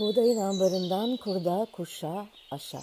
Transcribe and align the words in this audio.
Buğdayın 0.00 0.40
ambarından 0.40 1.16
kurda, 1.16 1.66
kuşa, 1.72 2.26
aşa. 2.50 2.78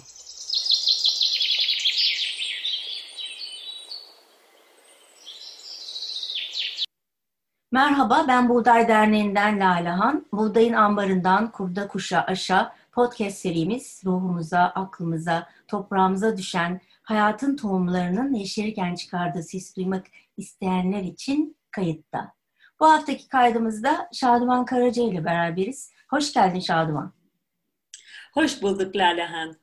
Merhaba, 7.72 8.24
ben 8.28 8.48
Buğday 8.48 8.88
Derneği'nden 8.88 9.60
Lalehan. 9.60 10.26
Buğdayın 10.32 10.72
ambarından 10.72 11.52
kurda, 11.52 11.88
kuşa, 11.88 12.20
aşa 12.20 12.74
podcast 12.92 13.38
serimiz 13.38 14.02
ruhumuza, 14.04 14.60
aklımıza, 14.60 15.48
toprağımıza 15.68 16.36
düşen 16.36 16.80
hayatın 17.02 17.56
tohumlarının 17.56 18.34
yeşerirken 18.34 18.94
çıkardığı 18.94 19.42
ses 19.42 19.76
duymak 19.76 20.06
isteyenler 20.36 21.02
için 21.02 21.56
kayıtta. 21.70 22.32
Bu 22.80 22.86
haftaki 22.86 23.28
kaydımızda 23.28 24.08
Şaduman 24.12 24.64
Karaca 24.64 25.02
ile 25.02 25.24
beraberiz. 25.24 25.97
Hoş 26.10 26.32
geldin 26.32 26.60
Şaduman. 26.60 27.12
Hoş 28.34 28.62
bulduk 28.62 28.96
Lalehan. 28.96 29.56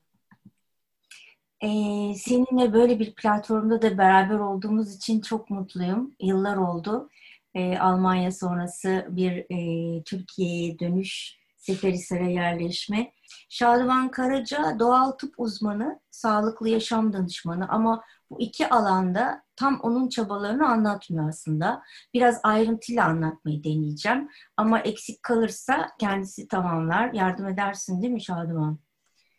Ee, 1.62 2.14
seninle 2.16 2.74
böyle 2.74 3.00
bir 3.00 3.16
platformda 3.16 3.82
da 3.82 3.98
beraber 3.98 4.40
olduğumuz 4.40 4.96
için 4.96 5.22
çok 5.22 5.50
mutluyum. 5.50 6.16
Yıllar 6.20 6.58
oldu. 6.58 7.10
Ee, 7.54 7.78
Almanya 7.78 8.32
sonrası 8.32 9.06
bir 9.10 9.46
e, 9.50 10.04
Türkiye'ye 10.04 10.80
dönüş, 10.80 11.36
Seferihisar'a 11.58 12.30
yerleşme. 12.30 13.12
Şaduman 13.50 14.12
Karaca 14.12 14.80
doğal 14.80 15.12
tıp 15.12 15.34
uzmanı, 15.38 16.00
sağlıklı 16.12 16.70
yaşam 16.70 17.14
danışmanı 17.14 17.70
ama 17.70 18.04
bu 18.30 18.42
iki 18.42 18.70
alanda 18.70 19.45
tam 19.56 19.80
onun 19.80 20.10
çabalarını 20.10 20.68
anlatmıyor 20.68 21.30
aslında. 21.30 21.84
Biraz 22.14 22.40
ayrıntıyla 22.44 23.06
anlatmayı 23.06 23.64
deneyeceğim. 23.64 24.30
Ama 24.58 24.80
eksik 24.80 25.24
kalırsa 25.24 25.90
kendisi 26.00 26.48
tamamlar. 26.48 27.14
Yardım 27.14 27.48
edersin 27.48 28.02
değil 28.02 28.14
mi 28.14 28.22
Şaduman? 28.22 28.80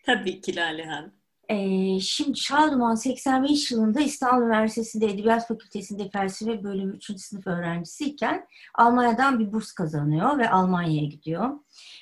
Tabii 0.06 0.40
ki 0.40 0.56
Lalehan. 0.56 1.12
Ee, 1.48 2.00
şimdi 2.00 2.38
Şaduman 2.38 2.94
85 2.94 3.70
yılında 3.70 4.00
İstanbul 4.00 4.46
Üniversitesi'nde 4.46 5.06
Edebiyat 5.06 5.48
Fakültesi'nde 5.48 6.10
felsefe 6.10 6.64
bölümü 6.64 6.96
3. 6.96 7.20
sınıf 7.20 7.46
öğrencisiyken 7.46 8.46
Almanya'dan 8.74 9.38
bir 9.38 9.52
burs 9.52 9.72
kazanıyor 9.72 10.38
ve 10.38 10.50
Almanya'ya 10.50 11.04
gidiyor. 11.04 11.50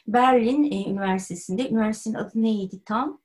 Berlin 0.07 0.73
e, 0.73 0.91
Üniversitesi'nde, 0.91 1.70
üniversitenin 1.70 2.15
adı 2.15 2.31
neydi 2.35 2.85
tam? 2.85 3.23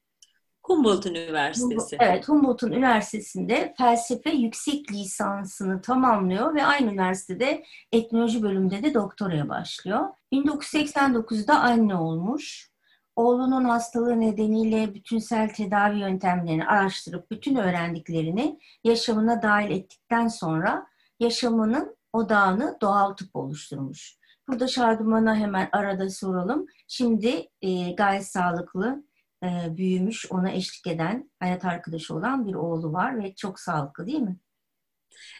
Humboldt 0.70 1.06
Üniversitesi. 1.06 1.98
Evet, 2.00 2.30
Humboldt'un 2.30 2.72
üniversitesinde 2.72 3.74
felsefe 3.78 4.30
yüksek 4.30 4.92
lisansını 4.92 5.82
tamamlıyor 5.82 6.56
ve 6.56 6.66
aynı 6.66 6.92
üniversitede 6.92 7.64
etnoloji 7.92 8.44
bölümünde 8.44 8.84
de 8.84 8.94
doktoraya 8.94 9.50
başlıyor. 9.50 10.08
1989'da 10.34 11.60
anne 11.60 11.96
olmuş. 11.96 12.70
Oğlunun 13.16 13.64
hastalığı 13.64 14.20
nedeniyle 14.20 14.94
bütünsel 14.94 15.50
tedavi 15.50 16.00
yöntemlerini 16.00 16.66
araştırıp 16.66 17.32
bütün 17.32 17.56
öğrendiklerini 17.56 18.60
yaşamına 18.84 19.42
dahil 19.42 19.72
ettikten 19.72 20.28
sonra 20.28 20.88
yaşamının 21.20 21.96
odağını 22.14 22.78
doğal 22.82 23.14
tıp 23.14 23.36
oluşturmuş. 23.36 24.18
Burada 24.48 24.68
Şaduman'a 24.68 25.36
hemen 25.36 25.70
arada 25.72 26.10
soralım. 26.10 26.66
Şimdi 26.88 27.48
e, 27.62 27.92
gayet 27.92 28.26
sağlıklı, 28.26 29.04
e, 29.44 29.78
büyümüş, 29.78 30.32
ona 30.32 30.52
eşlik 30.52 30.88
eden, 30.88 31.32
hayat 31.40 31.66
arkadaşı 31.66 32.16
olan 32.16 32.48
bir 32.48 32.54
oğlu 32.54 32.94
var 32.94 33.24
ve 33.24 33.36
çok 33.36 33.60
sağlıklı 33.60 34.08
değil 34.08 34.20
mi? 34.20 34.38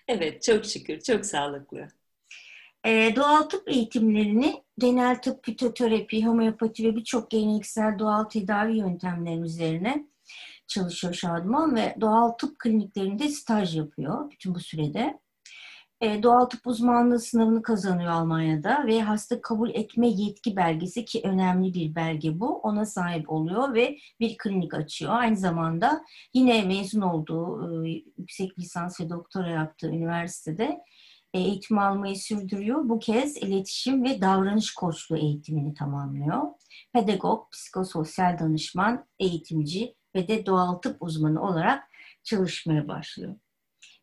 Evet, 0.08 0.44
çok 0.44 0.66
şükür, 0.66 1.00
çok 1.00 1.26
sağlıklı. 1.26 1.88
E, 2.86 3.16
doğal 3.16 3.42
tıp 3.42 3.68
eğitimlerini 3.68 4.64
genel 4.78 5.22
tıp, 5.22 5.46
fitoterapi, 5.46 6.26
homeopati 6.26 6.84
ve 6.84 6.96
birçok 6.96 7.32
geleneksel 7.32 8.00
doğal 8.00 8.24
tedavi 8.24 8.78
yöntemleri 8.78 9.42
üzerine 9.42 10.06
çalışıyor 10.68 11.14
Şaduman 11.14 11.76
ve 11.76 11.96
doğal 12.02 12.30
tıp 12.30 12.60
kliniklerinde 12.60 13.30
staj 13.30 13.78
yapıyor 13.78 14.32
bütün 14.32 14.56
bu 14.56 14.60
sürede. 14.60 15.20
E, 16.02 16.24
doğal 16.24 16.46
tıp 16.46 16.68
uzmanlığı 16.68 17.20
sınavını 17.20 17.62
kazanıyor 17.62 18.12
Almanya'da 18.12 18.88
ve 18.88 19.02
hasta 19.02 19.42
kabul 19.42 19.70
etme 19.70 20.08
yetki 20.08 20.56
belgesi 20.56 21.06
ki 21.06 21.22
önemli 21.24 21.74
bir 21.74 21.96
belge 21.96 22.40
bu 22.40 22.58
ona 22.60 22.86
sahip 22.86 23.30
oluyor 23.32 23.74
ve 23.74 23.98
bir 24.20 24.38
klinik 24.38 24.74
açıyor. 24.74 25.12
Aynı 25.14 25.38
zamanda 25.38 26.06
yine 26.34 26.64
mezun 26.64 27.02
olduğu 27.02 27.86
e, 27.86 28.04
yüksek 28.18 28.60
lisans 28.60 29.02
ve 29.02 29.10
doktora 29.10 29.50
yaptığı 29.50 29.88
üniversitede 29.88 30.82
e, 31.34 31.40
eğitim 31.40 31.80
almayı 31.80 32.16
sürdürüyor. 32.16 32.90
Bu 32.90 33.00
kez 33.00 33.38
iletişim 33.38 34.04
ve 34.04 34.22
davranış 34.22 34.74
koçluğu 34.74 35.18
eğitimini 35.18 35.74
tamamlıyor. 35.74 36.44
Pedagog, 36.94 37.52
psikososyal 37.52 38.40
danışman, 38.40 39.06
eğitimci 39.20 39.96
ve 40.16 40.28
de 40.28 40.46
doğal 40.46 40.74
tıp 40.74 40.98
uzmanı 41.02 41.42
olarak 41.42 41.84
çalışmaya 42.24 42.88
başlıyor. 42.88 43.36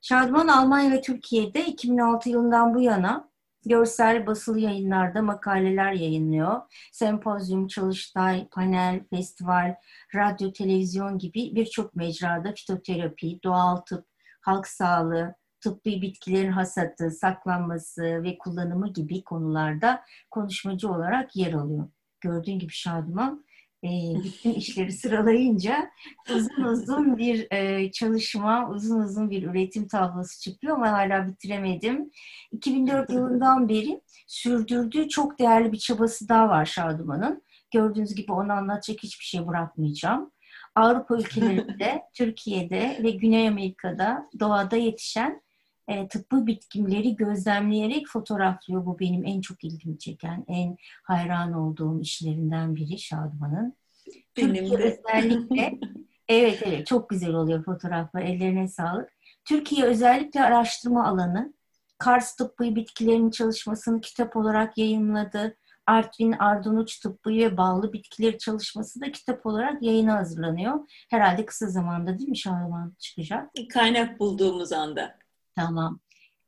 Şadman 0.08 0.48
Almanya 0.48 0.90
ve 0.90 1.00
Türkiye'de 1.00 1.66
2006 1.66 2.30
yılından 2.30 2.74
bu 2.74 2.80
yana 2.80 3.30
görsel 3.64 4.26
basılı 4.26 4.60
yayınlarda 4.60 5.22
makaleler 5.22 5.92
yayınlıyor. 5.92 6.60
Sempozyum, 6.92 7.66
çalıştay, 7.66 8.48
panel, 8.48 9.00
festival, 9.10 9.74
radyo, 10.14 10.52
televizyon 10.52 11.18
gibi 11.18 11.54
birçok 11.54 11.96
mecrada 11.96 12.52
fitoterapi, 12.52 13.42
doğal 13.44 13.76
tıp, 13.76 14.06
halk 14.40 14.66
sağlığı, 14.66 15.34
tıbbi 15.60 16.02
bitkilerin 16.02 16.52
hasatı, 16.52 17.10
saklanması 17.10 18.22
ve 18.22 18.38
kullanımı 18.38 18.92
gibi 18.92 19.24
konularda 19.24 20.04
konuşmacı 20.30 20.92
olarak 20.92 21.36
yer 21.36 21.52
alıyor. 21.52 21.88
Gördüğün 22.20 22.58
gibi 22.58 22.72
Şaduman 22.72 23.44
e, 23.84 23.88
bütün 24.24 24.54
işleri 24.54 24.92
sıralayınca 24.92 25.90
uzun 26.34 26.62
uzun 26.64 27.16
bir 27.16 27.46
e, 27.52 27.90
çalışma, 27.92 28.70
uzun 28.70 29.00
uzun 29.00 29.30
bir 29.30 29.42
üretim 29.42 29.88
tablosu 29.88 30.40
çıkıyor 30.40 30.76
ama 30.76 30.92
hala 30.92 31.28
bitiremedim. 31.28 32.10
2004 32.52 33.10
yılından 33.10 33.68
beri 33.68 34.00
sürdürdüğü 34.26 35.08
çok 35.08 35.38
değerli 35.38 35.72
bir 35.72 35.78
çabası 35.78 36.28
daha 36.28 36.48
var 36.48 36.64
Şaduman'ın. 36.64 37.42
Gördüğünüz 37.72 38.14
gibi 38.14 38.32
onu 38.32 38.52
anlatacak 38.52 39.02
hiçbir 39.02 39.24
şey 39.24 39.46
bırakmayacağım. 39.46 40.32
Avrupa 40.74 41.16
ülkelerinde, 41.18 42.02
Türkiye'de 42.14 43.00
ve 43.02 43.10
Güney 43.10 43.48
Amerika'da 43.48 44.30
doğada 44.40 44.76
yetişen 44.76 45.42
e, 45.88 46.08
tıbbi 46.08 46.46
bitkimleri 46.46 47.16
gözlemleyerek 47.16 48.08
fotoğraflıyor. 48.08 48.86
Bu 48.86 48.98
benim 48.98 49.24
en 49.24 49.40
çok 49.40 49.64
ilgimi 49.64 49.98
çeken, 49.98 50.44
en 50.48 50.76
hayran 51.02 51.52
olduğum 51.52 52.00
işlerinden 52.00 52.76
biri 52.76 52.98
Şaduman'ın. 52.98 53.74
Benim 54.36 54.70
de. 54.70 54.76
özellikle, 54.76 55.78
evet 56.28 56.62
evet 56.66 56.86
çok 56.86 57.08
güzel 57.08 57.34
oluyor 57.34 57.64
fotoğraflar, 57.64 58.22
ellerine 58.22 58.68
sağlık. 58.68 59.08
Türkiye 59.44 59.84
özellikle 59.84 60.42
araştırma 60.42 61.06
alanı, 61.06 61.54
Kars 61.98 62.36
tıbbi 62.36 62.76
bitkilerin 62.76 63.30
çalışmasını 63.30 64.00
kitap 64.00 64.36
olarak 64.36 64.78
yayınladı. 64.78 65.56
Artvin 65.86 66.32
Ardunuç 66.32 67.00
tıbbi 67.00 67.38
ve 67.38 67.56
bağlı 67.56 67.92
bitkileri 67.92 68.38
çalışması 68.38 69.00
da 69.00 69.12
kitap 69.12 69.46
olarak 69.46 69.82
yayına 69.82 70.16
hazırlanıyor. 70.16 70.74
Herhalde 71.10 71.46
kısa 71.46 71.66
zamanda 71.66 72.18
değil 72.18 72.28
mi 72.28 72.38
Şaduman 72.38 72.96
çıkacak? 72.98 73.50
Kaynak 73.72 74.20
bulduğumuz 74.20 74.72
anda. 74.72 75.18
Tamam. 75.56 76.00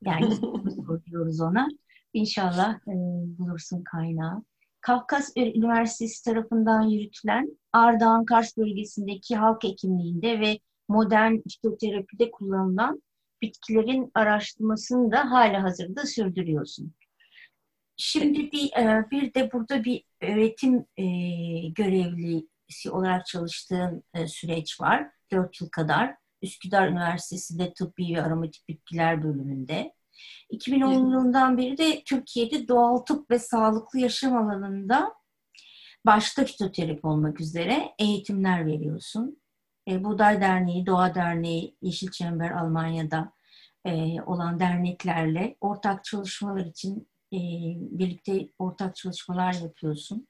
Yani 0.05 0.35
soruyoruz 0.87 1.41
ona. 1.41 1.69
İnşallah 2.13 2.75
e, 2.75 2.95
bulursun 3.39 3.85
kaynağı. 3.85 4.43
Kafkas 4.81 5.33
Üniversitesi 5.37 6.25
tarafından 6.25 6.83
yürütülen 6.83 7.59
Ardahan 7.73 8.25
Kars 8.25 8.57
bölgesindeki 8.57 9.37
halk 9.37 9.65
hekimliğinde 9.65 10.41
ve 10.41 10.59
modern 10.89 11.37
fitoterapide 11.49 12.31
kullanılan 12.31 13.03
bitkilerin 13.43 14.11
araştırmasını 14.15 15.13
da 15.13 15.31
hala 15.31 15.63
hazırda 15.63 16.07
sürdürüyorsun. 16.07 16.95
Şimdi 17.97 18.53
bir, 18.53 18.73
e, 18.73 19.11
bir 19.11 19.35
de 19.35 19.53
burada 19.53 19.85
bir 19.85 20.05
öğretim 20.21 20.87
e, 20.97 21.05
görevlisi 21.69 22.91
olarak 22.91 23.27
çalıştığın 23.27 24.05
e, 24.15 24.27
süreç 24.27 24.81
var. 24.81 25.11
Dört 25.33 25.61
yıl 25.61 25.69
kadar. 25.69 26.15
Üsküdar 26.43 26.89
Üniversitesi'nde 26.89 27.73
tıbbi 27.73 28.15
ve 28.15 28.23
aromatik 28.23 28.69
bitkiler 28.69 29.23
bölümünde. 29.23 29.93
2010 30.51 30.93
yılından 30.93 31.59
beri 31.59 31.79
de 31.79 32.03
Türkiye'de 32.05 32.69
doğal 32.69 32.97
tıp 32.97 33.31
ve 33.31 33.39
sağlıklı 33.39 33.99
yaşam 33.99 34.37
alanında 34.37 35.15
başta 36.07 36.45
fitoterapi 36.45 37.07
olmak 37.07 37.41
üzere 37.41 37.95
eğitimler 37.99 38.67
veriyorsun. 38.67 39.43
E, 39.89 40.05
Buğday 40.05 40.41
Derneği, 40.41 40.87
Doğa 40.87 41.15
Derneği, 41.15 41.77
Yeşil 41.83 42.11
Çember 42.11 42.51
Almanya'da 42.51 43.33
e, 43.85 44.23
olan 44.23 44.61
derneklerle 44.61 45.57
ortak 45.61 46.05
çalışmalar 46.05 46.65
için 46.65 47.09
e, 47.33 47.39
birlikte 47.99 48.49
ortak 48.59 48.97
çalışmalar 48.97 49.53
yapıyorsun. 49.53 50.29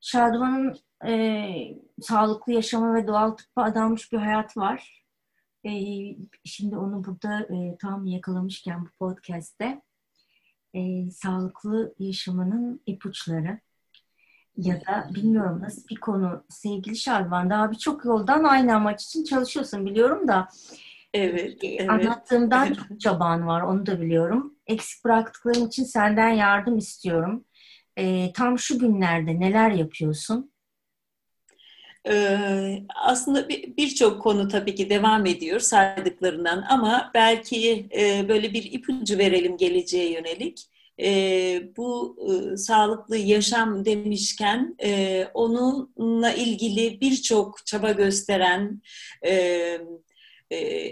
Şaduman'ın 0.00 0.76
e, 1.06 1.54
sağlıklı 2.00 2.52
yaşama 2.52 2.94
ve 2.94 3.06
doğal 3.06 3.30
tıbba 3.30 3.62
adanmış 3.62 4.12
bir 4.12 4.18
hayat 4.18 4.56
var. 4.56 5.03
E, 5.64 5.72
şimdi 6.44 6.76
onu 6.76 7.04
burada 7.04 7.40
e, 7.40 7.76
tam 7.80 8.06
yakalamışken 8.06 8.84
bu 8.84 8.88
podcast'te 8.98 9.82
e, 10.74 11.10
sağlıklı 11.10 11.94
yaşamanın 11.98 12.80
ipuçları. 12.86 13.60
Ya 14.56 14.80
da 14.80 15.08
bilmiyorum 15.14 15.60
nasıl 15.62 15.88
bir 15.88 15.96
konu 15.96 16.44
sevgili 16.48 16.96
Şarvan. 16.96 17.50
Daha 17.50 17.70
birçok 17.70 18.04
yoldan 18.04 18.44
aynı 18.44 18.74
amaç 18.74 19.04
için 19.04 19.24
çalışıyorsun 19.24 19.86
biliyorum 19.86 20.28
da. 20.28 20.48
Evet, 21.14 21.58
evet. 21.62 21.90
Anlattığımdan 21.90 22.74
çok 22.74 23.00
çaban 23.00 23.46
var 23.46 23.60
onu 23.60 23.86
da 23.86 24.00
biliyorum. 24.00 24.54
Eksik 24.66 25.04
bıraktıklarım 25.04 25.66
için 25.66 25.84
senden 25.84 26.28
yardım 26.28 26.78
istiyorum. 26.78 27.44
E, 27.96 28.32
tam 28.32 28.58
şu 28.58 28.78
günlerde 28.78 29.40
neler 29.40 29.70
yapıyorsun? 29.70 30.53
Ee, 32.08 32.82
aslında 32.94 33.48
birçok 33.48 34.16
bir 34.16 34.22
konu 34.22 34.48
tabii 34.48 34.74
ki 34.74 34.90
devam 34.90 35.26
ediyor 35.26 35.60
saydıklarından 35.60 36.64
ama 36.68 37.10
belki 37.14 37.88
e, 37.98 38.28
böyle 38.28 38.52
bir 38.52 38.72
ipucu 38.72 39.18
verelim 39.18 39.56
geleceğe 39.56 40.12
yönelik. 40.12 40.68
E, 41.00 41.06
bu 41.76 42.16
e, 42.28 42.56
sağlıklı 42.56 43.16
yaşam 43.16 43.84
demişken 43.84 44.76
e, 44.82 45.24
onunla 45.34 46.32
ilgili 46.32 47.00
birçok 47.00 47.66
çaba 47.66 47.92
gösteren 47.92 48.82
e, 49.26 49.78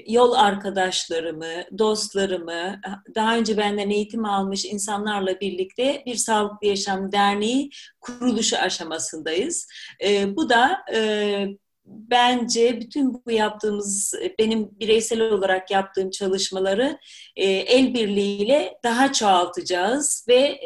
yol 0.06 0.32
arkadaşlarımı, 0.32 1.78
dostlarımı, 1.78 2.80
daha 3.14 3.36
önce 3.36 3.56
benden 3.56 3.90
eğitim 3.90 4.24
almış 4.24 4.64
insanlarla 4.64 5.40
birlikte 5.40 6.02
bir 6.06 6.14
Sağlıklı 6.14 6.66
Yaşam 6.66 7.12
Derneği 7.12 7.70
kuruluşu 8.00 8.56
aşamasındayız. 8.56 9.66
E, 10.04 10.36
bu 10.36 10.48
da 10.48 10.78
e, 10.94 11.46
bence 11.86 12.80
bütün 12.80 13.14
bu 13.14 13.30
yaptığımız, 13.30 14.14
benim 14.38 14.70
bireysel 14.80 15.20
olarak 15.20 15.70
yaptığım 15.70 16.10
çalışmaları 16.10 16.98
el 17.36 17.94
birliğiyle 17.94 18.74
daha 18.84 19.12
çoğaltacağız 19.12 20.26
ve 20.28 20.60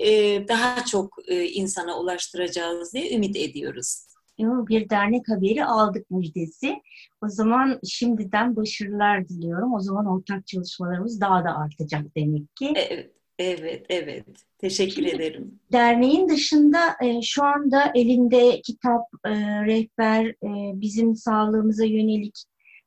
daha 0.49 0.85
çok 0.85 1.19
insana 1.29 1.99
ulaştıracağız 1.99 2.95
diye 2.95 3.15
ümit 3.15 3.37
ediyoruz 3.37 4.06
bir 4.39 4.91
dernek 4.91 5.29
haberi 5.29 5.65
aldık 5.65 6.11
müjdesi. 6.11 6.83
O 7.25 7.29
zaman 7.29 7.81
şimdiden 7.85 8.57
başarılar 8.57 9.29
diliyorum. 9.29 9.75
O 9.75 9.81
zaman 9.81 10.07
ortak 10.07 10.47
çalışmalarımız 10.47 11.21
daha 11.21 11.45
da 11.45 11.57
artacak 11.57 12.17
demek 12.17 12.57
ki. 12.57 12.73
Evet, 12.77 13.13
evet, 13.39 13.87
evet. 13.89 14.27
Teşekkür 14.59 14.95
Şimdi, 14.95 15.09
ederim. 15.09 15.61
Derneğin 15.73 16.29
dışında 16.29 16.79
e, 17.03 17.23
şu 17.23 17.45
anda 17.45 17.93
elinde 17.95 18.61
kitap, 18.61 19.03
e, 19.25 19.31
rehber, 19.67 20.27
e, 20.27 20.81
bizim 20.81 21.17
sağlığımıza 21.17 21.85
yönelik 21.85 22.45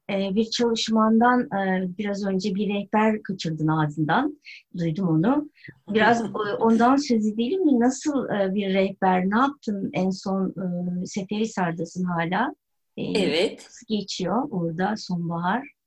e, 0.09 0.35
bir 0.35 0.49
çalışmandan 0.49 1.41
e, 1.41 1.87
biraz 1.97 2.25
önce 2.25 2.55
bir 2.55 2.69
rehber 2.73 3.23
kaçırdın 3.23 3.67
ağzından. 3.67 4.39
Duydum 4.77 5.07
onu. 5.07 5.49
Biraz 5.89 6.23
ondan 6.59 6.95
söz 6.95 7.27
edelim 7.27 7.65
mi? 7.65 7.79
Nasıl 7.79 8.29
e, 8.29 8.53
bir 8.53 8.73
rehber? 8.73 9.29
Ne 9.29 9.37
yaptın 9.37 9.89
en 9.93 10.09
son? 10.09 10.49
E, 10.49 11.05
Seferihisar'dasın 11.05 12.03
hala. 12.03 12.55
evet. 12.97 13.67
Geçiyor 13.89 14.47
orada 14.51 14.95
sonbahar? 14.97 15.78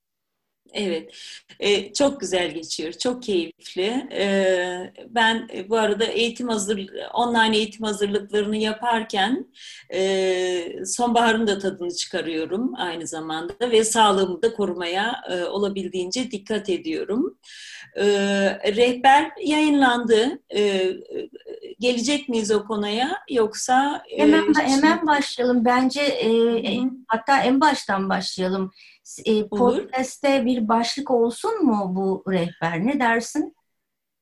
Evet, 0.75 1.15
ee, 1.61 1.93
çok 1.93 2.21
güzel 2.21 2.51
geçiyor, 2.55 2.93
çok 2.93 3.23
keyifli. 3.23 4.09
Ee, 4.13 4.93
ben 5.09 5.49
bu 5.69 5.77
arada 5.77 6.05
eğitim 6.05 6.49
hazır, 6.49 6.89
online 7.15 7.57
eğitim 7.57 7.87
hazırlıklarını 7.87 8.57
yaparken 8.57 9.47
e, 9.95 10.85
sonbaharın 10.85 11.47
da 11.47 11.59
tadını 11.59 11.95
çıkarıyorum 11.95 12.75
aynı 12.77 13.07
zamanda 13.07 13.71
ve 13.71 13.85
sağlığımı 13.85 14.43
da 14.43 14.55
korumaya 14.55 15.23
e, 15.31 15.45
olabildiğince 15.45 16.31
dikkat 16.31 16.69
ediyorum. 16.69 17.39
Ee, 17.97 18.05
rehber 18.77 19.31
yayınlandı. 19.45 20.39
Ee, 20.55 20.93
gelecek 21.81 22.29
miyiz 22.29 22.51
o 22.51 22.65
konuya 22.65 23.19
yoksa? 23.31 24.03
E, 24.11 24.23
hemen 24.23 24.55
e, 24.61 24.69
hemen 24.69 25.07
başlayalım. 25.07 25.65
Bence 25.65 26.01
e, 26.01 26.31
hatta 27.09 27.43
en 27.43 27.61
baştan 27.61 28.09
başlayalım 28.09 28.73
e, 29.25 29.49
podcast'te 29.49 30.45
bir 30.45 30.69
başlık 30.69 31.11
olsun 31.11 31.65
mu 31.65 31.93
bu 31.95 32.25
rehber? 32.33 32.87
Ne 32.87 33.01
dersin? 33.01 33.57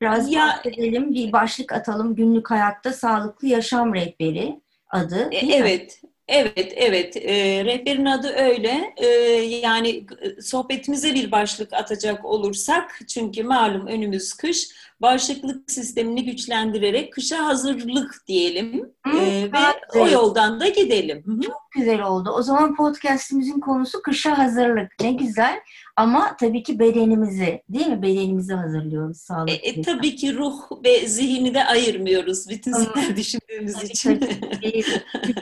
Biraz 0.00 0.32
ya, 0.32 0.46
bahsedelim, 0.46 1.14
bir 1.14 1.32
başlık 1.32 1.72
atalım. 1.72 2.14
Günlük 2.14 2.50
hayatta 2.50 2.92
sağlıklı 2.92 3.48
yaşam 3.48 3.94
rehberi 3.94 4.60
adı. 4.90 5.28
E, 5.32 5.38
evet, 5.38 6.02
mi? 6.02 6.09
Evet, 6.30 6.72
evet. 6.76 7.16
E, 7.16 7.64
rehberin 7.64 8.04
adı 8.04 8.28
öyle. 8.28 8.94
E, 8.96 9.06
yani 9.42 10.06
sohbetimize 10.42 11.14
bir 11.14 11.32
başlık 11.32 11.72
atacak 11.72 12.24
olursak, 12.24 13.00
çünkü 13.08 13.42
malum 13.42 13.86
önümüz 13.86 14.34
kış, 14.34 14.68
bağışıklık 15.00 15.70
sistemini 15.70 16.24
güçlendirerek 16.24 17.12
kışa 17.12 17.46
hazırlık 17.46 18.26
diyelim 18.26 18.92
Hı, 19.06 19.18
e, 19.18 19.52
ve 19.52 20.00
o 20.00 20.08
yoldan 20.08 20.60
da 20.60 20.68
gidelim. 20.68 21.40
Çok 21.40 21.62
güzel 21.74 22.02
oldu. 22.02 22.30
O 22.30 22.42
zaman 22.42 22.76
podcastimizin 22.76 23.60
konusu 23.60 24.02
kışa 24.02 24.38
hazırlık. 24.38 24.92
Ne 25.00 25.12
güzel. 25.12 25.60
Ama 25.96 26.36
tabii 26.36 26.62
ki 26.62 26.78
bedenimizi, 26.78 27.62
değil 27.68 27.86
mi? 27.86 28.02
Bedenimizi 28.02 28.54
hazırlıyoruz 28.54 29.16
sağlıklı. 29.16 29.52
E, 29.52 29.68
e, 29.68 29.82
tabii 29.82 30.16
ki 30.16 30.34
ruh 30.34 30.84
ve 30.84 31.06
zihni 31.06 31.54
de 31.54 31.64
ayırmıyoruz 31.64 32.48
bütün 32.48 32.72
sefer 32.72 33.16
düşündüğümüz 33.16 33.74
tabii, 33.74 33.86
için. 33.86 34.18
Tabii, 34.18 34.82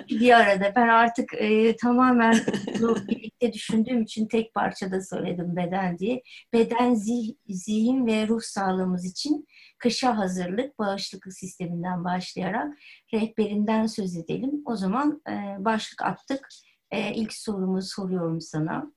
bir 0.09 0.31
arada. 0.31 0.73
Ben 0.77 0.89
artık 0.89 1.35
e, 1.35 1.77
tamamen 1.77 2.35
birlikte 3.09 3.53
düşündüğüm 3.53 4.03
için 4.03 4.27
tek 4.27 4.55
parçada 4.55 5.01
söyledim 5.01 5.57
beden 5.57 5.99
diye. 5.99 6.23
Beden, 6.53 6.95
zih, 6.95 7.35
zihin 7.49 8.07
ve 8.07 8.29
ruh 8.29 8.43
sağlığımız 8.43 9.05
için 9.05 9.47
kışa 9.79 10.19
hazırlık 10.19 10.79
bağışıklık 10.79 11.35
sisteminden 11.35 12.05
başlayarak 12.05 12.79
rehberinden 13.15 13.87
söz 13.87 14.17
edelim. 14.17 14.63
O 14.65 14.77
zaman 14.77 15.23
e, 15.29 15.65
başlık 15.65 16.03
attık. 16.03 16.49
E, 16.91 17.15
ilk 17.15 17.33
sorumu 17.33 17.83
soruyorum 17.83 18.41
sana. 18.41 18.93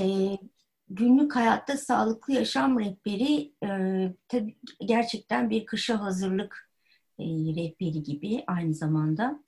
E, 0.00 0.38
günlük 0.88 1.36
hayatta 1.36 1.76
sağlıklı 1.76 2.32
yaşam 2.32 2.80
rehberi 2.80 3.52
e, 3.64 3.68
tabii 4.28 4.56
gerçekten 4.86 5.50
bir 5.50 5.66
kışa 5.66 6.00
hazırlık 6.00 6.70
e, 7.18 7.24
rehberi 7.24 8.02
gibi 8.02 8.44
aynı 8.46 8.74
zamanda. 8.74 9.44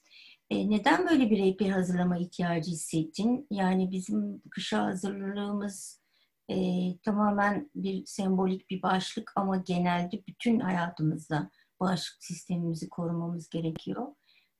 E, 0.51 0.71
neden 0.71 1.09
böyle 1.09 1.31
bir 1.31 1.39
rehber 1.39 1.71
hazırlama 1.71 2.19
ihtiyacı 2.19 2.71
hissettin? 2.71 3.47
Yani 3.51 3.91
bizim 3.91 4.43
kışa 4.51 4.85
hazırlığımız 4.85 6.01
e, 6.51 6.57
tamamen 6.99 7.71
bir 7.75 8.07
sembolik 8.07 8.71
bir 8.71 8.83
başlık 8.83 9.33
ama 9.37 9.57
genelde 9.57 10.23
bütün 10.29 10.61
hayatımızda 10.61 11.51
bağışıklık 11.81 12.25
sistemimizi 12.25 12.89
korumamız 12.89 13.49
gerekiyor. 13.49 14.07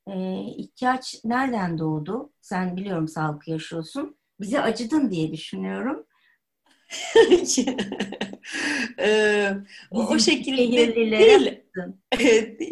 E, 0.09 0.41
ihtiyaç 0.57 1.25
nereden 1.25 1.79
doğdu? 1.79 2.33
Sen 2.41 2.77
biliyorum 2.77 3.09
sağlık 3.09 3.49
yaşıyorsun. 3.49 4.17
Bize 4.41 4.61
acıdın 4.61 5.11
diye 5.11 5.33
düşünüyorum. 5.33 6.07
ee, 8.99 9.51
o 9.91 10.19
şekilde 10.19 10.95
değil. 10.97 11.61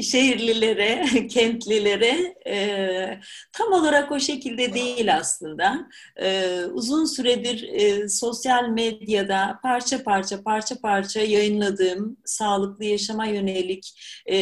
şehirlilere, 0.02 1.04
kentlilere 1.28 2.34
e, 2.46 3.20
tam 3.52 3.72
olarak 3.72 4.12
o 4.12 4.20
şekilde 4.20 4.74
değil 4.74 5.16
aslında. 5.16 5.88
E, 6.16 6.58
uzun 6.64 7.04
süredir 7.04 7.68
e, 7.72 8.08
sosyal 8.08 8.68
medyada 8.68 9.58
parça 9.62 10.02
parça 10.02 10.42
parça 10.42 10.80
parça 10.80 11.20
yayınladığım 11.20 12.16
sağlıklı 12.24 12.84
yaşama 12.84 13.26
yönelik 13.26 14.00
e, 14.30 14.36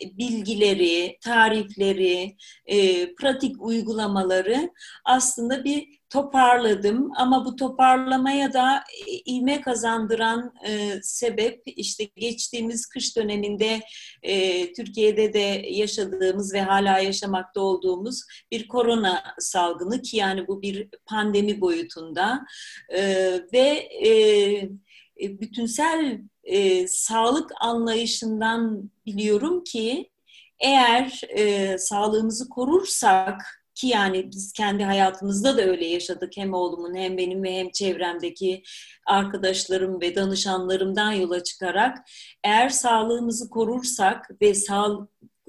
bilgileri, 0.00 1.18
tarifleri, 1.20 2.36
e, 2.66 3.06
pratik 3.14 3.62
uygulamaları 3.62 4.70
aslında 5.04 5.64
bir 5.64 6.03
toparladım. 6.14 7.10
Ama 7.16 7.44
bu 7.44 7.56
toparlamaya 7.56 8.52
da 8.52 8.84
ivme 9.26 9.60
kazandıran 9.60 10.54
e, 10.66 11.02
sebep 11.02 11.62
işte 11.66 12.04
geçtiğimiz 12.04 12.86
kış 12.86 13.16
döneminde 13.16 13.80
e, 14.22 14.72
Türkiye'de 14.72 15.32
de 15.32 15.66
yaşadığımız 15.70 16.54
ve 16.54 16.60
hala 16.60 16.98
yaşamakta 16.98 17.60
olduğumuz 17.60 18.22
bir 18.50 18.68
korona 18.68 19.22
salgını 19.38 20.02
ki 20.02 20.16
yani 20.16 20.48
bu 20.48 20.62
bir 20.62 20.88
pandemi 21.06 21.60
boyutunda. 21.60 22.44
E, 22.88 23.02
ve 23.52 23.88
e, 24.06 24.10
e 25.20 25.40
bütünsel 25.40 26.20
e, 26.44 26.86
sağlık 26.88 27.50
anlayışından 27.60 28.90
biliyorum 29.06 29.64
ki 29.64 30.10
eğer 30.60 31.20
e, 31.28 31.78
sağlığımızı 31.78 32.48
korursak 32.48 33.63
ki 33.74 33.86
yani 33.86 34.30
biz 34.30 34.52
kendi 34.52 34.84
hayatımızda 34.84 35.56
da 35.56 35.62
öyle 35.62 35.86
yaşadık. 35.86 36.32
Hem 36.36 36.54
oğlumun 36.54 36.94
hem 36.94 37.18
benim 37.18 37.42
ve 37.42 37.58
hem 37.58 37.70
çevremdeki 37.70 38.62
arkadaşlarım 39.06 40.00
ve 40.00 40.14
danışanlarımdan 40.14 41.12
yola 41.12 41.42
çıkarak 41.42 41.98
eğer 42.44 42.68
sağlığımızı 42.68 43.50
korursak 43.50 44.30
ve 44.42 44.54
sağ, 44.54 45.08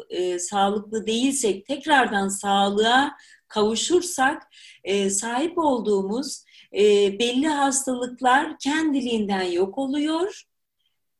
e, 0.09 0.39
sağlıklı 0.39 1.07
değilsek 1.07 1.65
tekrardan 1.65 2.27
sağlığa 2.27 3.17
kavuşursak 3.47 4.43
e, 4.83 5.09
sahip 5.09 5.57
olduğumuz 5.57 6.43
e, 6.73 6.79
belli 7.19 7.47
hastalıklar 7.47 8.57
kendiliğinden 8.59 9.43
yok 9.43 9.77
oluyor. 9.77 10.43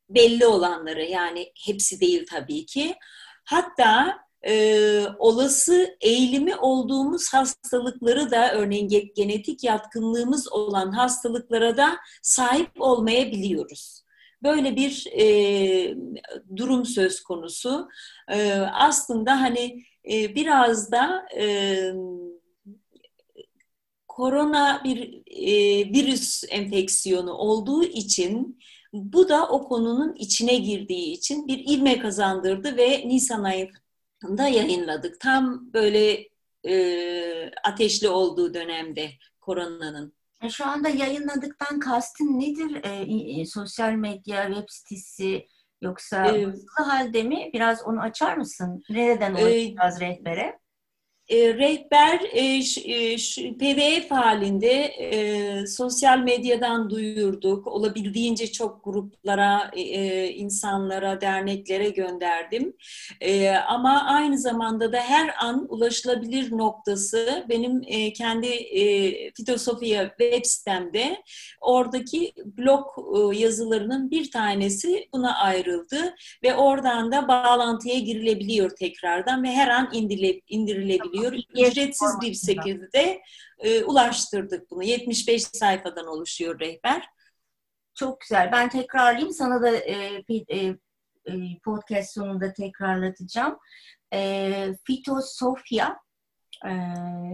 Belli 0.09 0.45
olanları 0.45 1.03
yani 1.03 1.51
hepsi 1.65 1.99
değil 1.99 2.25
tabii 2.29 2.65
ki. 2.65 2.95
Hatta 3.45 4.24
e, 4.47 5.05
olası 5.19 5.97
eğilimi 6.01 6.55
olduğumuz 6.55 7.33
hastalıkları 7.33 8.31
da 8.31 8.53
örneğin 8.53 9.13
genetik 9.15 9.63
yatkınlığımız 9.63 10.51
olan 10.51 10.91
hastalıklara 10.91 11.77
da 11.77 11.97
sahip 12.21 12.81
olmayabiliyoruz. 12.81 14.05
Böyle 14.43 14.75
bir 14.75 15.07
e, 15.19 15.95
durum 16.55 16.85
söz 16.85 17.23
konusu. 17.23 17.89
E, 18.31 18.51
aslında 18.73 19.41
hani 19.41 19.83
e, 20.11 20.35
biraz 20.35 20.91
da 20.91 21.25
e, 21.37 21.77
korona 24.07 24.81
bir 24.83 25.23
e, 25.27 25.53
virüs 25.93 26.43
enfeksiyonu 26.49 27.33
olduğu 27.33 27.83
için 27.83 28.59
bu 28.93 29.29
da 29.29 29.47
o 29.47 29.67
konunun 29.67 30.15
içine 30.15 30.55
girdiği 30.55 31.11
için 31.11 31.47
bir 31.47 31.57
ilme 31.57 31.99
kazandırdı 31.99 32.77
ve 32.77 33.07
Nisan 33.07 33.43
ayında 34.25 34.47
yayınladık. 34.47 35.19
Tam 35.19 35.73
böyle 35.73 36.27
e, 36.67 37.51
ateşli 37.63 38.09
olduğu 38.09 38.53
dönemde 38.53 39.09
koronanın. 39.41 40.13
E, 40.41 40.49
şu 40.49 40.65
anda 40.65 40.89
yayınladıktan 40.89 41.79
kastın 41.79 42.39
nedir? 42.39 42.83
E, 42.83 43.41
e, 43.41 43.45
sosyal 43.45 43.91
medya, 43.91 44.47
web 44.47 44.69
sitesi 44.69 45.47
yoksa 45.81 46.27
ee, 46.27 46.47
halde 46.75 47.23
mi? 47.23 47.49
Biraz 47.53 47.83
onu 47.83 48.01
açar 48.01 48.37
mısın? 48.37 48.83
Nereden 48.89 49.33
ulaşacağız 49.33 50.01
e, 50.01 50.09
rehbere? 50.09 50.59
E, 51.29 51.53
rehber 51.53 52.21
e, 52.33 52.61
ş, 52.61 52.81
e, 52.85 53.17
ş, 53.17 53.53
PDF 53.57 54.11
halinde 54.11 54.71
e, 54.83 55.67
sosyal 55.67 56.19
medyadan 56.19 56.89
duyurduk. 56.89 57.67
Olabildiğince 57.67 58.51
çok 58.51 58.83
gruplara, 58.83 59.71
e, 59.73 59.81
e, 59.81 60.29
insanlara, 60.31 61.21
derneklere 61.21 61.89
gönderdim. 61.89 62.73
E, 63.21 63.49
ama 63.49 64.03
aynı 64.03 64.37
zamanda 64.37 64.93
da 64.93 64.97
her 64.99 65.35
an 65.39 65.65
ulaşılabilir 65.69 66.51
noktası 66.51 67.45
benim 67.49 67.81
e, 67.87 68.13
kendi 68.13 68.47
e, 68.47 69.11
Fitosofya 69.31 70.09
web 70.09 70.45
sitemde 70.45 71.23
oradaki 71.61 72.33
blog 72.45 72.85
e, 72.97 73.37
yazılarının 73.37 74.11
bir 74.11 74.31
tanesi 74.31 75.07
buna 75.13 75.37
ayrıldı 75.37 76.15
ve 76.43 76.55
oradan 76.55 77.11
da 77.11 77.27
bağlantıya 77.27 77.99
girilebiliyor 77.99 78.69
tekrardan 78.69 79.43
ve 79.43 79.51
her 79.51 79.67
an 79.67 79.89
indire, 79.93 80.41
indirilebiliyor 80.47 81.14
oluyor. 81.17 81.33
Ücretsiz 81.53 82.21
bir 82.21 82.33
şekilde 82.33 83.21
e, 83.59 83.83
ulaştırdık 83.83 84.71
bunu. 84.71 84.83
75 84.83 85.43
sayfadan 85.43 86.07
oluşuyor 86.07 86.59
rehber. 86.59 87.07
Çok 87.95 88.21
güzel. 88.21 88.51
Ben 88.51 88.69
tekrarlayayım. 88.69 89.31
Sana 89.31 89.61
da 89.61 89.75
e, 89.75 90.23
e, 90.29 90.35
e, 90.57 90.75
podcast 91.63 92.13
sonunda 92.13 92.53
tekrarlatacağım. 92.53 93.57
E, 94.13 94.75
Fitosofya 94.83 95.99
e, 96.65 96.71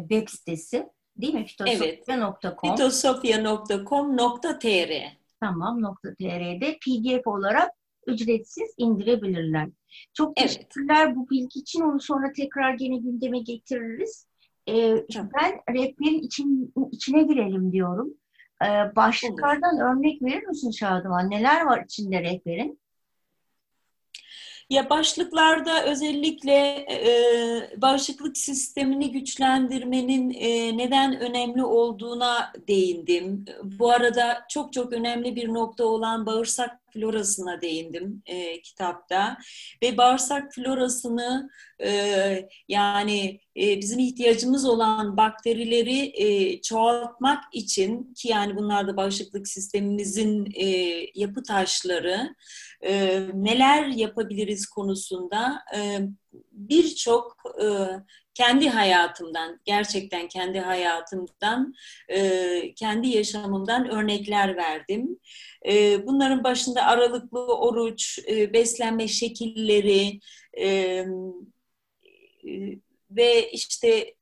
web 0.10 0.28
sitesi 0.28 0.90
değil 1.16 1.34
mi? 1.34 1.46
Fitosofya.com 1.46 2.44
evet. 2.44 2.60
Fitosofya.com.tr 2.62 5.22
Tamam. 5.40 5.96
.tr'de 6.20 6.80
pdf 6.86 7.28
olarak 7.28 7.72
ücretsiz 8.08 8.74
indirebilirler. 8.78 9.70
Çok 10.14 10.34
evet. 10.38 10.50
teşekkürler 10.50 11.16
bu 11.16 11.30
bilgi 11.30 11.60
için. 11.60 11.82
Onu 11.82 12.00
sonra 12.00 12.32
tekrar 12.34 12.74
gene 12.74 12.98
gündeme 12.98 13.40
getiririz. 13.40 14.28
Ee, 14.70 15.06
ben 15.16 15.76
rehberin 15.76 16.20
için, 16.20 16.74
içine 16.92 17.24
girelim 17.24 17.72
diyorum. 17.72 18.14
Ee, 18.64 18.96
başlıklardan 18.96 19.76
Olur. 19.76 19.84
örnek 19.84 20.22
verir 20.22 20.44
misin 20.44 20.72
Şadıman? 20.72 21.30
Neler 21.30 21.66
var 21.66 21.84
içinde 21.84 22.22
rehberin? 22.22 22.82
Ya 24.72 24.90
başlıklarda 24.90 25.86
özellikle 25.86 26.56
e, 26.92 27.12
bağışıklık 27.82 28.38
sistemini 28.38 29.12
güçlendirmenin 29.12 30.30
e, 30.30 30.78
neden 30.78 31.20
önemli 31.20 31.64
olduğuna 31.64 32.54
değindim. 32.68 33.46
Bu 33.64 33.92
arada 33.92 34.46
çok 34.50 34.74
çok 34.74 34.94
önemli 34.94 35.36
bir 35.36 35.54
nokta 35.54 35.86
olan 35.86 36.26
bağırsak 36.26 36.81
florasına 36.94 37.62
değindim 37.62 38.24
e, 38.26 38.62
kitapta. 38.62 39.38
Ve 39.84 39.98
bağırsak 39.98 40.54
florasını 40.54 41.50
e, 41.84 41.90
yani 42.68 43.40
e, 43.58 43.82
bizim 43.82 44.00
ihtiyacımız 44.00 44.66
olan 44.66 45.18
bakterileri 45.18 46.12
e, 46.16 46.62
çoğaltmak 46.62 47.44
için 47.54 48.14
ki 48.14 48.28
yani 48.28 48.56
bunlar 48.56 48.88
da 48.88 48.98
bağışıklık 48.98 49.48
sistemimizin 49.48 50.52
e, 50.56 50.66
yapı 51.16 51.44
taşları 51.44 52.36
e, 52.82 53.20
neler 53.34 53.88
yapabiliriz 53.88 54.66
konusunda 54.66 55.62
e, 55.76 56.00
birçok 56.52 57.38
e, 57.62 57.68
kendi 58.34 58.70
hayatımdan, 58.70 59.60
gerçekten 59.66 60.28
kendi 60.28 60.60
hayatımdan, 60.60 61.74
e, 62.10 62.74
kendi 62.76 63.08
yaşamımdan 63.08 63.90
örnekler 63.90 64.58
verdim. 64.58 65.20
E, 65.68 66.08
bunların 66.08 66.44
başında 66.44 66.86
aralıklı 66.86 67.58
oruç, 67.58 68.20
e, 68.30 68.54
beslenme 68.54 69.08
şekilleri, 69.08 70.20
ve 73.12 73.52
işte 73.52 74.14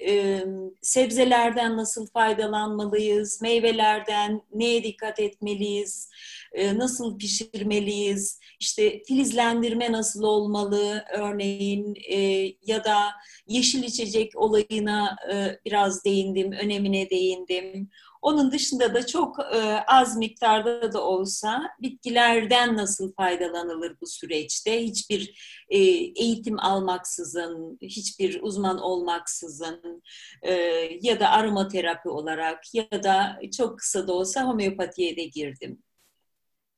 sebzelerden 0.81 1.77
nasıl 1.77 2.07
faydalanmalıyız, 2.07 3.41
meyvelerden 3.41 4.41
neye 4.53 4.83
dikkat 4.83 5.19
etmeliyiz, 5.19 6.09
nasıl 6.57 7.17
pişirmeliyiz, 7.17 8.39
işte 8.59 9.03
filizlendirme 9.03 9.91
nasıl 9.91 10.23
olmalı 10.23 11.05
örneğin 11.13 11.95
e, 12.09 12.17
ya 12.65 12.83
da 12.83 13.11
yeşil 13.47 13.83
içecek 13.83 14.31
olayına 14.35 15.15
e, 15.33 15.59
biraz 15.65 16.05
değindim, 16.05 16.51
önemine 16.51 17.09
değindim. 17.09 17.89
Onun 18.21 18.51
dışında 18.51 18.93
da 18.93 19.05
çok 19.05 19.39
e, 19.39 19.59
az 19.87 20.17
miktarda 20.17 20.93
da 20.93 21.03
olsa 21.03 21.69
bitkilerden 21.81 22.77
nasıl 22.77 23.13
faydalanılır 23.13 23.95
bu 24.01 24.07
süreçte? 24.07 24.83
Hiçbir 24.83 25.33
e, 25.69 25.77
eğitim 26.23 26.59
almaksızın, 26.59 27.77
hiçbir 27.81 28.41
uzman 28.41 28.77
olmaksızın 28.77 30.03
e, 30.41 30.53
ya 31.01 31.19
da 31.19 31.29
aromaterapi 31.29 32.09
olarak 32.09 32.73
ya 32.73 33.03
da 33.03 33.39
çok 33.57 33.79
kısa 33.79 34.07
da 34.07 34.13
olsa 34.13 34.43
homeopatiye 34.43 35.17
de 35.17 35.23
girdim. 35.23 35.83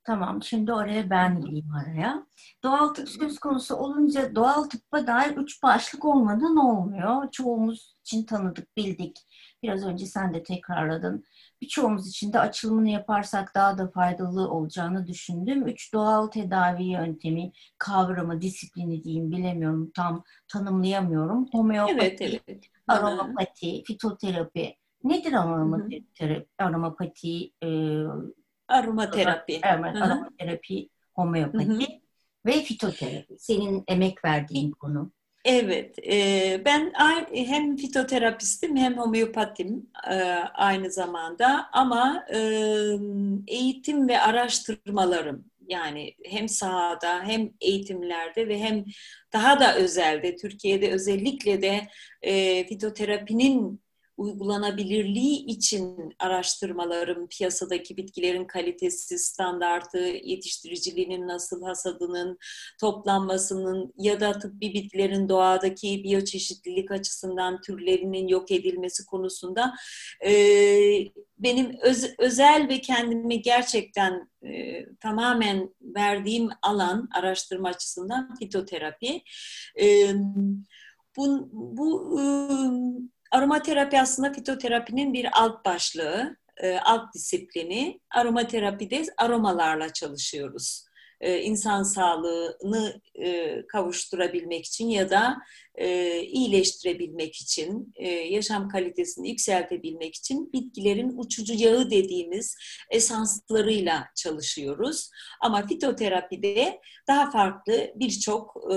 Tamam, 0.03 0.43
şimdi 0.43 0.73
oraya 0.73 1.09
ben 1.09 1.41
gireyim 1.41 1.71
araya. 1.75 2.27
Doğal 2.63 2.87
tıp 2.87 3.09
söz 3.09 3.39
konusu 3.39 3.75
olunca 3.75 4.35
doğal 4.35 4.63
tıbba 4.63 5.07
dair 5.07 5.37
üç 5.37 5.63
başlık 5.63 6.05
olmadan 6.05 6.57
olmuyor. 6.57 7.31
Çoğumuz 7.31 7.95
için 8.01 8.23
tanıdık, 8.25 8.77
bildik. 8.77 9.17
Biraz 9.63 9.85
önce 9.85 10.05
sen 10.05 10.33
de 10.33 10.43
tekrarladın. 10.43 11.23
Birçoğumuz 11.61 12.07
için 12.09 12.33
de 12.33 12.39
açılımını 12.39 12.89
yaparsak 12.89 13.55
daha 13.55 13.77
da 13.77 13.91
faydalı 13.91 14.49
olacağını 14.51 15.07
düşündüm. 15.07 15.67
Üç 15.67 15.93
doğal 15.93 16.27
tedavi 16.27 16.83
yöntemi, 16.83 17.51
kavramı, 17.77 18.41
disiplini 18.41 19.03
diyeyim 19.03 19.31
bilemiyorum, 19.31 19.91
tam 19.95 20.23
tanımlayamıyorum. 20.47 21.47
Homeopati, 21.51 22.23
evet, 22.23 22.41
evet. 22.47 22.65
aromapati, 22.87 23.83
fitoterapi. 23.83 24.75
Nedir 25.03 25.33
aromapati? 25.33 26.05
Aromapati, 26.59 27.51
e, 27.63 27.67
aromaterapi. 28.71 29.53
Evet, 29.53 29.95
aromaterapi, 29.95 30.89
homeopati 31.13 31.67
Hı-hı. 31.67 31.87
ve 32.45 32.51
fitoterapi. 32.51 33.35
Senin 33.39 33.83
emek 33.87 34.25
verdiğin 34.25 34.71
konu. 34.71 35.11
Evet, 35.45 35.99
e, 35.99 36.61
ben 36.65 36.93
hem 37.33 37.77
fitoterapistim 37.77 38.77
hem 38.77 38.97
homeopatim 38.97 39.89
e, 40.11 40.15
aynı 40.53 40.91
zamanda 40.91 41.69
ama 41.73 42.25
e, 42.33 42.37
eğitim 43.47 44.07
ve 44.07 44.21
araştırmalarım 44.21 45.45
yani 45.67 46.15
hem 46.25 46.49
sahada 46.49 47.23
hem 47.23 47.49
eğitimlerde 47.61 48.47
ve 48.47 48.59
hem 48.59 48.85
daha 49.33 49.59
da 49.59 49.75
özelde 49.75 50.35
Türkiye'de 50.35 50.91
özellikle 50.91 51.61
de 51.61 51.87
fitoterapinin 52.69 53.81
uygulanabilirliği 54.21 55.45
için 55.45 56.15
araştırmalarım, 56.19 57.27
piyasadaki 57.27 57.97
bitkilerin 57.97 58.45
kalitesi, 58.45 59.19
standartı, 59.19 59.97
yetiştiriciliğinin 60.23 61.27
nasıl, 61.27 61.63
hasadının, 61.63 62.37
toplanmasının 62.79 63.93
ya 63.97 64.19
da 64.19 64.39
tıbbi 64.39 64.73
bitkilerin 64.73 65.29
doğadaki 65.29 66.03
biyoçeşitlilik 66.03 66.91
açısından 66.91 67.61
türlerinin 67.61 68.27
yok 68.27 68.51
edilmesi 68.51 69.05
konusunda 69.05 69.73
e, 70.25 70.33
benim 71.37 71.77
öz, 71.81 72.13
özel 72.17 72.69
ve 72.69 72.81
kendimi 72.81 73.41
gerçekten 73.41 74.29
e, 74.43 74.85
tamamen 74.95 75.75
verdiğim 75.81 76.49
alan 76.61 77.09
araştırma 77.15 77.69
açısından 77.69 78.35
fitoterapi. 78.35 79.21
E, 79.81 80.13
bu, 81.17 81.49
bu 81.51 82.19
e, 82.21 82.25
Aromaterapi 83.31 84.01
aslında 84.01 84.33
fitoterapinin 84.33 85.13
bir 85.13 85.27
alt 85.33 85.65
başlığı, 85.65 86.37
e, 86.57 86.77
alt 86.77 87.13
disiplini. 87.13 87.99
Aromaterapide 88.15 89.03
aromalarla 89.17 89.93
çalışıyoruz. 89.93 90.85
e, 91.21 91.41
insan 91.41 91.83
sağlığını 91.83 93.01
e, 93.15 93.61
kavuşturabilmek 93.67 94.65
için 94.65 94.89
ya 94.89 95.09
da 95.09 95.37
e, 95.75 96.19
iyileştirebilmek 96.21 97.35
için, 97.35 97.93
yaşam 98.29 98.69
kalitesini 98.69 99.29
yükseltebilmek 99.29 100.15
için 100.15 100.53
bitkilerin 100.53 101.17
uçucu 101.17 101.53
yağı 101.53 101.91
dediğimiz 101.91 102.55
esanslarıyla 102.89 104.07
çalışıyoruz. 104.15 105.09
Ama 105.41 105.67
fitoterapide 105.67 106.79
daha 107.07 107.31
farklı 107.31 107.91
birçok 107.95 108.55
e, 108.71 108.75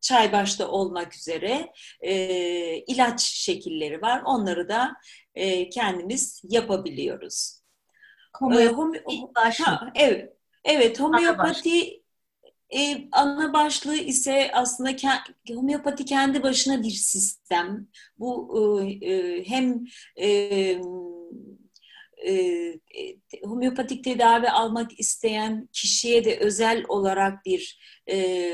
çay 0.00 0.32
başta 0.32 0.68
olmak 0.68 1.14
üzere 1.14 1.72
e, 2.00 2.14
ilaç 2.78 3.20
şekilleri 3.20 4.02
var. 4.02 4.22
Onları 4.24 4.68
da 4.68 4.96
e, 5.34 5.68
kendimiz 5.70 6.42
yapabiliyoruz. 6.44 7.60
Homeopati, 8.32 9.62
ha, 9.62 9.92
evet, 9.94 10.32
evet 10.64 11.00
homeopati 11.00 12.02
e, 12.70 13.08
ana 13.12 13.52
başlığı 13.52 13.96
ise 13.96 14.50
aslında 14.54 14.96
ke, 14.96 15.08
homeopati 15.54 16.04
kendi 16.04 16.42
başına 16.42 16.82
bir 16.82 16.90
sistem. 16.90 17.88
Bu 18.18 18.54
e, 18.82 19.10
e, 19.12 19.44
hem 19.48 19.84
e, 20.16 20.28
e, 20.28 20.80
homeopatik 23.44 24.04
tedavi 24.04 24.50
almak 24.50 25.00
isteyen 25.00 25.68
kişiye 25.72 26.24
de 26.24 26.38
özel 26.38 26.84
olarak 26.88 27.46
bir 27.46 27.80
e, 28.10 28.52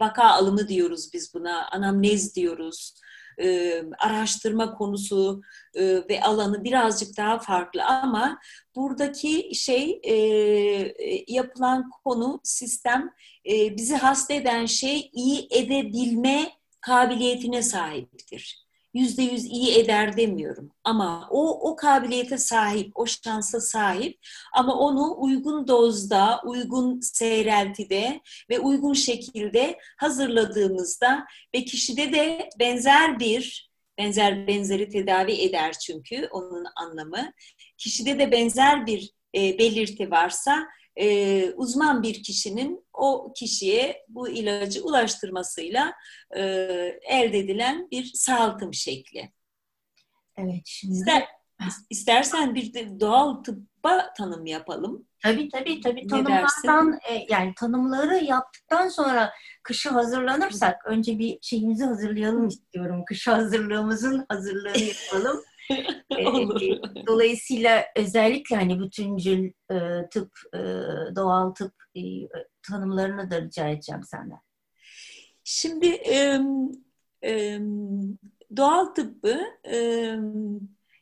vaka 0.00 0.24
alımı 0.24 0.68
diyoruz 0.68 1.10
biz 1.12 1.34
buna, 1.34 1.68
anamnez 1.68 2.36
diyoruz. 2.36 2.94
E, 3.38 3.82
araştırma 3.98 4.74
konusu 4.74 5.42
e, 5.74 5.82
ve 6.08 6.22
alanı 6.22 6.64
birazcık 6.64 7.16
daha 7.16 7.38
farklı. 7.38 7.84
Ama 7.84 8.38
buradaki 8.76 9.54
şey 9.54 10.00
e, 10.04 10.14
yapılan 11.28 11.90
konu 12.04 12.40
sistem 12.44 13.10
e, 13.50 13.76
bizi 13.76 13.94
hasta 13.96 14.34
eden 14.34 14.66
şey 14.66 15.10
iyi 15.12 15.48
edebilme 15.50 16.52
kabiliyetine 16.80 17.62
sahiptir 17.62 18.62
yüzde 18.94 19.22
yüz 19.22 19.44
iyi 19.44 19.78
eder 19.78 20.16
demiyorum. 20.16 20.70
Ama 20.84 21.28
o, 21.30 21.70
o 21.70 21.76
kabiliyete 21.76 22.38
sahip, 22.38 22.92
o 22.94 23.06
şansa 23.06 23.60
sahip 23.60 24.18
ama 24.52 24.74
onu 24.78 25.14
uygun 25.18 25.68
dozda, 25.68 26.40
uygun 26.44 27.00
seyreltide 27.00 28.20
ve 28.50 28.58
uygun 28.58 28.92
şekilde 28.92 29.78
hazırladığımızda 29.96 31.26
ve 31.54 31.64
kişide 31.64 32.12
de 32.12 32.48
benzer 32.58 33.18
bir, 33.18 33.72
benzer 33.98 34.46
benzeri 34.46 34.88
tedavi 34.88 35.32
eder 35.32 35.72
çünkü 35.72 36.28
onun 36.30 36.64
anlamı. 36.76 37.32
Kişide 37.78 38.18
de 38.18 38.32
benzer 38.32 38.86
bir 38.86 39.10
e, 39.34 39.58
belirti 39.58 40.10
varsa 40.10 40.68
e, 40.96 41.50
uzman 41.50 42.02
bir 42.02 42.22
kişinin 42.22 42.86
o 42.92 43.32
kişiye 43.36 44.04
bu 44.08 44.28
ilacı 44.28 44.82
ulaştırmasıyla 44.84 45.92
e, 46.36 46.40
elde 47.02 47.38
edilen 47.38 47.88
bir 47.90 48.10
sağaltım 48.14 48.74
şekli. 48.74 49.32
Evet 50.36 50.62
şimdi. 50.64 50.94
İster, 50.94 51.26
istersen 51.90 52.54
bir 52.54 52.74
de 52.74 53.00
doğal 53.00 53.34
tıbba 53.34 54.12
tanım 54.18 54.46
yapalım. 54.46 55.06
Tabii 55.22 55.48
tabii 55.48 55.80
tabii 55.80 56.06
tanımlardan 56.06 56.98
e, 57.10 57.26
yani 57.28 57.54
tanımları 57.54 58.24
yaptıktan 58.24 58.88
sonra 58.88 59.32
kışa 59.62 59.94
hazırlanırsak 59.94 60.86
önce 60.86 61.18
bir 61.18 61.38
şeyimizi 61.42 61.84
hazırlayalım 61.84 62.48
istiyorum. 62.48 63.04
Kışa 63.06 63.36
hazırlığımızın 63.36 64.26
hazırlığını 64.28 64.78
yapalım. 64.78 65.42
Ee, 66.18 66.26
dolayısıyla 67.06 67.84
özellikle 67.96 68.56
hani 68.56 68.80
bütüncül 68.80 69.52
e, 69.70 70.08
tıp, 70.10 70.30
e, 70.54 70.58
doğal 71.16 71.50
tıp 71.50 71.74
e, 71.96 72.00
tanımlarını 72.70 73.30
da 73.30 73.42
rica 73.42 73.68
edeceğim 73.68 74.02
senden. 74.04 74.38
Şimdi 75.44 75.86
e, 75.86 76.40
e, 77.24 77.60
doğal 78.56 78.84
tıbbı 78.84 79.40
e, 79.72 80.08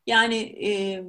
yani 0.07 0.37
e, 0.67 1.03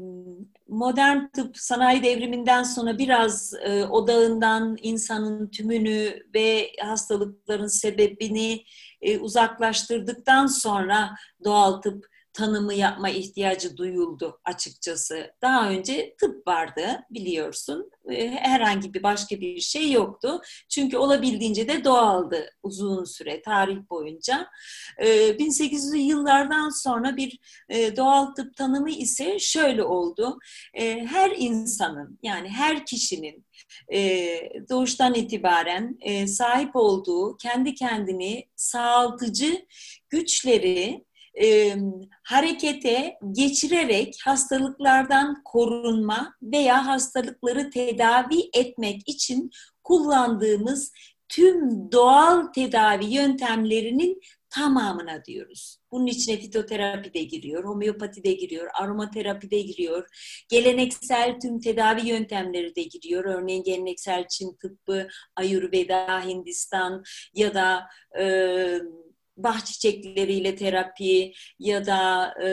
modern 0.68 1.28
tıp 1.28 1.58
sanayi 1.58 2.04
devriminden 2.04 2.64
sonra 2.64 2.98
biraz 2.98 3.54
e, 3.54 3.86
odağından 3.86 4.78
insanın 4.82 5.48
tümünü 5.48 6.24
ve 6.36 6.72
hastalıkların 6.82 7.68
sebebini 7.68 8.64
e, 9.02 9.20
uzaklaştırdıktan 9.20 10.48
sonra 10.48 11.16
doğal 11.44 11.82
tıp 11.82 12.11
tanımı 12.34 12.74
yapma 12.74 13.10
ihtiyacı 13.10 13.78
duyuldu 13.78 14.40
açıkçası. 14.46 15.32
Daha 15.42 15.70
önce 15.70 16.16
tıp 16.20 16.48
vardı 16.48 17.04
biliyorsun. 17.10 17.92
Herhangi 18.36 18.94
bir 18.94 19.04
başka 19.04 19.40
bir 19.40 19.60
şey 19.60 19.92
yoktu. 19.92 20.42
Çünkü 20.70 20.98
olabildiğince 20.98 21.68
de 21.68 21.84
doğaldı 21.84 22.50
uzun 22.64 23.04
süre 23.04 23.42
tarih 23.42 23.78
boyunca. 23.90 24.48
1800'lü 25.00 25.98
yıllardan 25.98 26.70
sonra 26.70 27.18
bir 27.18 27.40
e, 27.70 27.98
doğal 27.98 28.26
tıp 28.26 28.56
tanımı 28.56 28.92
ise 28.92 29.40
şöyle 29.40 29.84
oldu. 29.84 30.40
E, 30.74 31.06
her 31.06 31.32
insanın 31.38 32.20
yani 32.24 32.50
her 32.50 32.86
kişinin 32.86 33.46
e, 33.94 34.00
doğuştan 34.70 35.14
itibaren 35.14 35.98
sahip 36.26 36.76
olduğu 36.76 37.38
kendi 37.38 37.76
kendini 37.76 38.50
sağaltıcı 38.56 39.66
güçleri 40.10 41.06
e, 41.42 41.76
harekete 42.24 43.18
geçirerek 43.32 44.16
hastalıklardan 44.26 45.42
korunma 45.46 46.34
veya 46.42 46.88
hastalıkları 46.88 47.70
tedavi 47.70 48.50
etmek 48.54 49.02
için 49.08 49.50
kullandığımız 49.84 50.92
tüm 51.30 51.92
doğal 51.92 52.48
tedavi 52.48 53.06
yöntemlerinin 53.06 54.22
tamamına 54.50 55.26
diyoruz. 55.26 55.78
Bunun 55.92 56.06
içine 56.08 56.38
fitoterapi 56.38 57.14
de 57.14 57.24
giriyor, 57.24 57.64
homeopati 57.64 58.24
de 58.24 58.34
giriyor, 58.34 58.70
aromaterapi 58.74 59.52
de 59.52 59.62
giriyor, 59.62 60.08
geleneksel 60.50 61.40
tüm 61.40 61.60
tedavi 61.60 62.08
yöntemleri 62.08 62.76
de 62.76 62.84
giriyor. 62.84 63.26
Örneğin 63.26 63.64
geleneksel 63.64 64.28
Çin 64.28 64.56
tıbbı, 64.56 65.08
Ayurveda, 65.36 66.26
Hindistan 66.26 67.04
ya 67.34 67.54
da 67.54 67.88
e, 68.20 68.26
bah 69.44 69.66
çiçekleriyle 69.66 70.56
terapi 70.56 71.34
ya 71.60 71.86
da 71.86 72.34
e, 72.44 72.50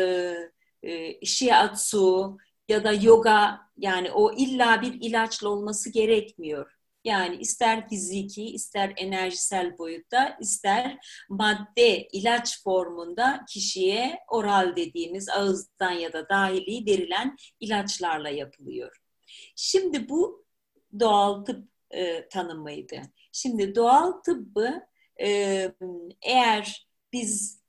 e, 0.83 1.25
shiatsu 1.27 2.37
ya 2.69 2.85
da 2.85 2.93
yoga 2.93 3.61
yani 3.77 4.11
o 4.11 4.33
illa 4.37 4.83
bir 4.83 4.95
ilaçla 5.01 5.49
olması 5.49 5.93
gerekmiyor. 5.93 6.73
Yani 7.05 7.37
ister 7.37 7.89
fiziki, 7.89 8.45
ister 8.45 8.93
enerjisel 8.97 9.79
boyutta, 9.79 10.39
ister 10.41 10.99
madde, 11.29 12.09
ilaç 12.13 12.63
formunda 12.63 13.45
kişiye 13.49 14.19
oral 14.29 14.77
dediğimiz 14.77 15.29
ağızdan 15.29 15.91
ya 15.93 16.13
da 16.13 16.29
dahili 16.29 16.87
verilen 16.87 17.37
ilaçlarla 17.61 18.29
yapılıyor. 18.29 18.97
Şimdi 19.57 20.09
bu 20.09 20.47
doğal 21.01 21.45
tıp 21.45 21.69
e, 21.91 22.29
tanımıydı. 22.29 23.03
Şimdi 23.33 23.75
doğal 23.75 24.13
tıbbı 24.13 24.89
eğer 26.23 26.89
biz 27.13 27.63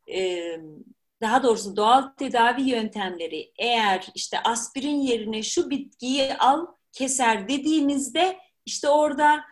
daha 1.22 1.44
doğrusu 1.44 1.76
doğal 1.76 2.02
tedavi 2.02 2.62
yöntemleri 2.62 3.52
eğer 3.60 4.08
işte 4.16 4.40
aspirin 4.40 5.02
yerine 5.02 5.44
şu 5.44 5.70
bitkiyi 5.70 6.34
al 6.34 6.68
keser 6.92 7.48
dediğimizde 7.48 8.38
işte 8.66 8.90
orada 8.90 9.44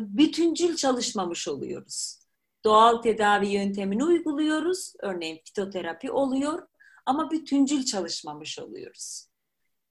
bütüncül 0.00 0.76
çalışmamış 0.76 1.48
oluyoruz. 1.48 2.18
Doğal 2.64 2.96
tedavi 2.96 3.48
yöntemini 3.48 4.04
uyguluyoruz. 4.04 4.92
Örneğin 5.00 5.40
fitoterapi 5.44 6.10
oluyor 6.10 6.68
ama 7.06 7.30
bütüncül 7.30 7.84
çalışmamış 7.84 8.58
oluyoruz. 8.58 9.26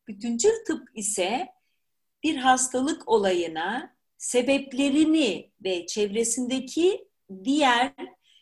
Bütüncül 0.08 0.65
tıp 0.67 0.89
ise 0.95 1.47
bir 2.23 2.38
hastalık 2.38 3.10
olayına 3.10 3.95
sebeplerini 4.24 5.52
ve 5.64 5.86
çevresindeki 5.86 7.08
diğer 7.44 7.94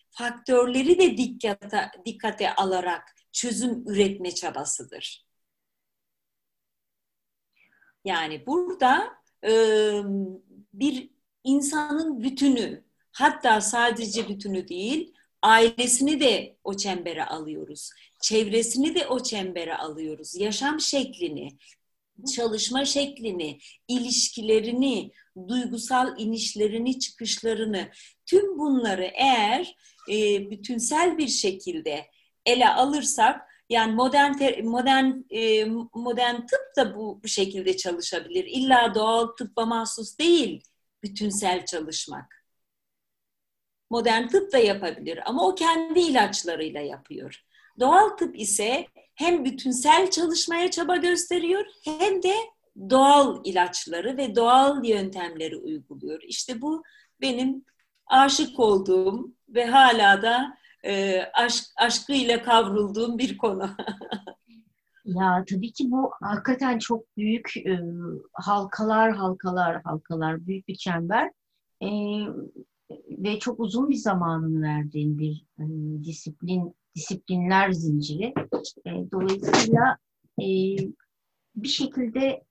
faktörleri 0.09 0.99
de 0.99 1.17
dikkate, 1.17 1.91
dikkate 2.05 2.55
alarak 2.55 3.15
çözüm 3.31 3.83
üretme 3.87 4.35
çabasıdır. 4.35 5.25
Yani 8.05 8.45
burada 8.47 9.13
e, 9.43 9.51
bir 10.73 11.09
insanın 11.43 12.23
bütünü, 12.23 12.83
hatta 13.11 13.61
sadece 13.61 14.29
bütünü 14.29 14.67
değil, 14.67 15.13
ailesini 15.41 16.19
de 16.19 16.57
o 16.63 16.77
çembere 16.77 17.25
alıyoruz. 17.25 17.89
Çevresini 18.21 18.95
de 18.95 19.07
o 19.07 19.23
çembere 19.23 19.77
alıyoruz. 19.77 20.35
Yaşam 20.35 20.79
şeklini, 20.79 21.57
çalışma 22.35 22.85
şeklini, 22.85 23.59
ilişkilerini, 23.87 25.11
duygusal 25.47 26.19
inişlerini, 26.19 26.99
çıkışlarını, 26.99 27.89
tüm 28.25 28.59
bunları 28.59 29.11
eğer 29.13 29.75
e, 30.09 30.49
bütünsel 30.51 31.17
bir 31.17 31.27
şekilde 31.27 32.07
ele 32.45 32.69
alırsak 32.69 33.41
Yani 33.71 33.95
modern 33.95 34.63
modern 34.63 35.11
e, 35.29 35.65
modern 35.93 36.35
tıp 36.35 36.75
da 36.77 36.95
bu, 36.95 37.19
bu 37.23 37.27
şekilde 37.27 37.77
çalışabilir. 37.77 38.45
İlla 38.45 38.95
doğal 38.95 39.27
tıbba 39.27 39.65
mahsus 39.65 40.17
değil 40.17 40.63
bütünsel 41.03 41.65
çalışmak. 41.65 42.45
Modern 43.89 44.27
tıp 44.27 44.53
da 44.53 44.57
yapabilir 44.57 45.19
ama 45.25 45.47
o 45.47 45.55
kendi 45.55 45.99
ilaçlarıyla 45.99 46.81
yapıyor. 46.81 47.43
Doğal 47.79 48.09
tıp 48.09 48.39
ise 48.39 48.87
hem 49.21 49.45
bütünsel 49.45 50.11
çalışmaya 50.11 50.71
çaba 50.71 50.95
gösteriyor 50.95 51.65
hem 51.83 52.23
de 52.23 52.33
doğal 52.89 53.41
ilaçları 53.45 54.17
ve 54.17 54.35
doğal 54.35 54.85
yöntemleri 54.85 55.57
uyguluyor. 55.57 56.21
İşte 56.23 56.61
bu 56.61 56.83
benim 57.21 57.65
aşık 58.07 58.59
olduğum 58.59 59.33
ve 59.49 59.65
hala 59.65 60.21
da 60.21 60.57
e, 60.83 61.21
aşk 61.33 61.63
aşkıyla 61.77 62.43
kavrulduğum 62.43 63.17
bir 63.17 63.37
konu. 63.37 63.69
ya 65.05 65.45
tabii 65.49 65.71
ki 65.71 65.91
bu 65.91 66.11
hakikaten 66.21 66.79
çok 66.79 67.17
büyük 67.17 67.57
e, 67.57 67.79
halkalar 68.33 69.15
halkalar 69.15 69.81
halkalar 69.83 70.47
büyük 70.47 70.67
bir 70.67 70.75
çember 70.75 71.31
e, 71.81 71.87
ve 73.09 73.39
çok 73.39 73.59
uzun 73.59 73.89
bir 73.89 73.95
zamanını 73.95 74.61
verdiğin 74.61 75.19
bir 75.19 75.45
e, 75.59 75.63
disiplin 76.03 76.75
disiplinler 76.95 77.71
zinciri. 77.71 78.33
E, 78.85 79.11
dolayısıyla 79.11 79.97
e, 80.39 80.45
bir 81.55 81.67
şekilde 81.67 82.43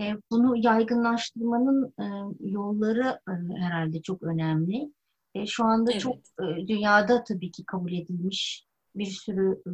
e, 0.00 0.14
bunu 0.30 0.56
yaygınlaştırmanın 0.56 1.94
e, 2.00 2.06
yolları 2.50 3.20
e, 3.28 3.32
herhalde 3.60 4.02
çok 4.02 4.22
önemli. 4.22 4.92
E, 5.34 5.46
şu 5.46 5.64
anda 5.64 5.92
evet. 5.92 6.00
çok 6.00 6.16
e, 6.16 6.68
dünyada 6.68 7.24
tabii 7.24 7.50
ki 7.50 7.64
kabul 7.64 7.92
edilmiş 7.92 8.64
bir 8.94 9.06
sürü 9.06 9.62
e, 9.66 9.70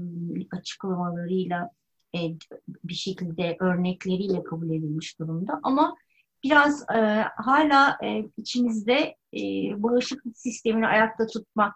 açıklamalarıyla 0.57 1.71
e, 2.15 2.19
bir 2.85 2.95
şekilde 2.95 3.57
örnekleriyle 3.61 4.45
kabul 4.45 4.71
edilmiş 4.71 5.19
durumda. 5.19 5.61
Ama 5.63 5.97
biraz 6.45 6.83
e, 6.91 7.25
hala 7.37 7.99
e, 8.05 8.25
içimizde 8.37 9.17
e, 9.35 9.43
bağışıklık 9.83 10.39
sistemini 10.39 10.87
ayakta 10.87 11.27
tutmak, 11.27 11.75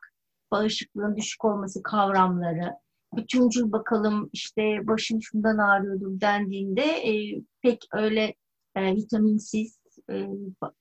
bağışıklığın 0.50 1.16
düşük 1.16 1.44
olması 1.44 1.82
kavramları, 1.82 2.72
bütüncül 3.16 3.72
bakalım 3.72 4.30
işte 4.32 4.86
başım 4.86 5.22
şundan 5.22 5.58
ağrıyordur 5.58 6.20
dendiğinde 6.20 6.82
e, 6.82 7.42
pek 7.62 7.84
öyle 7.92 8.34
e, 8.76 8.94
vitaminsiz, 8.94 9.78
e, 10.10 10.28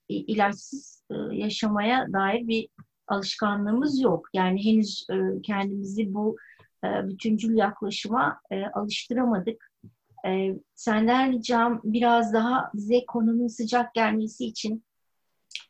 ilaçsız 0.10 1.04
e, 1.12 1.16
yaşamaya 1.36 2.14
dair 2.14 2.48
bir 2.48 2.70
alışkanlığımız 3.08 4.02
yok. 4.02 4.28
Yani 4.34 4.66
henüz 4.66 5.08
e, 5.12 5.42
kendimizi 5.42 6.14
bu 6.14 6.38
e, 6.84 6.88
bütüncül 7.10 7.58
yaklaşıma 7.58 8.42
e, 8.52 8.66
alıştıramadık. 8.66 9.72
E, 10.28 10.56
senden 10.76 11.34
ricam 11.34 11.82
biraz 11.84 12.34
daha 12.34 12.72
bize 12.74 13.06
konunun 13.06 13.48
sıcak 13.48 13.94
gelmesi 13.94 14.46
için 14.46 14.84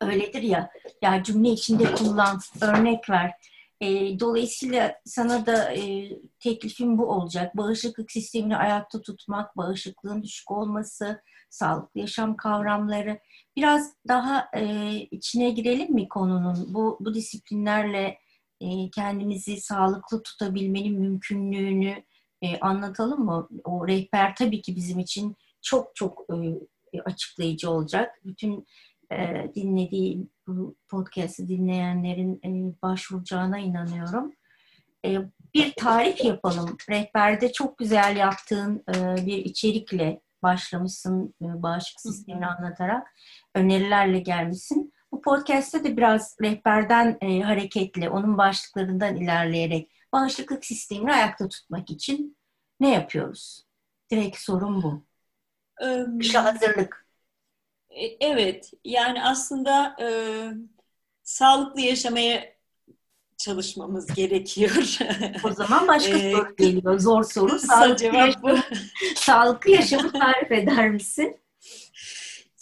öyledir 0.00 0.42
ya, 0.42 0.70
ya 1.02 1.22
cümle 1.22 1.48
içinde 1.48 1.94
kullan, 1.94 2.38
örnek 2.62 3.10
ver. 3.10 3.32
E, 3.80 4.20
dolayısıyla 4.20 4.94
sana 5.04 5.46
da 5.46 5.74
e, 5.74 6.10
teklifim 6.40 6.98
bu 6.98 7.06
olacak. 7.06 7.56
Bağışıklık 7.56 8.12
sistemini 8.12 8.56
ayakta 8.56 9.00
tutmak, 9.00 9.56
bağışıklığın 9.56 10.22
düşük 10.22 10.50
olması, 10.50 11.22
sağlıklı 11.50 12.00
yaşam 12.00 12.36
kavramları. 12.36 13.20
Biraz 13.56 13.92
daha 14.08 14.48
e, 14.56 14.92
içine 15.10 15.50
girelim 15.50 15.94
mi 15.94 16.08
konunun? 16.08 16.74
Bu, 16.74 16.98
bu 17.00 17.14
disiplinlerle 17.14 18.18
e, 18.60 18.90
kendimizi 18.90 19.60
sağlıklı 19.60 20.22
tutabilmenin 20.22 21.00
mümkünlüğünü 21.00 22.04
e, 22.42 22.58
anlatalım 22.60 23.24
mı? 23.24 23.48
O 23.64 23.88
rehber 23.88 24.36
tabii 24.36 24.62
ki 24.62 24.76
bizim 24.76 24.98
için 24.98 25.36
çok 25.62 25.96
çok 25.96 26.26
e, 26.94 27.00
açıklayıcı 27.00 27.70
olacak. 27.70 28.14
Bütün 28.24 28.66
e, 29.12 29.50
dinlediği 29.54 30.28
bu 30.46 30.76
podcast'ı 30.88 31.48
dinleyenlerin 31.48 32.40
e, 32.44 32.82
başvuracağına 32.82 33.58
inanıyorum. 33.58 34.32
E, 35.04 35.18
bir 35.54 35.72
tarif 35.72 36.24
yapalım. 36.24 36.76
Rehberde 36.90 37.52
çok 37.52 37.78
güzel 37.78 38.16
yaptığın 38.16 38.84
e, 38.94 39.26
bir 39.26 39.36
içerikle 39.36 40.20
başlamışsın 40.42 41.34
e, 41.42 41.62
bağışıklık 41.62 42.14
sistemini 42.14 42.46
anlatarak 42.46 43.14
önerilerle 43.54 44.18
gelmişsin. 44.18 44.92
Bu 45.12 45.20
podcast'te 45.20 45.84
de 45.84 45.96
biraz 45.96 46.36
rehberden 46.42 47.18
e, 47.20 47.40
hareketle, 47.40 48.10
onun 48.10 48.38
başlıklarından 48.38 49.16
ilerleyerek 49.16 49.90
bağışıklık 50.12 50.64
sistemini 50.64 51.12
ayakta 51.12 51.48
tutmak 51.48 51.90
için 51.90 52.36
ne 52.80 52.94
yapıyoruz? 52.94 53.64
Direkt 54.10 54.38
sorun 54.38 54.82
bu. 54.82 55.04
İşe 56.20 56.38
hazırlık. 56.38 57.07
E, 57.90 58.06
evet, 58.20 58.72
yani 58.84 59.22
aslında 59.22 59.96
e, 60.00 60.08
sağlıklı 61.22 61.80
yaşamaya 61.80 62.58
çalışmamız 63.38 64.06
gerekiyor. 64.14 64.98
O 65.44 65.50
zaman 65.50 65.88
başka 65.88 66.18
e, 66.18 66.32
soru 66.32 66.56
geliyor. 66.56 66.98
Zor 66.98 67.22
soru. 67.24 67.58
Sağlıklı, 67.58 67.96
cevap 67.96 68.14
yaşamı, 68.14 68.42
bu. 68.42 68.76
sağlıklı 69.16 69.70
yaşamı 69.70 70.12
tarif 70.12 70.52
eder 70.52 70.90
misin? 70.90 71.36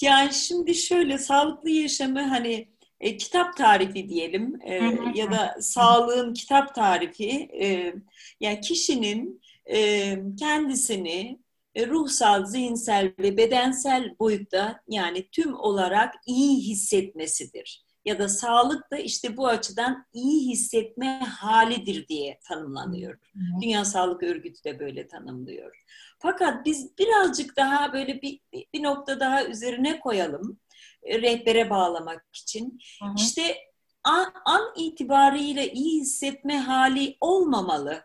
Yani 0.00 0.34
şimdi 0.34 0.74
şöyle 0.74 1.18
sağlıklı 1.18 1.70
yaşamı 1.70 2.22
hani 2.22 2.68
e, 3.00 3.16
kitap 3.16 3.56
tarifi 3.56 4.08
diyelim 4.08 4.60
e, 4.64 4.74
ya 5.14 5.30
da 5.30 5.56
sağlığın 5.60 6.34
kitap 6.34 6.74
tarifi 6.74 7.30
e, 7.60 7.94
yani 8.40 8.60
kişinin 8.60 9.42
e, 9.66 10.18
kendisini 10.38 11.38
ruhsal, 11.76 12.44
zihinsel 12.44 13.12
ve 13.18 13.36
bedensel 13.36 14.14
boyutta 14.18 14.80
yani 14.88 15.28
tüm 15.30 15.54
olarak 15.54 16.14
iyi 16.26 16.60
hissetmesidir. 16.60 17.86
Ya 18.04 18.18
da 18.18 18.28
sağlık 18.28 18.90
da 18.90 18.96
işte 18.96 19.36
bu 19.36 19.48
açıdan 19.48 20.06
iyi 20.12 20.50
hissetme 20.50 21.18
halidir 21.18 22.08
diye 22.08 22.38
tanımlanıyor. 22.44 23.14
Hı 23.14 23.38
hı. 23.38 23.60
Dünya 23.62 23.84
Sağlık 23.84 24.22
Örgütü 24.22 24.64
de 24.64 24.80
böyle 24.80 25.08
tanımlıyor. 25.08 25.84
Fakat 26.18 26.66
biz 26.66 26.98
birazcık 26.98 27.56
daha 27.56 27.92
böyle 27.92 28.22
bir, 28.22 28.40
bir 28.74 28.82
nokta 28.82 29.20
daha 29.20 29.44
üzerine 29.44 30.00
koyalım 30.00 30.60
e, 31.02 31.22
rehbere 31.22 31.70
bağlamak 31.70 32.24
için. 32.32 32.78
Hı 33.02 33.08
hı. 33.08 33.14
İşte 33.16 33.56
an, 34.04 34.32
an 34.44 34.72
itibariyle 34.76 35.72
iyi 35.72 36.00
hissetme 36.00 36.58
hali 36.58 37.16
olmamalı 37.20 38.02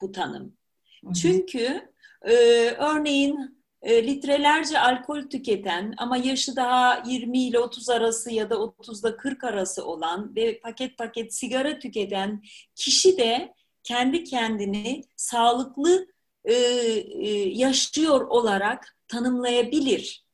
bu 0.00 0.12
tanım. 0.12 0.56
Hı 1.04 1.08
hı. 1.08 1.14
Çünkü 1.14 1.92
e, 2.22 2.34
örneğin 2.70 3.58
e, 3.82 4.06
litrelerce 4.06 4.80
alkol 4.80 5.22
tüketen 5.22 5.94
ama 5.96 6.16
yaşı 6.16 6.56
daha 6.56 7.02
20 7.06 7.44
ile 7.44 7.58
30 7.58 7.88
arası 7.88 8.30
ya 8.30 8.50
da 8.50 8.60
30 8.60 9.04
ile 9.04 9.16
40 9.16 9.44
arası 9.44 9.84
olan 9.84 10.36
ve 10.36 10.60
paket 10.60 10.98
paket 10.98 11.34
sigara 11.34 11.78
tüketen 11.78 12.42
kişi 12.74 13.18
de 13.18 13.54
kendi 13.82 14.24
kendini 14.24 15.04
sağlıklı 15.16 16.06
e, 16.44 16.54
e, 16.54 17.48
yaşıyor 17.48 18.20
olarak 18.20 18.96
tanımlayabilir. 19.08 20.24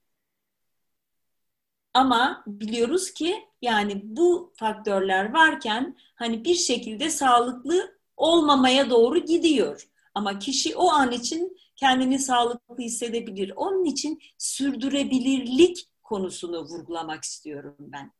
Ama 1.94 2.44
biliyoruz 2.46 3.10
ki 3.10 3.48
yani 3.62 4.00
bu 4.04 4.52
faktörler 4.56 5.32
varken 5.32 5.96
hani 6.14 6.44
bir 6.44 6.54
şekilde 6.54 7.10
sağlıklı 7.10 7.98
olmamaya 8.16 8.90
doğru 8.90 9.18
gidiyor. 9.18 9.88
Ama 10.14 10.38
kişi 10.38 10.76
o 10.76 10.90
an 10.90 11.12
için 11.12 11.56
kendini 11.76 12.18
sağlıklı 12.18 12.78
hissedebilir. 12.78 13.52
Onun 13.56 13.84
için 13.84 14.20
sürdürebilirlik 14.38 15.88
konusunu 16.02 16.64
vurgulamak 16.64 17.24
istiyorum 17.24 17.76
ben. 17.78 18.12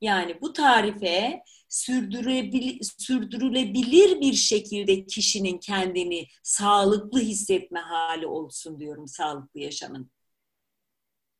Yani 0.00 0.40
bu 0.40 0.52
tarife 0.52 1.42
sürdürülebilir 2.98 4.20
bir 4.20 4.32
şekilde 4.32 5.06
kişinin 5.06 5.58
kendini 5.58 6.26
sağlıklı 6.42 7.20
hissetme 7.20 7.80
hali 7.80 8.26
olsun 8.26 8.80
diyorum 8.80 9.08
sağlıklı 9.08 9.60
yaşamın. 9.60 10.10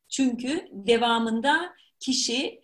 Çünkü 0.08 0.68
devamında 0.72 1.74
kişi 2.00 2.62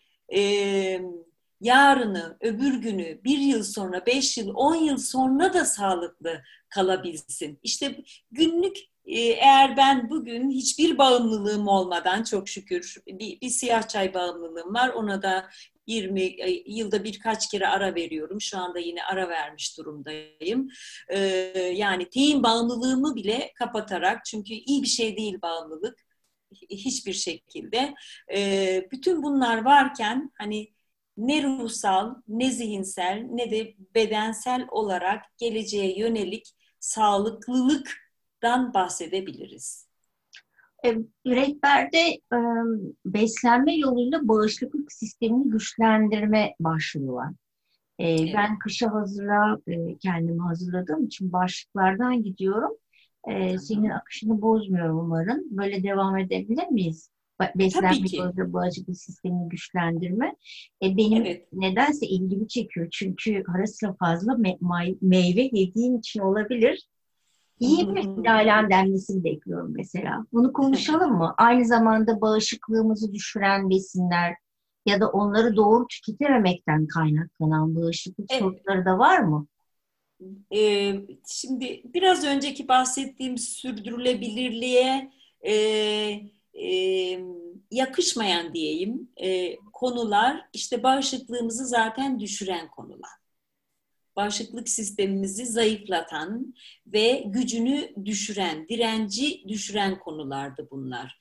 yarını, 1.60 2.36
öbür 2.40 2.74
günü, 2.74 3.24
bir 3.24 3.38
yıl 3.38 3.62
sonra, 3.62 4.06
beş 4.06 4.38
yıl, 4.38 4.52
on 4.54 4.74
yıl 4.74 4.98
sonra 4.98 5.54
da 5.54 5.64
sağlıklı 5.64 6.42
kalabilsin. 6.68 7.58
İşte 7.62 8.04
günlük 8.30 8.76
e, 9.04 9.20
eğer 9.20 9.76
ben 9.76 10.10
bugün 10.10 10.50
hiçbir 10.50 10.98
bağımlılığım 10.98 11.68
olmadan 11.68 12.22
çok 12.22 12.48
şükür 12.48 12.96
bir, 13.06 13.40
bir 13.40 13.48
siyah 13.48 13.88
çay 13.88 14.14
bağımlılığım 14.14 14.74
var. 14.74 14.88
Ona 14.88 15.22
da 15.22 15.50
20 15.86 16.22
e, 16.22 16.62
yılda 16.66 17.04
birkaç 17.04 17.50
kere 17.50 17.68
ara 17.68 17.94
veriyorum. 17.94 18.40
Şu 18.40 18.58
anda 18.58 18.78
yine 18.78 19.04
ara 19.04 19.28
vermiş 19.28 19.78
durumdayım. 19.78 20.68
Ee, 21.08 21.18
yani 21.74 22.10
teyin 22.10 22.42
bağımlılığımı 22.42 23.14
bile 23.14 23.52
kapatarak 23.54 24.24
çünkü 24.24 24.54
iyi 24.54 24.82
bir 24.82 24.88
şey 24.88 25.16
değil 25.16 25.42
bağımlılık 25.42 26.06
hiçbir 26.70 27.12
şekilde. 27.12 27.94
Ee, 28.34 28.88
bütün 28.92 29.22
bunlar 29.22 29.64
varken 29.64 30.30
hani 30.38 30.75
ne 31.16 31.42
ruhsal, 31.42 32.14
ne 32.28 32.50
zihinsel, 32.50 33.26
ne 33.30 33.50
de 33.50 33.74
bedensel 33.94 34.66
olarak 34.70 35.22
geleceğe 35.38 35.98
yönelik 35.98 36.54
sağlıklılık 36.80 37.90
dan 38.42 38.74
bahsedebiliriz. 38.74 39.86
E, 40.84 40.96
rehberde 41.26 41.98
e, 42.32 42.38
beslenme 43.04 43.76
yoluyla 43.76 44.28
bağışıklık 44.28 44.92
sistemini 44.92 45.50
güçlendirme 45.50 46.54
başlığı 46.60 47.12
var. 47.12 47.32
E, 47.98 48.10
evet. 48.10 48.34
Ben 48.34 48.58
kışa 48.58 48.92
hazırla 48.92 49.58
e, 49.66 49.98
kendimi 49.98 50.42
hazırladığım 50.42 51.06
için 51.06 51.32
başlıklardan 51.32 52.22
gidiyorum. 52.22 52.72
E, 53.28 53.58
senin 53.58 53.90
akışını 53.90 54.42
bozmuyorum 54.42 54.98
umarım. 54.98 55.40
Böyle 55.50 55.82
devam 55.82 56.18
edebilir 56.18 56.68
miyiz? 56.68 57.10
Beslenme 57.54 58.06
yoluyla 58.12 58.52
bağışıklık 58.52 58.96
sistemini 58.96 59.48
güçlendirme. 59.48 60.36
E, 60.82 60.96
benim 60.96 61.22
evet. 61.22 61.48
nedense 61.52 62.06
ilgimi 62.06 62.48
çekiyor. 62.48 62.88
Çünkü 62.92 63.42
ara 63.56 63.66
sıra 63.66 63.94
fazla 63.94 64.32
me- 64.32 64.98
meyve 65.02 65.50
yediğim 65.52 65.96
için 65.96 66.20
olabilir. 66.20 66.88
İyi 67.60 67.94
bir 67.94 68.04
hmm. 68.04 68.24
lalen 68.24 68.70
demlisini 68.70 69.24
bekliyorum 69.24 69.72
mesela. 69.76 70.26
Bunu 70.32 70.52
konuşalım 70.52 71.12
mı? 71.12 71.34
Aynı 71.38 71.64
zamanda 71.64 72.20
bağışıklığımızı 72.20 73.12
düşüren 73.12 73.70
besinler 73.70 74.34
ya 74.86 75.00
da 75.00 75.08
onları 75.08 75.56
doğru 75.56 75.86
tüketememekten 75.86 76.86
kaynaklanan 76.86 77.76
bağışıklık 77.76 78.26
evet. 78.30 78.42
sorunları 78.42 78.84
da 78.84 78.98
var 78.98 79.18
mı? 79.18 79.46
Ee, 80.54 80.94
şimdi 81.26 81.82
biraz 81.84 82.24
önceki 82.24 82.68
bahsettiğim 82.68 83.38
sürdürülebilirliğe 83.38 85.10
e, 85.46 85.52
e, 86.62 87.20
yakışmayan 87.70 88.54
diyeyim 88.54 89.10
e, 89.16 89.56
konular 89.56 90.40
işte 90.52 90.82
bağışıklığımızı 90.82 91.66
zaten 91.66 92.20
düşüren 92.20 92.70
konular 92.70 93.10
bağışıklık 94.16 94.68
sistemimizi 94.68 95.46
zayıflatan 95.46 96.54
ve 96.86 97.22
gücünü 97.26 98.04
düşüren, 98.04 98.68
direnci 98.68 99.48
düşüren 99.48 99.98
konulardı 99.98 100.68
bunlar. 100.70 101.18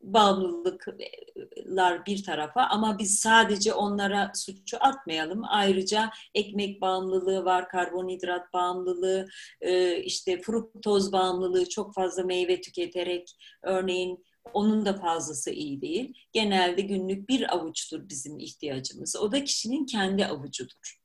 Bağımlılıklar 0.00 2.06
bir 2.06 2.24
tarafa 2.24 2.62
ama 2.62 2.98
biz 2.98 3.18
sadece 3.18 3.74
onlara 3.74 4.32
suçu 4.34 4.76
atmayalım. 4.80 5.42
Ayrıca 5.48 6.10
ekmek 6.34 6.80
bağımlılığı 6.80 7.44
var, 7.44 7.68
karbonhidrat 7.68 8.52
bağımlılığı, 8.52 9.28
işte 10.04 10.42
fruktoz 10.42 11.12
bağımlılığı, 11.12 11.68
çok 11.68 11.94
fazla 11.94 12.22
meyve 12.22 12.60
tüketerek 12.60 13.36
örneğin 13.62 14.24
onun 14.52 14.86
da 14.86 14.94
fazlası 14.94 15.50
iyi 15.50 15.80
değil. 15.80 16.14
Genelde 16.32 16.82
günlük 16.82 17.28
bir 17.28 17.54
avuçtur 17.54 18.08
bizim 18.08 18.38
ihtiyacımız. 18.38 19.16
O 19.16 19.32
da 19.32 19.44
kişinin 19.44 19.86
kendi 19.86 20.26
avucudur 20.26 21.00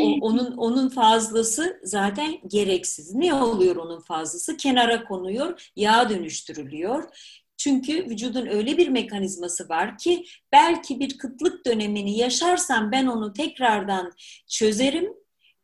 o, 0.00 0.18
onun 0.20 0.56
onun 0.56 0.88
fazlası 0.88 1.80
zaten 1.84 2.34
gereksiz. 2.46 3.14
Ne 3.14 3.34
oluyor 3.34 3.76
onun 3.76 4.00
fazlası? 4.00 4.56
Kenara 4.56 5.04
konuyor, 5.04 5.70
yağ 5.76 6.10
dönüştürülüyor. 6.10 7.04
Çünkü 7.56 8.06
vücudun 8.10 8.46
öyle 8.46 8.78
bir 8.78 8.88
mekanizması 8.88 9.68
var 9.68 9.98
ki 9.98 10.24
belki 10.52 11.00
bir 11.00 11.18
kıtlık 11.18 11.66
dönemini 11.66 12.18
yaşarsam 12.18 12.92
ben 12.92 13.06
onu 13.06 13.32
tekrardan 13.32 14.12
çözerim 14.48 15.12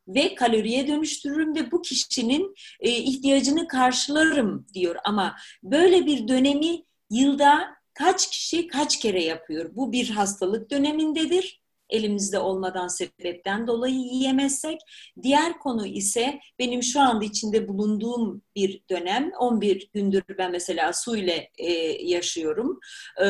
ve 0.09 0.35
kaloriye 0.35 0.88
dönüştürürüm 0.88 1.55
ve 1.55 1.71
bu 1.71 1.83
kişinin 1.83 2.55
e, 2.81 2.90
ihtiyacını 2.90 3.68
karşılarım 3.68 4.66
diyor. 4.75 4.97
Ama 5.05 5.37
böyle 5.62 6.07
bir 6.07 6.29
dönemi 6.29 6.85
yılda 7.11 7.68
kaç 7.94 8.31
kişi 8.31 8.66
kaç 8.66 8.99
kere 8.99 9.25
yapıyor? 9.25 9.71
Bu 9.77 9.92
bir 9.92 10.11
hastalık 10.11 10.71
dönemindedir 10.71 11.61
elimizde 11.90 12.38
olmadan 12.38 12.88
sebepten 12.88 13.66
dolayı 13.66 13.94
yiyemezsek. 13.94 14.81
Diğer 15.23 15.59
konu 15.59 15.87
ise 15.87 16.40
benim 16.59 16.83
şu 16.83 17.01
anda 17.01 17.25
içinde 17.25 17.68
bulunduğum 17.68 18.42
bir 18.57 18.83
dönem. 18.90 19.33
11 19.38 19.90
gündür 19.92 20.23
ben 20.38 20.51
mesela 20.51 20.92
su 20.92 21.16
ile 21.16 21.51
e, 21.59 21.73
yaşıyorum. 22.07 22.81
E, 23.21 23.27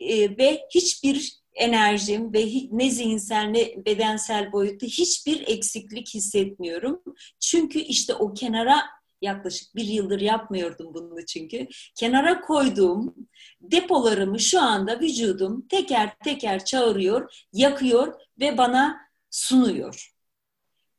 e, 0.00 0.38
ve 0.38 0.60
hiçbir 0.74 1.40
enerjim 1.54 2.32
ve 2.32 2.46
ne 2.70 2.90
zihinsel 2.90 3.44
ne 3.44 3.84
bedensel 3.86 4.52
boyutta 4.52 4.86
hiçbir 4.86 5.48
eksiklik 5.48 6.14
hissetmiyorum. 6.14 7.02
Çünkü 7.40 7.78
işte 7.78 8.14
o 8.14 8.34
kenara 8.34 8.82
yaklaşık 9.22 9.76
bir 9.76 9.84
yıldır 9.84 10.20
yapmıyordum 10.20 10.94
bunu 10.94 11.26
çünkü. 11.26 11.66
Kenara 11.94 12.40
koyduğum 12.40 13.14
depolarımı 13.60 14.40
şu 14.40 14.60
anda 14.60 15.00
vücudum 15.00 15.68
teker 15.68 16.18
teker 16.24 16.64
çağırıyor, 16.64 17.46
yakıyor 17.52 18.20
ve 18.40 18.58
bana 18.58 19.00
sunuyor. 19.30 20.12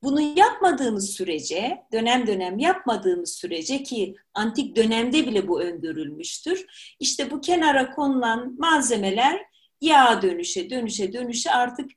Bunu 0.03 0.21
yapmadığımız 0.21 1.09
sürece, 1.09 1.81
dönem 1.93 2.27
dönem 2.27 2.59
yapmadığımız 2.59 3.35
sürece 3.35 3.83
ki 3.83 4.15
antik 4.33 4.75
dönemde 4.75 5.27
bile 5.27 5.47
bu 5.47 5.61
öngörülmüştür. 5.61 6.65
İşte 6.99 7.31
bu 7.31 7.41
kenara 7.41 7.91
konulan 7.91 8.55
malzemeler 8.59 9.50
yağ 9.81 10.21
dönüşe 10.21 10.69
dönüşe 10.69 11.13
dönüşe 11.13 11.51
artık 11.51 11.91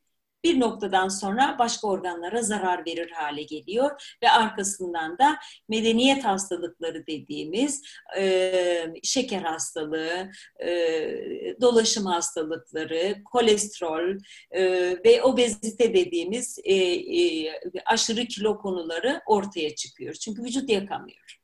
bir 0.44 0.60
noktadan 0.60 1.08
sonra 1.08 1.56
başka 1.58 1.86
organlara 1.86 2.42
zarar 2.42 2.86
verir 2.86 3.10
hale 3.10 3.42
geliyor 3.42 4.16
ve 4.22 4.30
arkasından 4.30 5.18
da 5.18 5.36
medeniyet 5.68 6.24
hastalıkları 6.24 7.06
dediğimiz 7.06 7.82
e, 8.18 8.94
şeker 9.02 9.42
hastalığı, 9.42 10.30
e, 10.64 10.70
dolaşım 11.60 12.06
hastalıkları, 12.06 13.24
kolesterol 13.24 14.18
e, 14.50 14.62
ve 15.04 15.22
obezite 15.22 15.94
dediğimiz 15.94 16.58
e, 16.64 16.74
e, 16.74 17.52
aşırı 17.86 18.24
kilo 18.26 18.58
konuları 18.58 19.20
ortaya 19.26 19.74
çıkıyor. 19.74 20.14
Çünkü 20.14 20.42
vücut 20.42 20.70
yakamıyor 20.70 21.38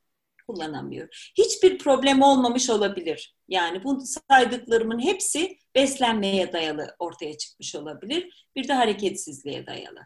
kullanamıyor. 0.46 1.32
Hiçbir 1.38 1.78
problem 1.78 2.22
olmamış 2.22 2.70
olabilir. 2.70 3.34
Yani 3.48 3.84
bu 3.84 4.02
saydıklarımın 4.30 4.98
hepsi 4.98 5.58
beslenmeye 5.74 6.52
dayalı 6.52 6.96
ortaya 6.98 7.38
çıkmış 7.38 7.74
olabilir. 7.74 8.46
Bir 8.56 8.68
de 8.68 8.72
hareketsizliğe 8.72 9.66
dayalı. 9.66 10.00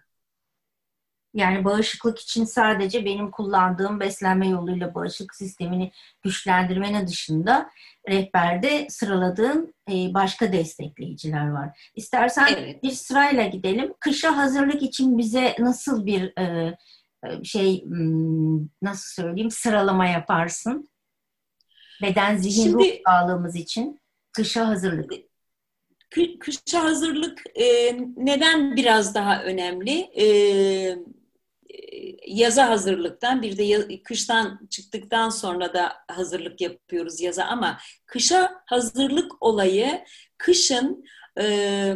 Yani 1.34 1.64
bağışıklık 1.64 2.18
için 2.18 2.44
sadece 2.44 3.04
benim 3.04 3.30
kullandığım 3.30 4.00
beslenme 4.00 4.48
yoluyla 4.48 4.94
bağışıklık 4.94 5.34
sistemini 5.34 5.92
güçlendirmenin 6.22 7.06
dışında 7.06 7.70
rehberde 8.08 8.86
sıraladığın 8.88 9.74
e, 9.90 10.14
başka 10.14 10.52
destekleyiciler 10.52 11.50
var. 11.50 11.90
İstersen 11.94 12.46
evet. 12.56 12.82
bir 12.82 12.90
sırayla 12.90 13.46
gidelim. 13.46 13.94
Kışa 14.00 14.36
hazırlık 14.36 14.82
için 14.82 15.18
bize 15.18 15.56
nasıl 15.58 16.06
bir 16.06 16.38
e, 16.38 16.76
e, 17.26 17.44
şey 17.44 17.84
hmm, 17.84 18.58
nasıl 18.82 19.22
söyleyeyim 19.22 19.50
sıralama 19.50 20.06
yaparsın? 20.06 20.88
Beden, 22.02 22.36
zihin, 22.36 22.62
Şimdi, 22.62 22.74
ruh 22.74 23.02
sağlığımız 23.06 23.56
için 23.56 24.00
kışa 24.32 24.68
hazırlık. 24.68 25.12
Kışa 26.40 26.84
hazırlık 26.84 27.42
e, 27.54 27.96
neden 28.16 28.76
biraz 28.76 29.14
daha 29.14 29.42
önemli? 29.42 30.10
E, 30.20 30.26
yaza 32.26 32.68
hazırlıktan 32.68 33.42
bir 33.42 33.58
de 33.58 34.02
kıştan 34.02 34.68
çıktıktan 34.70 35.28
sonra 35.28 35.74
da 35.74 35.92
hazırlık 36.08 36.60
yapıyoruz 36.60 37.20
yaza 37.20 37.44
ama 37.44 37.78
kışa 38.06 38.62
hazırlık 38.66 39.42
olayı 39.42 40.04
kışın 40.38 41.04
e, 41.40 41.94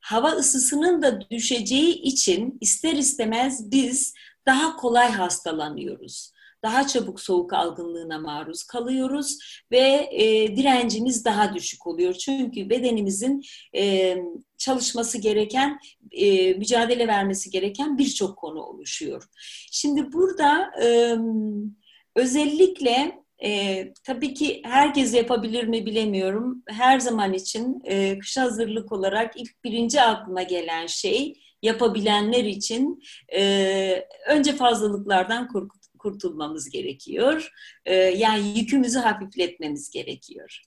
hava 0.00 0.30
ısısının 0.30 1.02
da 1.02 1.30
düşeceği 1.30 1.94
için 1.94 2.58
ister 2.60 2.92
istemez 2.92 3.70
biz 3.70 4.14
daha 4.46 4.76
kolay 4.76 5.10
hastalanıyoruz. 5.12 6.32
Daha 6.62 6.86
çabuk 6.86 7.20
soğuk 7.20 7.52
algınlığına 7.52 8.18
maruz 8.18 8.64
kalıyoruz 8.64 9.38
ve 9.72 10.08
e, 10.12 10.56
direncimiz 10.56 11.24
daha 11.24 11.54
düşük 11.54 11.86
oluyor. 11.86 12.14
Çünkü 12.14 12.70
bedenimizin 12.70 13.42
e, 13.76 14.16
çalışması 14.58 15.18
gereken, 15.18 15.78
e, 16.12 16.54
mücadele 16.54 17.08
vermesi 17.08 17.50
gereken 17.50 17.98
birçok 17.98 18.38
konu 18.38 18.62
oluşuyor. 18.62 19.24
Şimdi 19.72 20.12
burada 20.12 20.70
e, 20.82 21.16
özellikle 22.16 23.26
e, 23.44 23.92
tabii 24.04 24.34
ki 24.34 24.62
herkes 24.64 25.14
yapabilir 25.14 25.64
mi 25.64 25.86
bilemiyorum. 25.86 26.62
Her 26.66 27.00
zaman 27.00 27.32
için 27.32 27.82
e, 27.84 28.18
kış 28.18 28.36
hazırlık 28.36 28.92
olarak 28.92 29.36
ilk 29.36 29.64
birinci 29.64 30.02
aklıma 30.02 30.42
gelen 30.42 30.86
şey 30.86 31.34
yapabilenler 31.62 32.44
için 32.44 33.02
e, 33.34 34.06
önce 34.28 34.52
fazlalıklardan 34.52 35.48
kurtulmamız 36.06 36.70
gerekiyor. 36.70 37.50
E, 37.84 37.94
yani 37.94 38.58
yükümüzü 38.58 38.98
hafifletmemiz 38.98 39.90
gerekiyor. 39.90 40.60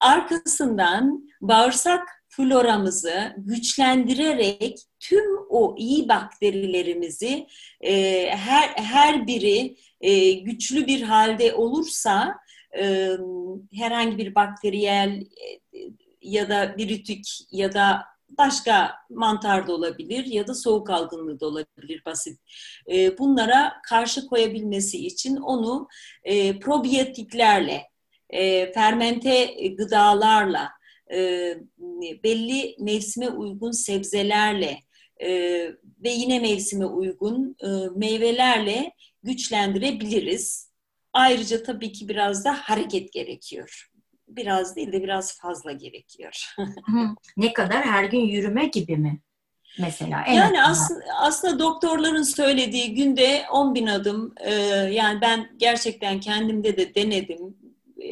Arkasından 0.00 1.28
bağırsak 1.40 2.08
floramızı 2.28 3.34
güçlendirerek 3.36 4.78
tüm 5.00 5.24
o 5.50 5.74
iyi 5.78 6.08
bakterilerimizi 6.08 7.46
e, 7.80 8.26
her 8.30 8.68
her 8.68 9.26
biri 9.26 9.76
e, 10.00 10.32
güçlü 10.32 10.86
bir 10.86 11.02
halde 11.02 11.54
olursa 11.54 12.34
e, 12.78 13.10
herhangi 13.74 14.18
bir 14.18 14.34
bakteriyel 14.34 15.24
ya 16.22 16.48
da 16.48 16.74
virütik 16.78 17.26
ya 17.52 17.72
da 17.72 18.11
başka 18.38 18.94
mantar 19.10 19.66
da 19.66 19.72
olabilir 19.72 20.24
ya 20.24 20.46
da 20.46 20.54
soğuk 20.54 20.90
algınlığı 20.90 21.40
da 21.40 21.46
olabilir 21.46 22.02
basit. 22.06 22.40
E, 22.90 23.18
bunlara 23.18 23.72
karşı 23.88 24.26
koyabilmesi 24.26 25.06
için 25.06 25.36
onu 25.36 25.88
e, 26.24 26.58
probiyotiklerle, 26.58 27.82
e, 28.30 28.72
fermente 28.72 29.54
gıdalarla, 29.68 30.68
e, 31.12 31.54
belli 32.24 32.76
mevsime 32.78 33.28
uygun 33.28 33.70
sebzelerle 33.70 34.78
e, 35.22 35.30
ve 36.04 36.10
yine 36.10 36.40
mevsime 36.40 36.86
uygun 36.86 37.56
e, 37.64 37.68
meyvelerle 37.96 38.92
güçlendirebiliriz. 39.22 40.72
Ayrıca 41.12 41.62
tabii 41.62 41.92
ki 41.92 42.08
biraz 42.08 42.44
da 42.44 42.54
hareket 42.54 43.12
gerekiyor. 43.12 43.91
Biraz 44.36 44.76
değil 44.76 44.92
de 44.92 45.02
biraz 45.02 45.40
fazla 45.40 45.72
gerekiyor. 45.72 46.54
ne 47.36 47.52
kadar? 47.52 47.84
Her 47.84 48.04
gün 48.04 48.20
yürüme 48.20 48.66
gibi 48.66 48.96
mi? 48.96 49.20
Mesela. 49.78 50.22
En 50.26 50.34
yani 50.34 50.62
aslında, 50.62 51.04
aslında 51.20 51.58
doktorların 51.58 52.22
söylediği 52.22 52.94
günde 52.94 53.44
10 53.52 53.74
bin 53.74 53.86
adım 53.86 54.34
e, 54.40 54.54
yani 54.92 55.20
ben 55.20 55.50
gerçekten 55.56 56.20
kendimde 56.20 56.76
de 56.76 56.94
denedim 56.94 57.56
e, 58.02 58.08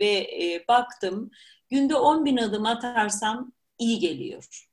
ve 0.00 0.12
e, 0.16 0.64
baktım 0.68 1.30
günde 1.70 1.94
10 1.94 2.24
bin 2.24 2.36
adım 2.36 2.66
atarsam 2.66 3.52
iyi 3.78 3.98
geliyor. 3.98 4.68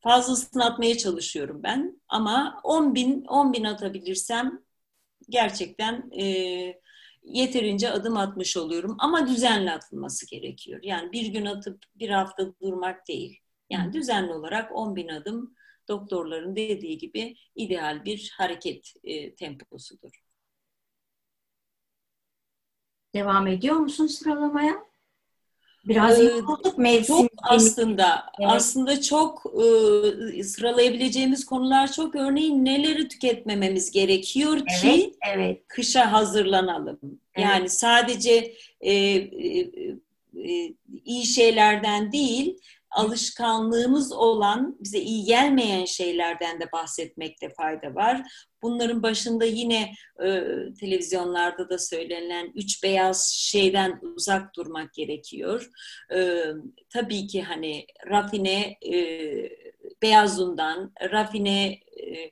Fazlasını 0.00 0.64
atmaya 0.64 0.98
çalışıyorum 0.98 1.62
ben 1.62 2.00
ama 2.08 2.60
10 2.64 2.94
bin, 2.94 3.24
10 3.24 3.52
bin 3.52 3.64
atabilirsem 3.64 4.62
gerçekten 5.28 6.10
e, 6.18 6.80
yeterince 7.26 7.90
adım 7.90 8.16
atmış 8.16 8.56
oluyorum. 8.56 8.96
Ama 8.98 9.28
düzenli 9.28 9.70
atılması 9.72 10.30
gerekiyor. 10.30 10.80
Yani 10.82 11.12
bir 11.12 11.26
gün 11.26 11.46
atıp 11.46 11.84
bir 11.94 12.10
hafta 12.10 12.54
durmak 12.62 13.08
değil. 13.08 13.40
Yani 13.70 13.92
düzenli 13.92 14.32
olarak 14.32 14.72
10 14.76 14.96
bin 14.96 15.08
adım 15.08 15.54
doktorların 15.88 16.56
dediği 16.56 16.98
gibi 16.98 17.36
ideal 17.56 18.04
bir 18.04 18.34
hareket 18.38 18.94
e, 19.04 19.34
temposudur. 19.34 20.10
Devam 23.14 23.46
ediyor 23.46 23.76
musun 23.76 24.06
sıralamaya? 24.06 24.85
Biraz 25.86 26.20
ee, 26.20 26.24
yorulduk 26.24 26.78
mevsim. 26.78 27.16
Çok 27.16 27.30
aslında 27.42 28.26
evet. 28.40 28.50
aslında 28.52 29.00
çok 29.00 29.42
e, 30.36 30.44
sıralayabileceğimiz 30.44 31.44
konular 31.44 31.92
çok. 31.92 32.14
Örneğin 32.14 32.64
neleri 32.64 33.08
tüketmememiz 33.08 33.90
gerekiyor 33.90 34.58
ki 34.58 34.64
evet, 34.84 35.14
evet. 35.34 35.62
kışa 35.68 36.12
hazırlanalım. 36.12 36.98
Evet. 37.02 37.46
Yani 37.48 37.68
sadece 37.68 38.54
e, 38.80 38.92
e, 38.92 39.60
e, 40.44 40.74
iyi 41.04 41.24
şeylerden 41.26 42.12
değil, 42.12 42.58
alışkanlığımız 42.96 44.12
olan, 44.12 44.76
bize 44.80 44.98
iyi 44.98 45.24
gelmeyen 45.24 45.84
şeylerden 45.84 46.60
de 46.60 46.72
bahsetmekte 46.72 47.48
fayda 47.48 47.94
var. 47.94 48.22
Bunların 48.62 49.02
başında 49.02 49.44
yine 49.44 49.92
e, 50.24 50.44
televizyonlarda 50.80 51.70
da 51.70 51.78
söylenen 51.78 52.52
üç 52.54 52.82
beyaz 52.82 53.32
şeyden 53.34 54.00
uzak 54.02 54.56
durmak 54.56 54.94
gerekiyor. 54.94 55.70
E, 56.14 56.42
tabii 56.90 57.26
ki 57.26 57.42
hani 57.42 57.86
rafine 58.10 58.76
e, 58.86 58.96
beyaz 60.02 60.40
rafine 61.10 61.72
e, 61.72 62.30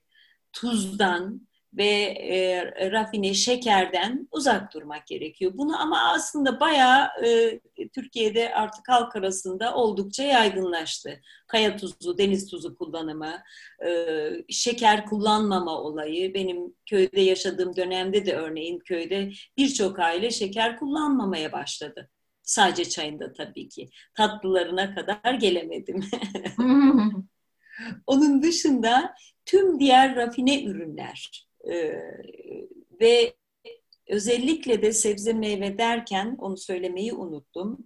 tuzdan, 0.53 1.49
ve 1.77 1.91
e, 2.19 2.65
rafine 2.93 3.35
şekerden 3.35 4.29
uzak 4.31 4.75
durmak 4.75 5.07
gerekiyor. 5.07 5.53
Bunu 5.55 5.83
ama 5.83 6.13
aslında 6.13 6.61
bayağı 6.61 7.09
e, 7.27 7.61
Türkiye'de 7.95 8.55
artık 8.55 8.89
halk 8.89 9.17
arasında 9.17 9.75
oldukça 9.75 10.23
yaygınlaştı. 10.23 11.21
Kaya 11.47 11.77
tuzu, 11.77 12.19
deniz 12.19 12.51
tuzu 12.51 12.77
kullanımı, 12.79 13.43
e, 13.87 14.19
şeker 14.49 15.07
kullanmama 15.07 15.81
olayı. 15.81 16.35
Benim 16.35 16.75
köyde 16.87 17.21
yaşadığım 17.21 17.77
dönemde 17.77 18.27
de 18.27 18.35
örneğin 18.35 18.79
köyde 18.79 19.31
birçok 19.57 19.99
aile 19.99 20.31
şeker 20.31 20.79
kullanmamaya 20.79 21.53
başladı. 21.53 22.11
Sadece 22.43 22.85
çayında 22.85 23.33
tabii 23.33 23.69
ki. 23.69 23.89
Tatlılarına 24.15 24.95
kadar 24.95 25.35
gelemedim. 25.35 26.05
Onun 28.07 28.43
dışında 28.43 29.15
tüm 29.47 29.81
diğer 29.81 30.17
rafine 30.17 30.65
ürünler, 30.65 31.47
ve 33.01 33.35
özellikle 34.09 34.83
de 34.83 34.93
sebze 34.93 35.33
meyve 35.33 35.79
derken 35.79 36.37
onu 36.39 36.57
söylemeyi 36.57 37.13
unuttum. 37.13 37.79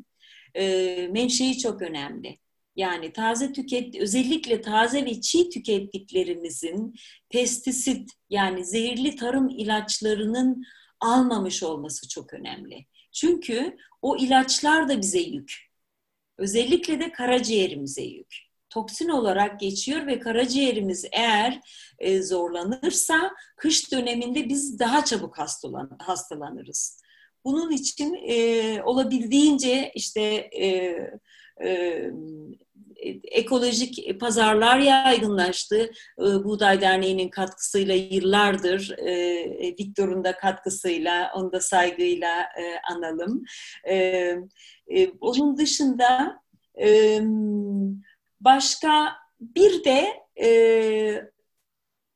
Ee, 0.54 1.08
menşei 1.12 1.58
çok 1.58 1.82
önemli. 1.82 2.38
Yani 2.76 3.12
taze 3.12 3.52
tüket, 3.52 3.96
özellikle 3.96 4.60
taze 4.60 5.04
ve 5.04 5.20
çiğ 5.20 5.50
tükettiklerimizin 5.50 6.94
pestisit 7.30 8.10
yani 8.30 8.64
zehirli 8.64 9.16
tarım 9.16 9.48
ilaçlarının 9.48 10.62
almamış 11.00 11.62
olması 11.62 12.08
çok 12.08 12.34
önemli. 12.34 12.86
Çünkü 13.12 13.76
o 14.02 14.16
ilaçlar 14.16 14.88
da 14.88 15.00
bize 15.00 15.20
yük. 15.20 15.68
Özellikle 16.38 17.00
de 17.00 17.12
karaciğerimize 17.12 18.02
yük 18.02 18.47
toksin 18.70 19.08
olarak 19.08 19.60
geçiyor 19.60 20.06
ve 20.06 20.18
karaciğerimiz 20.18 21.04
eğer 21.12 21.60
e, 21.98 22.22
zorlanırsa 22.22 23.30
kış 23.56 23.92
döneminde 23.92 24.48
biz 24.48 24.78
daha 24.78 25.04
çabuk 25.04 25.38
hastalan, 25.38 25.96
hastalanırız. 25.98 27.02
Bunun 27.44 27.70
için 27.70 28.14
e, 28.28 28.82
olabildiğince 28.82 29.92
işte 29.94 30.22
e, 30.60 30.66
e, 31.64 32.10
ekolojik 33.24 34.20
pazarlar 34.20 34.78
yaygınlaştı. 34.78 35.90
E, 36.18 36.22
Buğday 36.44 36.80
Derneği'nin 36.80 37.28
katkısıyla 37.28 37.94
yıllardır, 37.94 38.98
e, 38.98 39.76
Viktor'un 39.80 40.24
da 40.24 40.36
katkısıyla, 40.36 41.32
onu 41.34 41.52
da 41.52 41.60
saygıyla 41.60 42.40
e, 42.40 42.92
analım. 42.92 43.44
Onun 45.20 45.56
dışında 45.56 46.40
Başka 48.40 49.12
bir 49.40 49.84
de 49.84 50.06
e, 50.42 51.30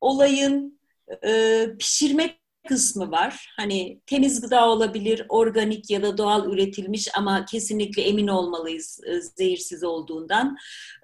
olayın 0.00 0.80
e, 1.24 1.66
pişirme 1.78 2.42
kısmı 2.68 3.10
var. 3.10 3.54
Hani 3.56 4.00
temiz 4.06 4.40
gıda 4.40 4.68
olabilir, 4.68 5.26
organik 5.28 5.90
ya 5.90 6.02
da 6.02 6.18
doğal 6.18 6.52
üretilmiş 6.52 7.08
ama 7.16 7.44
kesinlikle 7.44 8.02
emin 8.02 8.28
olmalıyız 8.28 9.00
e, 9.06 9.20
zehirsiz 9.20 9.84
olduğundan. 9.84 10.56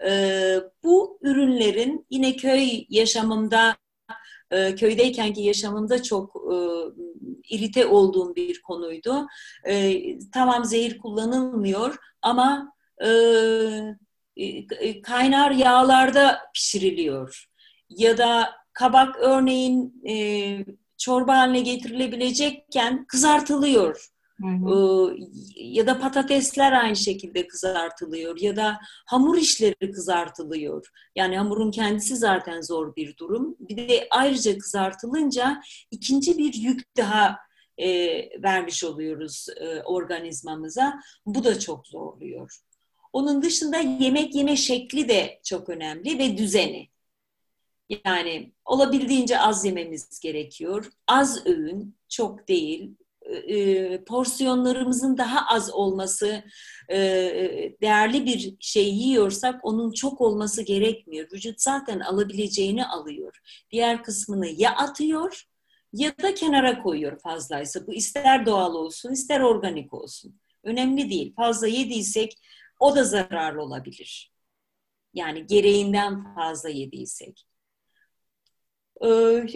E, 0.07 0.55
bu 0.85 1.19
ürünlerin 1.23 2.07
yine 2.11 2.37
köy 2.37 2.85
yaşamımda 2.89 3.77
e, 4.51 4.75
köydeykenki 4.75 5.43
yaşamımda 5.43 6.03
çok 6.03 6.37
e, 6.53 6.57
irite 7.49 7.87
olduğum 7.87 8.37
bir 8.37 8.63
konuydu. 8.63 9.27
E, 9.69 10.03
tamam 10.33 10.65
zehir 10.65 10.99
kullanılmıyor 10.99 11.97
ama 12.23 12.73
e, 13.05 13.09
kaynar 15.03 15.51
yağlarda 15.51 16.39
pişiriliyor. 16.55 17.47
Ya 17.89 18.19
da 18.19 18.51
kabak 18.73 19.17
örneğin 19.17 20.03
e, 20.09 20.15
çorba 20.97 21.37
haline 21.37 21.61
getirilebilecekken 21.61 23.05
kızartılıyor. 23.05 24.09
Hı 24.41 24.47
hı. 24.47 25.17
Ya 25.57 25.87
da 25.87 25.99
patatesler 25.99 26.73
aynı 26.73 26.97
şekilde 26.97 27.47
kızartılıyor 27.47 28.41
ya 28.41 28.57
da 28.57 28.79
hamur 29.07 29.39
işleri 29.39 29.93
kızartılıyor. 29.93 30.87
Yani 31.17 31.39
hamurun 31.39 31.71
kendisi 31.71 32.17
zaten 32.17 32.61
zor 32.61 32.97
bir 32.97 33.17
durum. 33.17 33.57
Bir 33.61 33.77
de 33.77 34.09
ayrıca 34.11 34.59
kızartılınca 34.59 35.63
ikinci 35.91 36.39
bir 36.39 36.55
yük 36.55 36.97
daha 36.97 37.39
e, 37.79 37.89
vermiş 38.43 38.85
oluyoruz 38.85 39.47
e, 39.61 39.83
organizmamıza. 39.83 41.01
Bu 41.27 41.45
da 41.45 41.59
çok 41.59 41.87
zorluyor. 41.87 42.59
Onun 43.19 43.43
dışında 43.43 43.79
yemek 43.79 44.35
yeme 44.35 44.57
şekli 44.57 45.09
de 45.09 45.41
çok 45.45 45.69
önemli 45.69 46.19
ve 46.19 46.39
düzeni. 46.39 46.89
Yani 48.05 48.53
olabildiğince 48.65 49.41
az 49.41 49.65
yememiz 49.65 50.21
gerekiyor. 50.21 50.93
Az 51.07 51.47
öğün, 51.47 51.97
çok 52.09 52.49
değil. 52.49 52.95
E, 53.49 54.05
porsiyonlarımızın 54.05 55.19
daha 55.19 55.47
az 55.55 55.75
olması, 55.75 56.45
e, 56.91 56.97
değerli 57.83 58.27
bir 58.27 58.57
şey 58.61 58.95
yiyorsak 58.95 59.61
onun 59.63 59.93
çok 59.93 60.21
olması 60.21 60.63
gerekmiyor. 60.63 61.29
Vücut 61.33 61.61
zaten 61.61 62.01
alabileceğini 62.01 62.87
alıyor. 62.87 63.41
Diğer 63.71 64.03
kısmını 64.03 64.47
ya 64.47 64.71
atıyor 64.77 65.45
ya 65.93 66.19
da 66.23 66.35
kenara 66.35 66.83
koyuyor 66.83 67.21
fazlaysa. 67.21 67.87
Bu 67.87 67.93
ister 67.93 68.47
doğal 68.47 68.75
olsun, 68.75 69.13
ister 69.13 69.41
organik 69.41 69.95
olsun. 69.95 70.41
Önemli 70.65 71.11
değil. 71.11 71.35
Fazla 71.37 71.67
yediysek 71.67 72.39
o 72.79 72.97
da 72.97 73.05
zararlı 73.05 73.63
olabilir. 73.63 74.33
Yani 75.15 75.47
gereğinden 75.47 76.35
fazla 76.35 76.69
yediysek. 76.69 77.47
Ee, 79.05 79.47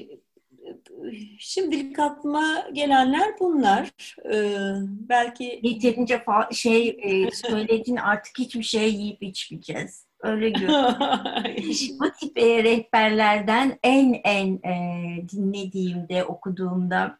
şimdilik 1.38 1.98
aklıma 1.98 2.68
gelenler 2.72 3.34
bunlar. 3.40 4.16
Ee, 4.32 4.56
belki 4.88 5.60
yeterince 5.62 6.24
şey 6.52 6.88
e, 6.88 7.30
söylediğin 7.30 7.96
artık 8.02 8.38
hiçbir 8.38 8.62
şey 8.62 8.94
yiyip 8.94 9.22
içmeyeceğiz. 9.22 10.06
Öyle 10.20 10.50
görüyorum. 10.50 10.96
Bu 12.00 12.12
tip 12.20 12.38
e, 12.38 12.64
rehberlerden 12.64 13.78
en 13.82 14.20
en 14.24 14.56
e, 14.56 15.28
dinlediğimde, 15.28 16.24
okuduğumda 16.24 17.18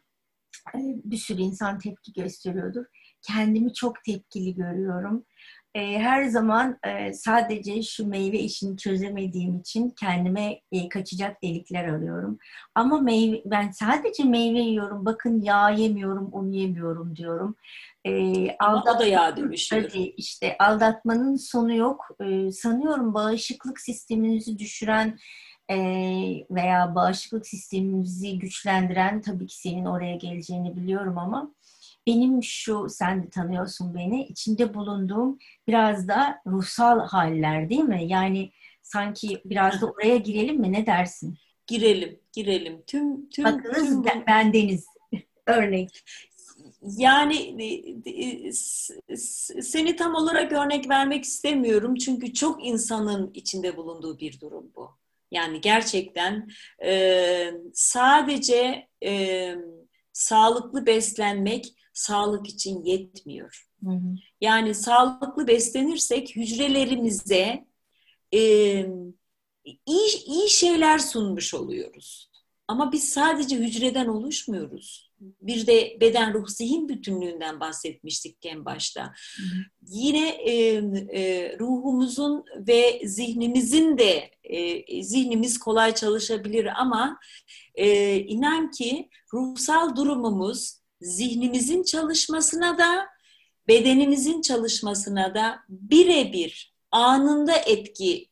e, 0.75 0.79
bir 1.03 1.17
sürü 1.17 1.41
insan 1.41 1.79
tepki 1.79 2.13
gösteriyordur. 2.13 2.85
Kendimi 3.21 3.73
çok 3.73 4.03
tepkili 4.03 4.55
görüyorum 4.55 5.25
e, 5.75 5.99
her 5.99 6.23
zaman 6.25 6.79
e, 6.87 7.13
sadece 7.13 7.83
şu 7.83 8.07
meyve 8.07 8.39
işini 8.39 8.77
çözemediğim 8.77 9.59
için 9.59 9.89
kendime 9.89 10.61
e, 10.71 10.89
kaçacak 10.89 11.43
delikler 11.43 11.83
arıyorum. 11.85 12.39
Ama 12.75 12.99
meyve, 13.01 13.41
ben 13.45 13.71
sadece 13.71 14.23
meyve 14.23 14.59
yiyorum, 14.59 15.05
bakın 15.05 15.41
yağ 15.41 15.69
yemiyorum, 15.69 16.29
un 16.31 16.51
yemiyorum 16.51 17.15
diyorum. 17.15 17.55
E, 18.05 18.11
Ama 18.59 18.83
o 18.95 18.99
da 18.99 19.05
yağ 19.05 19.37
dönüşüyor. 19.37 19.91
İşte 20.17 20.55
aldatmanın 20.59 21.35
sonu 21.35 21.75
yok. 21.75 22.07
E, 22.19 22.51
sanıyorum 22.51 23.13
bağışıklık 23.13 23.79
sisteminizi 23.79 24.59
düşüren 24.59 25.17
e, 25.69 25.77
veya 26.51 26.95
bağışıklık 26.95 27.47
sistemimizi 27.47 28.39
güçlendiren 28.39 29.21
tabii 29.21 29.47
ki 29.47 29.57
senin 29.57 29.85
oraya 29.85 30.15
geleceğini 30.15 30.75
biliyorum 30.75 31.17
ama 31.17 31.53
benim 32.07 32.43
şu, 32.43 32.89
sen 32.89 33.23
de 33.23 33.29
tanıyorsun 33.29 33.95
beni, 33.95 34.25
içinde 34.25 34.73
bulunduğum 34.73 35.39
biraz 35.67 36.07
da 36.07 36.41
ruhsal 36.47 36.99
haller 36.99 37.69
değil 37.69 37.83
mi? 37.83 38.03
Yani 38.07 38.51
sanki 38.81 39.41
biraz 39.45 39.81
da 39.81 39.85
oraya 39.85 40.17
girelim 40.17 40.59
mi? 40.59 40.71
Ne 40.71 40.85
dersin? 40.85 41.37
Girelim, 41.67 42.19
girelim. 42.33 42.83
Tüm, 42.87 43.29
tüm, 43.29 43.45
Bakınız 43.45 44.03
tüm... 44.03 44.23
ben 44.27 44.53
Deniz 44.53 44.85
örnek. 45.47 46.03
Yani 46.81 47.63
e, 48.05 48.11
e, 48.11 49.17
seni 49.61 49.95
tam 49.95 50.15
olarak 50.15 50.51
örnek 50.51 50.89
vermek 50.89 51.23
istemiyorum 51.23 51.95
çünkü 51.95 52.33
çok 52.33 52.65
insanın 52.65 53.31
içinde 53.33 53.77
bulunduğu 53.77 54.19
bir 54.19 54.39
durum 54.39 54.71
bu. 54.75 54.89
Yani 55.31 55.61
gerçekten 55.61 56.49
e, 56.83 57.51
sadece 57.73 58.87
e, 59.03 59.55
sağlıklı 60.13 60.85
beslenmek 60.85 61.73
sağlık 61.93 62.49
için 62.49 62.83
yetmiyor. 62.83 63.67
Hı 63.83 63.89
hı. 63.89 64.15
Yani 64.41 64.75
sağlıklı 64.75 65.47
beslenirsek 65.47 66.35
hücrelerimize 66.35 67.65
e, 68.33 68.39
iyi, 69.85 70.25
iyi 70.25 70.49
şeyler 70.49 70.99
sunmuş 70.99 71.53
oluyoruz. 71.53 72.32
Ama 72.73 72.91
biz 72.91 73.09
sadece 73.09 73.57
hücreden 73.57 74.07
oluşmuyoruz. 74.07 75.11
Bir 75.19 75.67
de 75.67 75.97
beden 76.01 76.33
ruh 76.33 76.47
zihin 76.47 76.89
bütünlüğünden 76.89 77.59
bahsetmiştik 77.59 78.37
en 78.45 78.65
başta. 78.65 79.03
Hı. 79.37 79.43
Yine 79.87 80.29
e, 80.29 80.53
e, 81.13 81.55
ruhumuzun 81.59 82.45
ve 82.55 83.01
zihnimizin 83.05 83.97
de 83.97 84.31
e, 84.43 85.03
zihnimiz 85.03 85.59
kolay 85.59 85.95
çalışabilir 85.95 86.81
ama 86.81 87.19
e, 87.75 88.17
inan 88.19 88.71
ki 88.71 89.09
ruhsal 89.33 89.95
durumumuz 89.95 90.77
zihnimizin 91.01 91.83
çalışmasına 91.83 92.77
da 92.77 93.07
bedenimizin 93.67 94.41
çalışmasına 94.41 95.35
da 95.35 95.59
birebir 95.69 96.73
anında 96.91 97.55
etki 97.55 98.29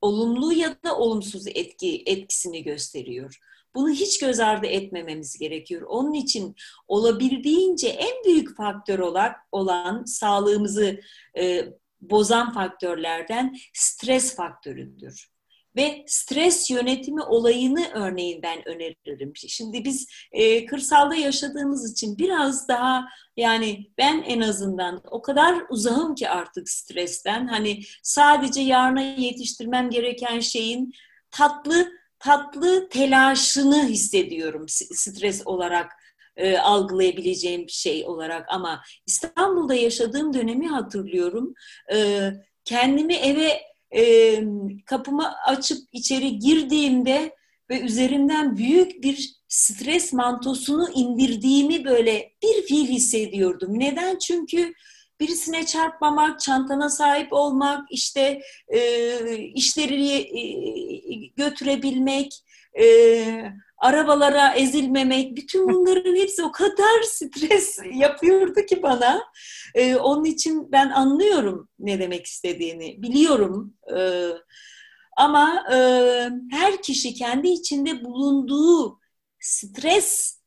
olumlu 0.00 0.52
ya 0.52 0.76
da 0.84 0.98
olumsuz 0.98 1.46
etki 1.46 2.02
etkisini 2.06 2.62
gösteriyor. 2.62 3.38
Bunu 3.74 3.90
hiç 3.90 4.18
göz 4.18 4.40
ardı 4.40 4.66
etmememiz 4.66 5.38
gerekiyor. 5.38 5.82
Onun 5.82 6.12
için 6.12 6.54
olabildiğince 6.88 7.88
en 7.88 8.24
büyük 8.24 8.56
faktör 8.56 8.98
olarak 8.98 9.36
olan 9.52 10.04
sağlığımızı 10.04 11.00
e, 11.38 11.64
bozan 12.00 12.52
faktörlerden 12.52 13.56
stres 13.72 14.36
faktörüdür 14.36 15.34
ve 15.76 16.04
stres 16.06 16.70
yönetimi 16.70 17.22
olayını 17.22 17.88
örneğin 17.94 18.42
ben 18.42 18.68
öneririm. 18.68 19.32
Şimdi 19.36 19.84
biz 19.84 20.06
e, 20.32 20.66
kırsalda 20.66 21.14
yaşadığımız 21.14 21.92
için 21.92 22.18
biraz 22.18 22.68
daha 22.68 23.04
yani 23.36 23.90
ben 23.98 24.22
en 24.22 24.40
azından 24.40 25.02
o 25.10 25.22
kadar 25.22 25.62
uzağım 25.68 26.14
ki 26.14 26.28
artık 26.28 26.68
stresten. 26.68 27.46
Hani 27.46 27.80
sadece 28.02 28.60
yarına 28.60 29.02
yetiştirmem 29.02 29.90
gereken 29.90 30.40
şeyin 30.40 30.92
tatlı 31.30 31.92
tatlı 32.24 32.88
telaşını 32.88 33.88
hissediyorum 33.88 34.68
stres 34.68 35.42
olarak 35.44 35.92
e, 36.36 36.58
algılayabileceğim 36.58 37.66
bir 37.66 37.72
şey 37.72 38.04
olarak 38.06 38.46
ama 38.48 38.82
İstanbul'da 39.06 39.74
yaşadığım 39.74 40.34
dönemi 40.34 40.68
hatırlıyorum. 40.68 41.54
E, 41.94 42.30
kendimi 42.64 43.14
eve 43.14 43.60
e, 43.96 44.04
kapımı 44.86 45.32
açıp 45.46 45.78
içeri 45.92 46.38
girdiğimde 46.38 47.36
ve 47.70 47.80
üzerinden 47.80 48.56
büyük 48.56 49.02
bir 49.02 49.34
stres 49.48 50.12
mantosunu 50.12 50.90
indirdiğimi 50.94 51.84
böyle 51.84 52.32
bir 52.42 52.62
fiil 52.62 52.88
hissediyordum. 52.88 53.78
Neden? 53.78 54.18
Çünkü 54.18 54.72
birisine 55.20 55.66
çarpmamak, 55.66 56.40
çantana 56.40 56.88
sahip 56.88 57.32
olmak, 57.32 57.86
işte 57.90 58.40
e, 58.68 59.38
işleri 59.38 60.12
e, 60.14 60.42
götürebilmek, 61.36 62.44
e, 62.80 62.84
arabalara 63.84 64.54
ezilmemek, 64.54 65.36
bütün 65.36 65.68
bunların 65.68 66.16
hepsi 66.16 66.42
o 66.42 66.52
kadar 66.52 67.02
stres 67.02 67.78
yapıyordu 67.94 68.60
ki 68.68 68.82
bana. 68.82 69.22
Ee, 69.74 69.96
onun 69.96 70.24
için 70.24 70.72
ben 70.72 70.90
anlıyorum 70.90 71.68
ne 71.78 71.98
demek 71.98 72.26
istediğini, 72.26 73.02
biliyorum. 73.02 73.74
Ee, 73.96 74.28
ama 75.16 75.64
e, 75.72 75.76
her 76.50 76.82
kişi 76.82 77.14
kendi 77.14 77.48
içinde 77.48 78.04
bulunduğu 78.04 79.00
stres 79.40 80.40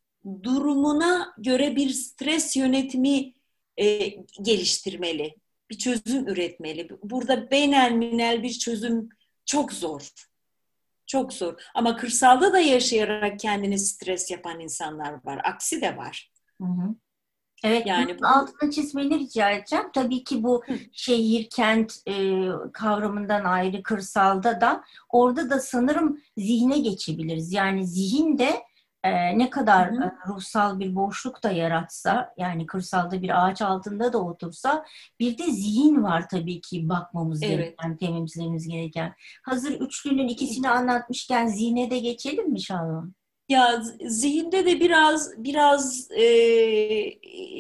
durumuna 0.43 1.33
göre 1.37 1.75
bir 1.75 1.89
stres 1.89 2.55
yönetimi 2.55 3.33
e, 3.77 4.07
geliştirmeli, 4.41 5.35
bir 5.69 5.77
çözüm 5.77 6.27
üretmeli. 6.27 6.89
Burada 7.03 7.51
beynelminel 7.51 8.43
bir 8.43 8.53
çözüm 8.53 9.09
çok 9.45 9.73
zor. 9.73 10.11
Çok 11.07 11.33
zor. 11.33 11.53
Ama 11.75 11.97
kırsalda 11.97 12.53
da 12.53 12.59
yaşayarak 12.59 13.39
kendini 13.39 13.79
stres 13.79 14.31
yapan 14.31 14.59
insanlar 14.59 15.25
var. 15.25 15.41
Aksi 15.43 15.81
de 15.81 15.97
var. 15.97 16.31
Hı 16.61 16.67
hı. 16.67 16.95
Evet, 17.63 17.87
yani 17.87 18.19
bu... 18.19 18.27
altına 18.27 18.71
çizmeni 18.71 19.19
rica 19.19 19.51
edeceğim. 19.51 19.85
Tabii 19.93 20.23
ki 20.23 20.43
bu 20.43 20.63
şehir, 20.91 21.49
kent 21.49 21.93
e, 22.07 22.45
kavramından 22.73 23.43
ayrı 23.43 23.83
kırsalda 23.83 24.61
da 24.61 24.83
orada 25.09 25.49
da 25.49 25.59
sanırım 25.59 26.21
zihne 26.37 26.79
geçebiliriz. 26.79 27.53
Yani 27.53 27.87
zihin 27.87 28.37
de 28.37 28.66
e, 29.03 29.37
ne 29.37 29.49
kadar 29.49 29.91
hı 29.91 29.95
hı. 29.95 30.11
Ruhsal 30.27 30.79
bir 30.79 30.95
boşluk 30.95 31.43
da 31.43 31.51
yaratsa 31.51 32.33
yani 32.37 32.65
kırsalda 32.65 33.21
bir 33.21 33.45
ağaç 33.45 33.61
altında 33.61 34.13
da 34.13 34.17
otursa 34.17 34.85
bir 35.19 35.37
de 35.37 35.43
zihin 35.51 36.03
var 36.03 36.29
tabii 36.29 36.61
ki 36.61 36.89
bakmamız 36.89 37.43
evet. 37.43 37.57
gereken, 37.57 37.97
temizlememiz 37.97 38.67
gereken. 38.67 39.13
Hazır 39.43 39.71
üçlünün 39.71 40.27
ikisini 40.27 40.69
anlatmışken 40.69 41.47
zihne 41.47 41.91
de 41.91 41.99
geçelim 41.99 42.51
mi 42.51 42.61
Şahan? 42.61 43.13
Ya 43.49 43.81
zihinde 44.07 44.65
de 44.65 44.79
biraz 44.79 45.43
biraz 45.43 46.11
e, 46.11 46.27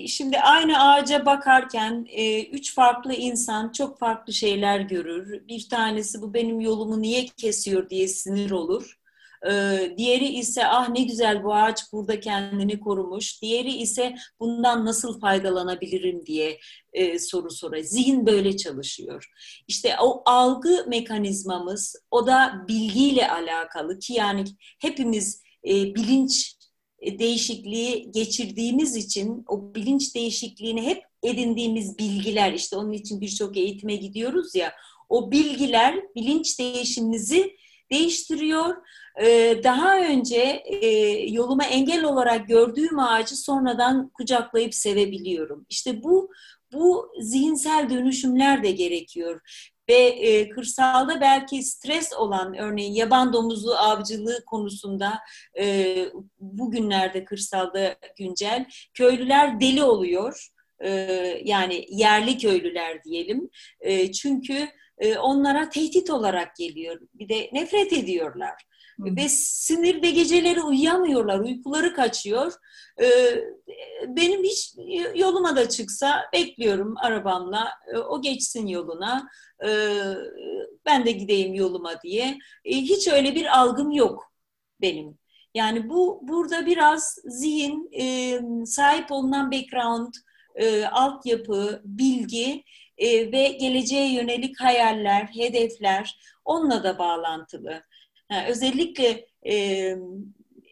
şimdi 0.07 0.39
aynı 0.39 0.83
ağaca 0.83 1.25
bakarken 1.25 2.05
e, 2.09 2.43
üç 2.43 2.75
farklı 2.75 3.13
insan 3.13 3.71
çok 3.71 3.99
farklı 3.99 4.33
şeyler 4.33 4.79
görür. 4.79 5.47
Bir 5.47 5.69
tanesi 5.69 6.21
bu 6.21 6.33
benim 6.33 6.59
yolumu 6.59 7.01
niye 7.01 7.25
kesiyor 7.25 7.89
diye 7.89 8.07
sinir 8.07 8.51
olur. 8.51 8.96
Ee, 9.45 9.93
diğeri 9.97 10.27
ise 10.27 10.65
ah 10.65 10.89
ne 10.89 11.03
güzel 11.03 11.43
bu 11.43 11.53
ağaç 11.53 11.93
burada 11.93 12.19
kendini 12.19 12.79
korumuş. 12.79 13.41
Diğeri 13.41 13.73
ise 13.73 14.15
bundan 14.39 14.85
nasıl 14.85 15.19
faydalanabilirim 15.19 16.25
diye 16.25 16.59
e, 16.93 17.19
soru 17.19 17.51
sorar. 17.51 17.79
Zihin 17.79 18.25
böyle 18.25 18.57
çalışıyor. 18.57 19.31
İşte 19.67 19.95
o 20.01 20.23
algı 20.25 20.85
mekanizmamız 20.87 21.95
o 22.11 22.27
da 22.27 22.65
bilgiyle 22.67 23.31
alakalı 23.31 23.99
ki 23.99 24.13
yani 24.13 24.43
hepimiz 24.79 25.41
e, 25.67 25.95
bilinç 25.95 26.57
e, 26.99 27.19
değişikliği 27.19 28.11
geçirdiğimiz 28.11 28.95
için 28.95 29.43
o 29.47 29.75
bilinç 29.75 30.15
değişikliğini 30.15 30.81
hep 30.81 31.03
edindiğimiz 31.23 31.97
bilgiler 31.97 32.53
işte 32.53 32.75
onun 32.77 32.91
için 32.91 33.21
birçok 33.21 33.57
eğitime 33.57 33.95
gidiyoruz 33.95 34.55
ya 34.55 34.73
o 35.09 35.31
bilgiler 35.31 35.95
bilinç 36.15 36.59
değişimimizi 36.59 37.57
değiştiriyor. 37.91 38.75
Ee, 39.21 39.61
daha 39.63 39.99
önce 39.99 40.63
e, 40.65 40.87
yoluma 41.31 41.63
engel 41.63 42.03
olarak 42.03 42.47
gördüğüm 42.47 42.99
ağacı 42.99 43.35
sonradan 43.35 44.09
kucaklayıp 44.09 44.75
sevebiliyorum. 44.75 45.65
İşte 45.69 46.03
bu 46.03 46.31
bu 46.73 47.11
zihinsel 47.21 47.89
dönüşümler 47.89 48.63
de 48.63 48.71
gerekiyor 48.71 49.41
ve 49.89 49.93
e, 49.93 50.49
kırsalda 50.49 51.21
belki 51.21 51.63
stres 51.63 52.13
olan 52.13 52.57
örneğin 52.57 52.93
yaban 52.93 53.33
domuzu 53.33 53.71
avcılığı 53.71 54.45
konusunda 54.45 55.19
e, 55.59 55.95
bugünlerde 56.39 57.25
kırsalda 57.25 57.95
güncel 58.17 58.65
köylüler 58.93 59.59
deli 59.59 59.83
oluyor 59.83 60.47
e, 60.83 60.91
yani 61.43 61.85
yerli 61.89 62.37
köylüler 62.37 63.03
diyelim. 63.03 63.49
E, 63.79 64.11
çünkü 64.11 64.67
e, 64.97 65.17
onlara 65.17 65.69
tehdit 65.69 66.09
olarak 66.09 66.55
geliyor. 66.55 66.99
Bir 67.13 67.29
de 67.29 67.49
nefret 67.53 67.93
ediyorlar. 67.93 68.63
Hı. 69.01 69.15
Ve 69.15 69.29
sinir 69.29 70.01
ve 70.01 70.11
geceleri 70.11 70.61
uyuyamıyorlar, 70.61 71.39
uykuları 71.39 71.93
kaçıyor. 71.93 72.53
E, 73.01 73.07
benim 74.07 74.43
hiç 74.43 74.75
yoluma 75.15 75.55
da 75.55 75.69
çıksa 75.69 76.29
bekliyorum 76.33 76.95
arabamla, 76.97 77.71
e, 77.93 77.97
o 77.97 78.21
geçsin 78.21 78.67
yoluna, 78.67 79.29
e, 79.65 79.69
ben 80.85 81.05
de 81.05 81.11
gideyim 81.11 81.53
yoluma 81.53 82.01
diye. 82.01 82.37
E, 82.65 82.75
hiç 82.75 83.07
öyle 83.07 83.35
bir 83.35 83.59
algım 83.59 83.91
yok 83.91 84.33
benim. 84.81 85.17
Yani 85.53 85.89
bu 85.89 86.19
burada 86.23 86.65
biraz 86.65 87.17
zihin, 87.25 87.89
e, 87.99 88.39
sahip 88.65 89.11
olunan 89.11 89.51
background, 89.51 90.13
e, 90.57 90.85
altyapı, 90.85 91.81
bilgi 91.85 92.63
e, 92.97 93.31
ve 93.31 93.47
geleceğe 93.47 94.13
yönelik 94.13 94.61
hayaller, 94.61 95.23
hedefler 95.23 96.19
onunla 96.45 96.83
da 96.83 96.99
bağlantılı. 96.99 97.83
Yani 98.31 98.47
özellikle 98.47 99.27
e, 99.47 99.95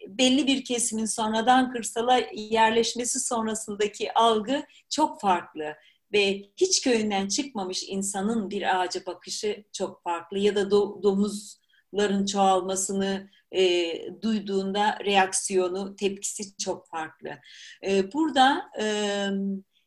belli 0.08 0.46
bir 0.46 0.64
kesimin 0.64 1.04
sonradan 1.04 1.72
kırsala 1.72 2.20
yerleşmesi 2.32 3.20
sonrasındaki 3.20 4.14
algı 4.14 4.64
çok 4.90 5.20
farklı 5.20 5.74
ve 6.12 6.42
hiç 6.56 6.82
köyünden 6.82 7.28
çıkmamış 7.28 7.84
insanın 7.88 8.50
bir 8.50 8.80
ağaca 8.80 9.06
bakışı 9.06 9.64
çok 9.72 10.02
farklı 10.02 10.38
ya 10.38 10.56
da 10.56 10.60
do- 10.60 11.02
domuzların 11.02 12.26
çoğalmasını 12.26 13.30
e, 13.52 13.92
duyduğunda 14.22 14.98
reaksiyonu, 15.04 15.96
tepkisi 15.96 16.56
çok 16.56 16.88
farklı. 16.88 17.28
E, 17.86 18.12
burada 18.12 18.70
e, 18.80 18.84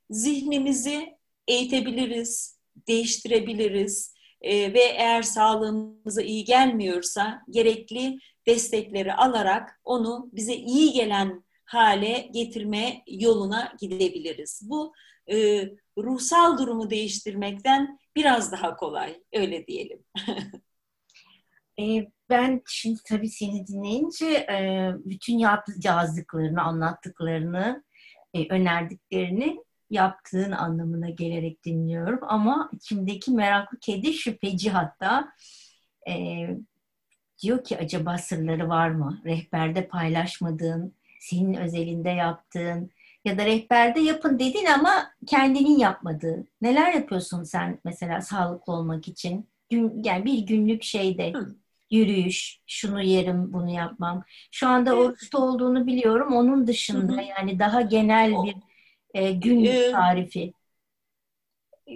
zihnimizi 0.09 1.17
eğitebiliriz, 1.47 2.59
değiştirebiliriz 2.87 4.13
e, 4.41 4.73
ve 4.73 4.79
eğer 4.79 5.21
sağlığımıza 5.21 6.21
iyi 6.21 6.43
gelmiyorsa 6.43 7.41
gerekli 7.49 8.19
destekleri 8.47 9.13
alarak 9.13 9.81
onu 9.83 10.29
bize 10.33 10.53
iyi 10.53 10.93
gelen 10.93 11.43
hale 11.65 12.29
getirme 12.33 13.03
yoluna 13.07 13.73
gidebiliriz. 13.79 14.61
Bu 14.63 14.93
e, 15.31 15.69
ruhsal 15.97 16.57
durumu 16.57 16.89
değiştirmekten 16.89 17.99
biraz 18.15 18.51
daha 18.51 18.75
kolay, 18.75 19.23
öyle 19.33 19.67
diyelim. 19.67 20.03
e, 21.79 22.11
ben 22.29 22.61
şimdi 22.67 22.99
tabii 23.05 23.29
seni 23.29 23.67
dinleyince 23.67 24.25
e, 24.25 24.91
bütün 25.05 25.37
yazdıklarını, 25.83 26.61
anlattıklarını, 26.61 27.83
e, 28.33 28.47
önerdiklerini 28.53 29.57
yaptığın 29.89 30.51
anlamına 30.51 31.09
gelerek 31.09 31.65
dinliyorum. 31.65 32.19
Ama 32.21 32.69
içimdeki 32.73 33.31
meraklı 33.31 33.79
kedi 33.79 34.13
şüpheci 34.13 34.69
hatta 34.69 35.29
e, 36.09 36.13
diyor 37.41 37.63
ki 37.63 37.77
acaba 37.77 38.17
sırları 38.17 38.69
var 38.69 38.89
mı? 38.89 39.21
Rehberde 39.25 39.87
paylaşmadığın, 39.87 40.93
senin 41.19 41.53
özelinde 41.53 42.09
yaptığın 42.09 42.89
ya 43.25 43.37
da 43.37 43.45
rehberde 43.45 43.99
yapın 43.99 44.39
dedin 44.39 44.65
ama 44.65 44.91
kendinin 45.27 45.79
yapmadığı. 45.79 46.45
Neler 46.61 46.93
yapıyorsun 46.93 47.43
sen 47.43 47.79
mesela 47.83 48.21
sağlıklı 48.21 48.73
olmak 48.73 49.07
için? 49.07 49.47
Gün, 49.69 50.03
yani 50.03 50.25
bir 50.25 50.39
günlük 50.39 50.83
şeyde 50.83 51.33
yürüyüş, 51.91 52.59
şunu 52.67 53.01
yerim, 53.01 53.53
bunu 53.53 53.69
yapmam. 53.69 54.23
Şu 54.51 54.67
anda 54.67 54.95
oruçta 54.95 55.37
olduğunu 55.37 55.87
biliyorum. 55.87 56.35
Onun 56.35 56.67
dışında 56.67 57.21
yani 57.21 57.59
daha 57.59 57.81
genel 57.81 58.43
bir 58.43 58.55
e, 59.13 59.31
gün 59.31 59.65
ee, 59.65 59.91
tarifi. 59.91 60.53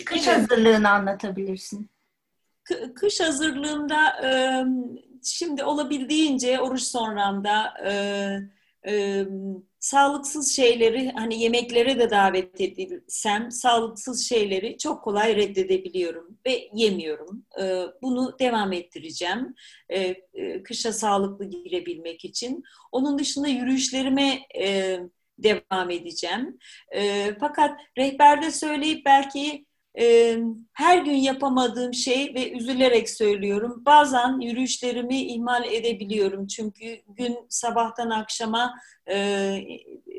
Kış 0.06 0.28
evet. 0.28 0.38
hazırlığını 0.38 0.90
anlatabilirsin. 0.90 1.90
Kış 2.96 3.20
hazırlığında 3.20 4.28
e, 4.28 4.32
şimdi 5.24 5.64
olabildiğince 5.64 6.60
oruç 6.60 6.82
sonramda 6.82 7.74
e, 7.86 7.92
e, 8.88 9.26
sağlıksız 9.80 10.56
şeyleri 10.56 11.12
hani 11.12 11.42
yemeklere 11.42 12.00
de 12.00 12.10
davet 12.10 12.62
edilsem 12.62 13.52
sağlıksız 13.52 14.30
şeyleri 14.30 14.78
çok 14.78 15.04
kolay 15.04 15.36
reddedebiliyorum 15.36 16.38
ve 16.46 16.70
yemiyorum. 16.74 17.46
E, 17.62 17.84
bunu 18.02 18.40
devam 18.40 18.74
ettireceğim 18.74 19.56
e, 19.90 20.16
kışa 20.64 20.94
sağlıklı 20.94 21.46
girebilmek 21.46 22.26
için. 22.26 22.64
Onun 22.92 23.20
dışında 23.20 23.48
yürüyüşlerime 23.48 24.40
e, 24.60 25.00
devam 25.38 25.90
edeceğim. 25.90 26.58
E, 26.96 27.32
fakat 27.40 27.80
rehberde 27.98 28.52
söyleyip 28.52 29.06
belki 29.06 29.66
e, 30.00 30.38
her 30.74 30.98
gün 30.98 31.16
yapamadığım 31.16 31.94
şey 31.94 32.34
ve 32.34 32.52
üzülerek 32.52 33.10
söylüyorum. 33.10 33.84
Bazen 33.86 34.40
yürüyüşlerimi 34.40 35.22
ihmal 35.22 35.66
edebiliyorum. 35.66 36.48
Çünkü 36.48 37.02
gün 37.08 37.38
sabahtan 37.50 38.10
akşama 38.10 38.74
e, 39.08 39.18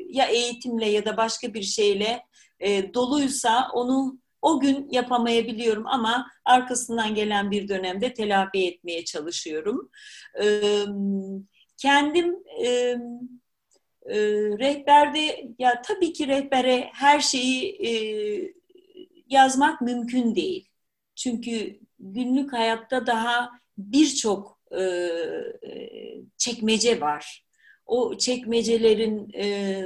ya 0.09 0.25
eğitimle 0.25 0.89
ya 0.89 1.05
da 1.05 1.17
başka 1.17 1.53
bir 1.53 1.63
şeyle 1.63 2.21
e, 2.59 2.93
doluysa 2.93 3.69
onu 3.73 4.19
o 4.41 4.59
gün 4.59 4.87
yapamayabiliyorum 4.91 5.87
ama 5.87 6.27
arkasından 6.45 7.15
gelen 7.15 7.51
bir 7.51 7.67
dönemde 7.67 8.13
telafi 8.13 8.67
etmeye 8.67 9.05
çalışıyorum. 9.05 9.89
E, 10.43 10.61
kendim 11.77 12.35
e, 12.65 12.95
e, 14.09 14.17
rehberde 14.59 15.49
ya 15.59 15.81
tabii 15.81 16.13
ki 16.13 16.27
rehbere 16.27 16.89
her 16.93 17.19
şeyi 17.19 17.87
e, 17.87 17.91
yazmak 19.29 19.81
mümkün 19.81 20.35
değil. 20.35 20.69
Çünkü 21.15 21.79
günlük 21.99 22.53
hayatta 22.53 23.07
daha 23.07 23.51
birçok 23.77 24.59
e, 24.71 24.81
e, 24.81 25.89
çekmece 26.37 27.01
var. 27.01 27.45
O 27.85 28.17
çekmecelerin 28.17 29.33
e, 29.33 29.83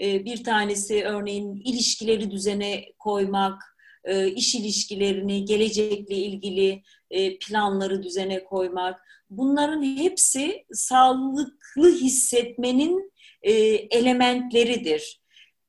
e, 0.00 0.24
bir 0.24 0.44
tanesi 0.44 1.04
örneğin 1.04 1.56
ilişkileri 1.64 2.30
düzene 2.30 2.84
koymak, 2.98 3.62
e, 4.04 4.28
iş 4.28 4.54
ilişkilerini, 4.54 5.44
gelecekle 5.44 6.14
ilgili 6.14 6.82
e, 7.10 7.38
planları 7.38 8.02
düzene 8.02 8.44
koymak. 8.44 9.00
Bunların 9.30 9.82
hepsi 9.82 10.64
sağlıklı 10.72 11.94
hissetmenin 11.94 13.11
e, 13.42 13.52
elementleridir 13.74 15.22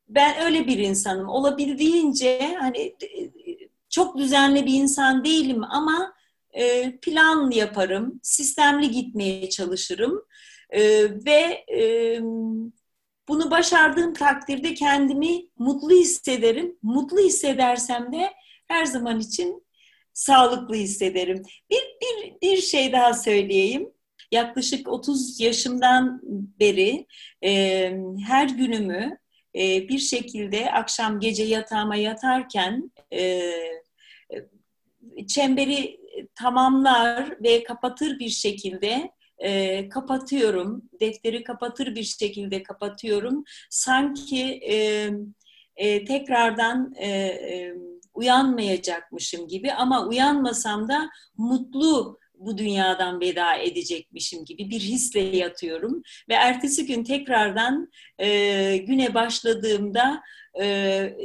ben 0.07 0.45
öyle 0.45 0.67
bir 0.67 0.78
insanım. 0.78 1.30
Olabildiğince 1.30 2.55
hani 2.59 2.80
e, 2.80 3.30
çok 3.89 4.17
düzenli 4.17 4.65
bir 4.65 4.74
insan 4.74 5.26
değilim 5.26 5.63
ama 5.63 6.13
e, 6.53 6.91
plan 7.01 7.51
yaparım, 7.51 8.19
sistemli 8.24 8.91
gitmeye 8.91 9.49
çalışırım 9.49 10.26
e, 10.69 11.03
ve 11.26 11.65
e, 11.78 12.19
bunu 13.28 13.51
başardığım 13.51 14.13
takdirde 14.13 14.74
kendimi 14.74 15.47
mutlu 15.57 15.91
hissederim. 15.91 16.78
Mutlu 16.84 17.19
hissedersem 17.19 18.13
de 18.13 18.34
her 18.67 18.86
zaman 18.86 19.19
için 19.19 19.63
sağlıklı 20.13 20.76
hissederim. 20.76 21.43
Bir, 21.69 21.84
bir, 22.01 22.41
bir 22.41 22.61
şey 22.61 22.91
daha 22.91 23.13
söyleyeyim. 23.13 23.92
Yaklaşık 24.34 24.88
30 24.88 25.39
yaşımdan 25.39 26.21
beri 26.59 27.07
e, 27.43 27.51
her 28.27 28.49
günümü 28.49 29.17
e, 29.55 29.88
bir 29.89 29.99
şekilde 29.99 30.71
akşam 30.71 31.19
gece 31.19 31.43
yatağıma 31.43 31.95
yatarken 31.95 32.91
e, 33.13 33.41
çemberi 35.27 35.99
tamamlar 36.36 37.43
ve 37.43 37.63
kapatır 37.63 38.19
bir 38.19 38.29
şekilde 38.29 39.11
e, 39.38 39.89
kapatıyorum. 39.89 40.89
Defteri 40.99 41.43
kapatır 41.43 41.95
bir 41.95 42.03
şekilde 42.03 42.63
kapatıyorum. 42.63 43.43
Sanki 43.69 44.59
e, 44.69 45.09
e, 45.75 46.05
tekrardan 46.05 46.93
e, 46.97 47.07
e, 47.09 47.73
uyanmayacakmışım 48.13 49.47
gibi 49.47 49.73
ama 49.73 50.05
uyanmasam 50.07 50.89
da 50.89 51.09
mutlu 51.38 52.19
bu 52.45 52.57
dünyadan 52.57 53.21
veda 53.21 53.55
edecekmişim 53.55 54.45
gibi 54.45 54.69
bir 54.69 54.79
hisle 54.79 55.19
yatıyorum 55.19 56.01
ve 56.29 56.33
ertesi 56.33 56.85
gün 56.85 57.03
tekrardan 57.03 57.91
e, 58.19 58.77
güne 58.77 59.13
başladığımda 59.13 60.23
e, 60.61 61.17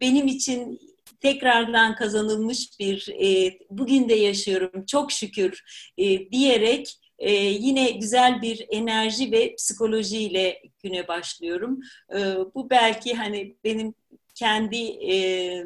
benim 0.00 0.26
için 0.26 0.80
tekrardan 1.20 1.94
kazanılmış 1.94 2.80
bir 2.80 3.08
e, 3.08 3.58
bugün 3.70 4.08
de 4.08 4.14
yaşıyorum 4.14 4.86
çok 4.86 5.12
şükür 5.12 5.64
e, 5.98 6.30
diyerek 6.30 6.98
e, 7.18 7.32
yine 7.34 7.90
güzel 7.90 8.42
bir 8.42 8.66
enerji 8.70 9.32
ve 9.32 9.54
psikolojiyle 9.54 10.62
güne 10.82 11.08
başlıyorum. 11.08 11.80
E, 12.14 12.18
bu 12.54 12.70
belki 12.70 13.14
hani 13.14 13.56
benim 13.64 13.94
kendi 14.34 14.76
e, 15.12 15.64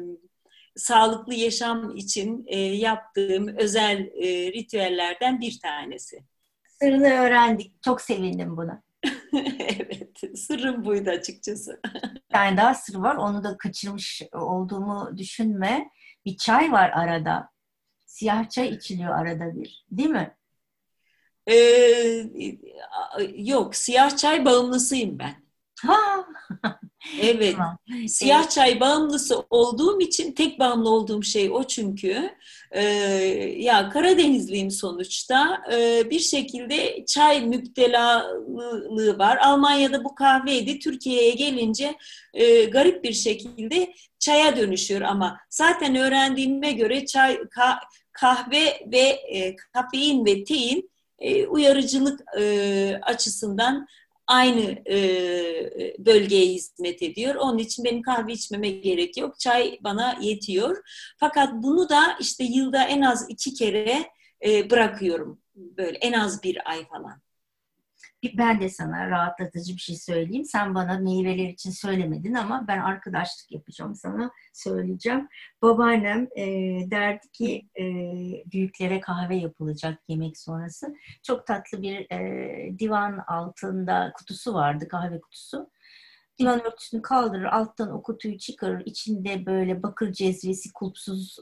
sağlıklı 0.75 1.33
yaşam 1.33 1.95
için 1.95 2.45
e, 2.47 2.59
yaptığım 2.59 3.47
özel 3.47 3.99
e, 3.99 4.51
ritüellerden 4.51 5.41
bir 5.41 5.59
tanesi. 5.59 6.23
Sırrını 6.81 7.07
öğrendik. 7.07 7.83
Çok 7.83 8.01
sevindim 8.01 8.57
buna. 8.57 8.83
evet, 9.59 10.39
sırrım 10.39 10.85
buydu 10.85 11.09
açıkçası. 11.09 11.81
Yani 12.33 12.57
daha 12.57 12.73
sır 12.73 12.95
var, 12.95 13.15
onu 13.15 13.43
da 13.43 13.57
kaçırmış 13.57 14.21
olduğumu 14.33 15.17
düşünme. 15.17 15.89
Bir 16.25 16.37
çay 16.37 16.71
var 16.71 16.89
arada. 16.89 17.49
Siyah 18.05 18.49
çay 18.49 18.67
içiliyor 18.69 19.19
arada 19.19 19.55
bir, 19.55 19.85
değil 19.91 20.09
mi? 20.09 20.35
Ee, 21.47 22.29
yok, 23.35 23.75
siyah 23.75 24.17
çay 24.17 24.45
bağımlısıyım 24.45 25.19
ben. 25.19 25.43
Ha. 25.87 26.25
evet. 27.21 27.55
Tamam. 27.57 27.77
Siyah 28.07 28.49
çay 28.49 28.79
bağımlısı 28.79 29.39
olduğum 29.49 30.01
için 30.01 30.31
tek 30.31 30.59
bağımlı 30.59 30.89
olduğum 30.89 31.23
şey 31.23 31.51
o 31.51 31.63
çünkü. 31.63 32.29
Ee, 32.71 32.83
ya 33.57 33.89
Karadenizliyim 33.89 34.71
sonuçta. 34.71 35.61
Ee, 35.71 36.09
bir 36.09 36.19
şekilde 36.19 37.05
çay 37.05 37.45
müptelalığı 37.45 39.17
var. 39.19 39.37
Almanya'da 39.37 40.03
bu 40.03 40.15
kahveydi. 40.15 40.79
Türkiye'ye 40.79 41.31
gelince 41.31 41.95
e, 42.33 42.65
garip 42.65 43.03
bir 43.03 43.13
şekilde 43.13 43.93
çaya 44.19 44.57
dönüşüyor 44.57 45.01
ama 45.01 45.37
zaten 45.49 45.95
öğrendiğime 45.95 46.71
göre 46.71 47.05
çay 47.05 47.39
kahve 48.13 48.87
ve 48.91 48.99
e, 48.99 49.55
kafein 49.55 50.25
ve 50.25 50.43
tein 50.43 50.91
e, 51.19 51.47
uyarıcılık 51.47 52.21
e, 52.39 52.99
açısından 53.01 53.87
aynı 54.31 54.83
e, 54.89 54.97
bölgeye 56.05 56.45
hizmet 56.45 57.01
ediyor. 57.01 57.35
Onun 57.35 57.57
için 57.57 57.85
benim 57.85 58.01
kahve 58.01 58.33
içmeme 58.33 58.69
gerek 58.69 59.17
yok. 59.17 59.39
Çay 59.39 59.79
bana 59.83 60.17
yetiyor. 60.21 60.77
Fakat 61.19 61.53
bunu 61.53 61.89
da 61.89 62.17
işte 62.19 62.43
yılda 62.43 62.83
en 62.83 63.01
az 63.01 63.25
iki 63.29 63.53
kere 63.53 64.09
e, 64.45 64.69
bırakıyorum. 64.69 65.41
Böyle 65.55 65.97
en 65.97 66.13
az 66.13 66.43
bir 66.43 66.69
ay 66.69 66.87
falan. 66.87 67.21
Ben 68.37 68.61
de 68.61 68.69
sana 68.69 69.09
rahatlatıcı 69.09 69.73
bir 69.73 69.79
şey 69.81 69.95
söyleyeyim. 69.95 70.45
Sen 70.45 70.75
bana 70.75 70.99
meyveler 70.99 71.49
için 71.49 71.71
söylemedin 71.71 72.33
ama 72.33 72.65
ben 72.67 72.79
arkadaşlık 72.79 73.51
yapacağım 73.51 73.95
sana 73.95 74.31
söyleyeceğim. 74.53 75.27
Babaannem 75.61 76.27
e, 76.35 76.45
derdi 76.91 77.31
ki 77.31 77.69
e, 77.79 77.83
büyüklere 78.51 78.99
kahve 78.99 79.35
yapılacak 79.35 79.99
yemek 80.07 80.37
sonrası. 80.37 80.95
Çok 81.23 81.47
tatlı 81.47 81.81
bir 81.81 82.11
e, 82.11 82.79
divan 82.79 83.17
altında 83.27 84.13
kutusu 84.17 84.53
vardı 84.53 84.87
kahve 84.87 85.21
kutusu. 85.21 85.69
Divan 86.39 86.65
örtüsünü 86.65 87.01
kaldırır, 87.01 87.43
alttan 87.43 87.91
o 87.91 88.01
kutuyu 88.01 88.37
çıkarır. 88.37 88.85
içinde 88.85 89.45
böyle 89.45 89.83
bakır 89.83 90.11
cezvesi, 90.11 90.73
kulpsuz 90.73 91.37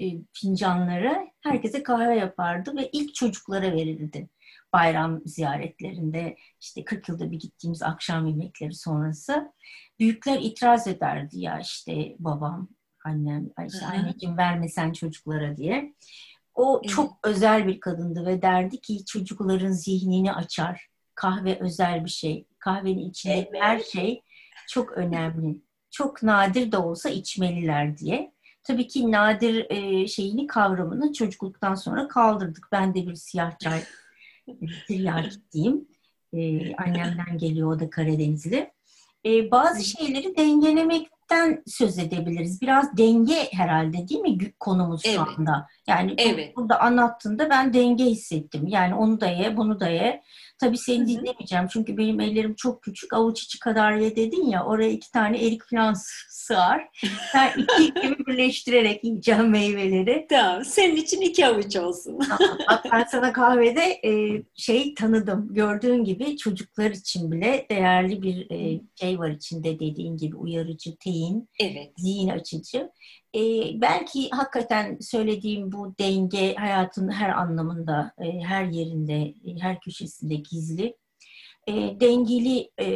e, 0.00 0.04
fincanları 0.32 1.30
herkese 1.40 1.82
kahve 1.82 2.16
yapardı 2.16 2.76
ve 2.76 2.90
ilk 2.92 3.14
çocuklara 3.14 3.72
verirdi 3.72 4.28
bayram 4.72 5.20
ziyaretlerinde 5.24 6.36
işte 6.60 6.84
40 6.84 7.08
yılda 7.08 7.30
bir 7.30 7.40
gittiğimiz 7.40 7.82
akşam 7.82 8.26
yemekleri 8.26 8.74
sonrası 8.74 9.52
büyükler 10.00 10.38
itiraz 10.40 10.86
ederdi 10.86 11.40
ya 11.40 11.60
işte 11.60 12.16
babam, 12.18 12.68
annem, 13.04 13.50
işte 13.66 13.86
anneciğim 13.86 14.36
vermesen 14.36 14.92
çocuklara 14.92 15.56
diye. 15.56 15.94
O 16.54 16.80
evet. 16.84 16.94
çok 16.94 17.18
özel 17.24 17.66
bir 17.66 17.80
kadındı 17.80 18.26
ve 18.26 18.42
derdi 18.42 18.80
ki 18.80 19.04
çocukların 19.04 19.72
zihnini 19.72 20.32
açar. 20.32 20.86
Kahve 21.14 21.58
özel 21.60 22.04
bir 22.04 22.10
şey. 22.10 22.46
Kahvenin 22.58 23.10
içinde 23.10 23.34
evet. 23.34 23.50
her 23.60 23.80
şey 23.80 24.22
çok 24.68 24.92
önemli. 24.92 25.60
Çok 25.90 26.22
nadir 26.22 26.72
de 26.72 26.78
olsa 26.78 27.10
içmeliler 27.10 27.98
diye. 27.98 28.32
Tabii 28.62 28.88
ki 28.88 29.12
nadir 29.12 29.66
e, 29.70 30.06
şeyini 30.06 30.46
kavramını 30.46 31.12
çocukluktan 31.12 31.74
sonra 31.74 32.08
kaldırdık. 32.08 32.68
Ben 32.72 32.94
de 32.94 33.06
bir 33.06 33.14
siyah 33.14 33.58
çay 33.58 33.82
Trilyar 34.88 35.24
gittiğim. 35.24 35.88
E, 36.32 36.74
annemden 36.76 37.38
geliyor 37.38 37.72
o 37.72 37.80
da 37.80 37.90
Karadenizli. 37.90 38.70
E, 39.26 39.50
bazı 39.50 39.84
şeyleri 39.84 40.36
dengelemekten 40.36 41.62
söz 41.66 41.98
edebiliriz. 41.98 42.62
Biraz 42.62 42.96
denge 42.96 43.48
herhalde 43.52 44.08
değil 44.08 44.20
mi 44.20 44.38
konumuz 44.60 45.02
evet. 45.04 45.16
şu 45.16 45.22
anda? 45.22 45.66
Yani 45.86 46.14
evet. 46.18 46.56
burada 46.56 46.80
anlattığında 46.80 47.50
ben 47.50 47.72
denge 47.72 48.04
hissettim. 48.04 48.66
Yani 48.66 48.94
onu 48.94 49.20
da 49.20 49.26
ye, 49.26 49.56
bunu 49.56 49.80
da 49.80 49.88
ye. 49.88 50.22
Tabii 50.60 50.78
seni 50.78 51.08
dinlemeyeceğim 51.08 51.66
çünkü 51.72 51.96
benim 51.96 52.20
ellerim 52.20 52.54
çok 52.54 52.82
küçük. 52.82 53.12
Avuç 53.12 53.42
içi 53.42 53.58
kadar 53.58 53.92
ye 53.92 54.16
dedin 54.16 54.46
ya 54.46 54.64
oraya 54.64 54.90
iki 54.90 55.10
tane 55.12 55.46
erik 55.46 55.70
falan 55.70 55.94
sığar. 56.28 56.88
Ben 57.34 57.52
iki 57.56 57.94
gibi 58.02 58.26
birleştirerek 58.26 59.04
yiyeceğim 59.04 59.50
meyveleri. 59.50 60.26
Tamam. 60.30 60.64
Senin 60.64 60.96
için 60.96 61.20
iki 61.20 61.46
avuç 61.46 61.76
olsun. 61.76 62.18
Tamam. 62.18 62.58
Bak 62.70 62.84
ben 62.92 63.04
sana 63.04 63.32
kahvede 63.32 64.00
e, 64.04 64.42
şey 64.54 64.94
tanıdım. 64.94 65.48
Gördüğün 65.54 66.04
gibi 66.04 66.36
çocuklar 66.36 66.90
için 66.90 67.32
bile 67.32 67.66
değerli 67.70 68.22
bir 68.22 68.50
e, 68.50 68.80
şey 69.00 69.18
var 69.18 69.30
içinde 69.30 69.80
dediğin 69.80 70.16
gibi 70.16 70.36
uyarıcı, 70.36 70.96
teyin, 70.96 71.48
evet. 71.60 71.92
zihin 71.96 72.28
açıcı. 72.28 72.90
E, 73.34 73.40
belki 73.80 74.30
hakikaten 74.30 74.98
söylediğim 75.00 75.72
bu 75.72 75.94
denge 75.98 76.54
hayatın 76.54 77.10
her 77.10 77.28
anlamında, 77.28 78.12
e, 78.18 78.40
her 78.40 78.64
yerinde, 78.64 79.22
e, 79.22 79.58
her 79.60 79.80
köşesinde 79.80 80.34
gizli. 80.34 80.96
E, 81.66 82.00
dengeli 82.00 82.70
e, 82.80 82.88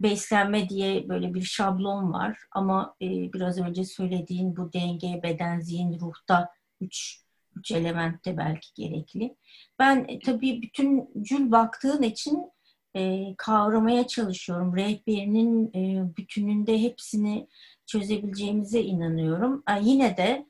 beslenme 0.00 0.68
diye 0.68 1.08
böyle 1.08 1.34
bir 1.34 1.42
şablon 1.42 2.12
var 2.12 2.38
ama 2.52 2.94
e, 3.02 3.06
biraz 3.06 3.58
önce 3.58 3.84
söylediğin 3.84 4.56
bu 4.56 4.72
denge 4.72 5.20
beden, 5.22 5.60
zihin, 5.60 6.00
ruhta 6.00 6.50
üç, 6.80 7.20
üç 7.56 7.70
elementte 7.70 8.36
belki 8.36 8.74
gerekli. 8.74 9.36
Ben 9.78 10.04
e, 10.08 10.18
tabii 10.18 10.62
bütüncül 10.62 11.50
baktığın 11.50 12.02
için 12.02 12.50
e, 12.96 13.34
kavramaya 13.36 14.06
çalışıyorum. 14.06 14.76
Rehberinin 14.76 15.70
e, 15.74 16.16
bütününde 16.16 16.82
hepsini 16.82 17.48
çözebileceğimize 17.88 18.82
inanıyorum. 18.82 19.62
E, 19.68 19.72
yine 19.82 20.16
de 20.16 20.46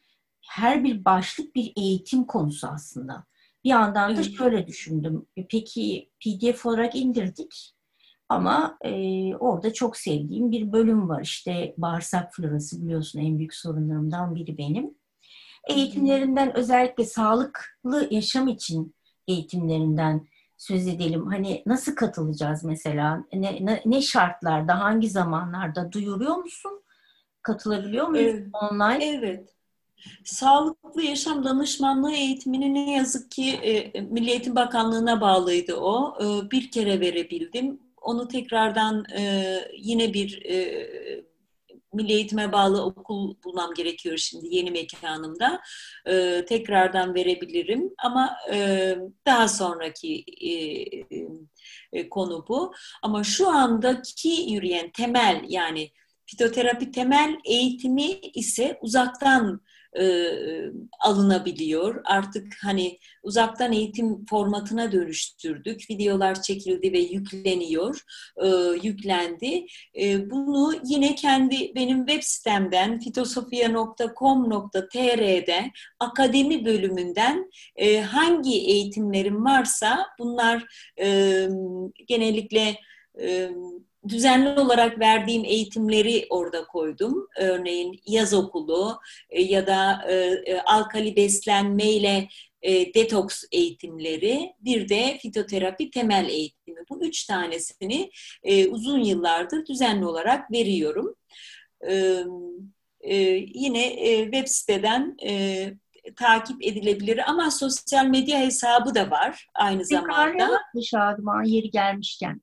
her 0.46 0.84
bir 0.84 1.04
başlık 1.04 1.54
bir 1.54 1.72
eğitim 1.76 2.24
konusu 2.24 2.66
aslında. 2.66 3.24
Bir 3.64 3.68
yandan 3.68 4.16
da 4.16 4.22
şöyle 4.22 4.66
düşündüm. 4.66 5.26
E, 5.36 5.46
peki 5.46 6.10
PDF 6.24 6.66
olarak 6.66 6.94
indirdik 6.96 7.74
ama 8.28 8.78
e, 8.84 8.90
orada 9.36 9.72
çok 9.72 9.96
sevdiğim 9.96 10.50
bir 10.50 10.72
bölüm 10.72 11.08
var. 11.08 11.22
İşte 11.22 11.74
bağırsak 11.78 12.34
florası 12.34 12.82
biliyorsun 12.82 13.20
en 13.20 13.38
büyük 13.38 13.54
sorunlarımdan 13.54 14.34
biri 14.34 14.58
benim. 14.58 14.94
Eğitimlerinden 15.68 16.56
özellikle 16.56 17.04
sağlıklı 17.04 18.08
yaşam 18.10 18.48
için 18.48 18.94
eğitimlerinden 19.28 20.26
söz 20.56 20.86
edelim. 20.86 21.26
Hani 21.26 21.62
nasıl 21.66 21.94
katılacağız 21.94 22.64
mesela? 22.64 23.24
Ne, 23.32 23.66
ne, 23.66 23.82
ne 23.86 24.02
şartlarda, 24.02 24.80
hangi 24.80 25.10
zamanlarda 25.10 25.92
duyuruyor 25.92 26.36
musun? 26.36 26.82
Katılabiliyor 27.42 28.08
muyuz 28.08 28.34
evet. 28.34 28.46
online? 28.52 29.04
Evet. 29.04 29.54
Sağlıklı 30.24 31.02
yaşam 31.02 31.44
danışmanlığı 31.44 32.12
eğitimini 32.12 32.74
ne 32.74 32.92
yazık 32.92 33.30
ki 33.30 33.50
e, 33.50 34.00
Milli 34.00 34.30
Eğitim 34.30 34.56
Bakanlığı'na 34.56 35.20
bağlıydı 35.20 35.74
o. 35.76 36.18
E, 36.20 36.50
bir 36.50 36.70
kere 36.70 37.00
verebildim. 37.00 37.80
Onu 38.02 38.28
tekrardan 38.28 39.04
e, 39.18 39.54
yine 39.78 40.14
bir 40.14 40.42
e, 40.44 40.88
Milli 41.92 42.12
Eğitim'e 42.12 42.52
bağlı 42.52 42.84
okul 42.84 43.34
bulmam 43.44 43.74
gerekiyor 43.74 44.16
şimdi 44.16 44.54
yeni 44.54 44.70
mekanımda. 44.70 45.60
E, 46.06 46.44
tekrardan 46.48 47.14
verebilirim 47.14 47.94
ama 48.04 48.36
e, 48.52 48.96
daha 49.26 49.48
sonraki 49.48 50.24
e, 50.40 50.52
e, 51.92 52.08
konu 52.08 52.44
bu. 52.48 52.72
Ama 53.02 53.24
şu 53.24 53.48
andaki 53.48 54.28
yürüyen 54.28 54.90
temel 54.90 55.44
yani 55.48 55.90
fitoterapi 56.30 56.90
temel 56.90 57.36
eğitimi 57.44 58.10
ise 58.34 58.78
uzaktan 58.82 59.60
e, 59.98 60.28
alınabiliyor. 61.00 62.00
Artık 62.04 62.56
hani 62.62 62.98
uzaktan 63.22 63.72
eğitim 63.72 64.26
formatına 64.26 64.92
dönüştürdük. 64.92 65.90
Videolar 65.90 66.42
çekildi 66.42 66.92
ve 66.92 66.98
yükleniyor, 66.98 68.02
e, 68.42 68.46
yüklendi. 68.82 69.66
E, 70.00 70.30
bunu 70.30 70.74
yine 70.84 71.14
kendi 71.14 71.74
benim 71.74 72.06
web 72.06 72.22
sitemden 72.22 73.00
fitosofia.com.tr'de 73.00 75.70
akademi 76.00 76.64
bölümünden 76.64 77.50
e, 77.76 78.00
hangi 78.00 78.54
eğitimlerim 78.54 79.44
varsa 79.44 80.06
bunlar 80.18 80.64
e, 81.00 81.48
genellikle 82.08 82.76
e, 83.20 83.50
düzenli 84.08 84.60
olarak 84.60 85.00
verdiğim 85.00 85.44
eğitimleri 85.44 86.26
orada 86.30 86.64
koydum. 86.64 87.28
Örneğin 87.36 88.00
yaz 88.06 88.34
okulu 88.34 89.00
e, 89.30 89.42
ya 89.42 89.66
da 89.66 90.04
e, 90.08 90.14
e, 90.46 90.60
alkali 90.60 91.16
beslenmeyle 91.16 92.28
detoks 92.94 93.44
eğitimleri, 93.52 94.52
bir 94.60 94.88
de 94.88 95.18
fitoterapi 95.22 95.90
temel 95.90 96.28
eğitimi. 96.28 96.80
Bu 96.90 97.04
üç 97.04 97.26
tanesini 97.26 98.10
uzun 98.68 98.98
yıllardır 98.98 99.66
düzenli 99.66 100.06
olarak 100.06 100.52
veriyorum. 100.52 101.14
Yine 103.54 103.96
web 104.24 104.46
siteden 104.46 105.16
takip 106.16 106.62
edilebilir 106.62 107.30
ama 107.30 107.50
sosyal 107.50 108.06
medya 108.06 108.38
hesabı 108.38 108.94
da 108.94 109.10
var 109.10 109.46
aynı 109.54 109.84
zamanda. 109.84 110.48
Tekrar 110.74 111.44
yeri 111.44 111.70
gelmişken 111.70 112.40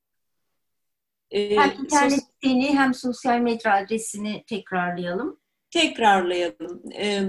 E, 1.35 1.55
hem 1.55 1.71
internet 1.79 2.19
siteni 2.19 2.77
hem 2.77 2.93
sosyal 2.93 3.39
medya 3.39 3.73
adresini 3.73 4.43
tekrarlayalım. 4.47 5.39
Tekrarlayalım. 5.71 6.91
E, 6.91 7.23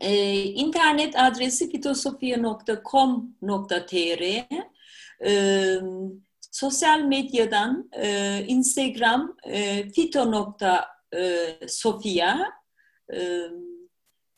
e, 0.00 0.42
internet 0.42 1.18
adresi 1.18 1.70
fitosofia.com.tr 1.70 4.22
e, 5.26 5.80
Sosyal 6.50 7.00
medyadan 7.00 7.90
e, 7.92 8.40
Instagram 8.46 9.36
e, 9.46 9.88
fito.sofia 9.90 12.52
e, 13.12 13.40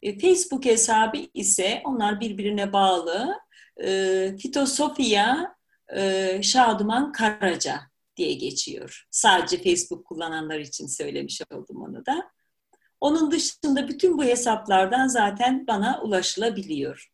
e, 0.02 0.18
Facebook 0.18 0.64
hesabı 0.64 1.18
ise 1.34 1.82
onlar 1.84 2.20
birbirine 2.20 2.72
bağlı 2.72 3.40
e, 3.84 4.36
Fitosofia 4.42 5.56
e, 5.96 6.42
Şaduman 6.42 7.12
Karaca 7.12 7.95
diye 8.16 8.34
geçiyor. 8.34 9.06
Sadece 9.10 9.62
Facebook 9.62 10.06
kullananlar 10.06 10.58
için 10.58 10.86
söylemiş 10.86 11.42
oldum 11.50 11.82
onu 11.82 12.06
da. 12.06 12.30
Onun 13.00 13.30
dışında 13.30 13.88
bütün 13.88 14.18
bu 14.18 14.24
hesaplardan 14.24 15.06
zaten 15.06 15.66
bana 15.66 16.02
ulaşılabiliyor. 16.02 17.12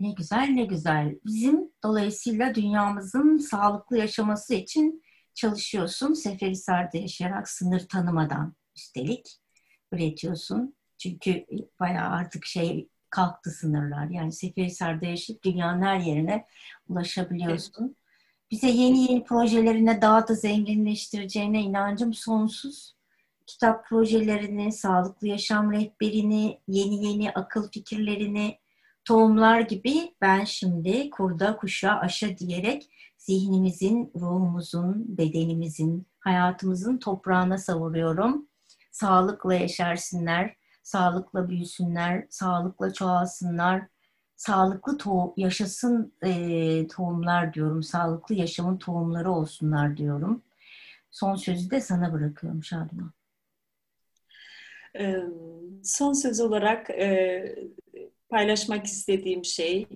Ne 0.00 0.12
güzel 0.12 0.48
ne 0.48 0.64
güzel. 0.64 1.18
Bizim 1.24 1.72
dolayısıyla 1.84 2.54
dünyamızın 2.54 3.38
sağlıklı 3.38 3.98
yaşaması 3.98 4.54
için 4.54 5.02
çalışıyorsun. 5.34 6.12
Seferihisar'da 6.12 6.98
yaşayarak 6.98 7.48
sınır 7.48 7.88
tanımadan 7.88 8.54
üstelik 8.76 9.26
üretiyorsun. 9.92 10.76
Çünkü 10.98 11.46
bayağı 11.80 12.08
artık 12.08 12.46
şey 12.46 12.88
kalktı 13.10 13.50
sınırlar. 13.50 14.08
Yani 14.08 14.32
Seferihisar'da 14.32 15.06
yaşayıp 15.06 15.44
dünyanın 15.44 15.82
her 15.82 16.00
yerine 16.00 16.46
ulaşabiliyorsun. 16.88 17.96
Bize 18.50 18.68
yeni 18.68 19.02
yeni 19.02 19.24
projelerine 19.24 20.02
daha 20.02 20.28
da 20.28 20.34
zenginleştireceğine 20.34 21.62
inancım 21.62 22.14
sonsuz. 22.14 22.94
Kitap 23.46 23.86
projelerini, 23.86 24.72
sağlıklı 24.72 25.28
yaşam 25.28 25.72
rehberini, 25.72 26.60
yeni 26.68 27.06
yeni 27.06 27.32
akıl 27.32 27.70
fikirlerini, 27.70 28.58
tohumlar 29.04 29.60
gibi 29.60 30.14
ben 30.20 30.44
şimdi 30.44 31.10
kurda 31.10 31.56
kuşa 31.56 31.92
aşa 31.92 32.38
diyerek 32.38 32.90
zihnimizin, 33.18 34.12
ruhumuzun, 34.14 35.18
bedenimizin, 35.18 36.06
hayatımızın 36.20 36.98
toprağına 36.98 37.58
savuruyorum. 37.58 38.48
Sağlıkla 38.92 39.54
yaşarsınlar, 39.54 40.56
sağlıkla 40.82 41.48
büyüsünler, 41.48 42.26
sağlıkla 42.30 42.92
çoğalsınlar, 42.92 43.86
sağlıklı 44.36 44.98
to 44.98 45.34
yaşasın 45.36 46.12
e, 46.22 46.86
tohumlar 46.86 47.54
diyorum, 47.54 47.82
sağlıklı 47.82 48.34
yaşamın 48.34 48.78
tohumları 48.78 49.30
olsunlar 49.30 49.96
diyorum. 49.96 50.42
Son 51.10 51.36
sözü 51.36 51.70
de 51.70 51.80
sana 51.80 52.12
bırakıyorum 52.12 52.64
Şadıman. 52.64 53.12
Son 55.82 56.12
söz 56.12 56.40
olarak 56.40 56.90
paylaşmak 58.28 58.84
istediğim 58.84 59.44
şey 59.44 59.86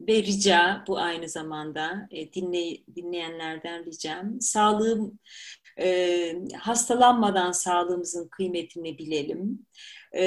ve 0.00 0.22
rica 0.22 0.84
bu 0.88 0.98
aynı 0.98 1.28
zamanda 1.28 2.08
e, 2.10 2.32
dinley, 2.32 2.84
dinleyenlerden 2.96 3.84
ricam. 3.84 4.40
Sağlığım 4.40 5.18
e, 5.80 6.32
hastalanmadan 6.58 7.52
sağlığımızın 7.52 8.28
kıymetini 8.28 8.98
bilelim 8.98 9.66
e, 10.16 10.24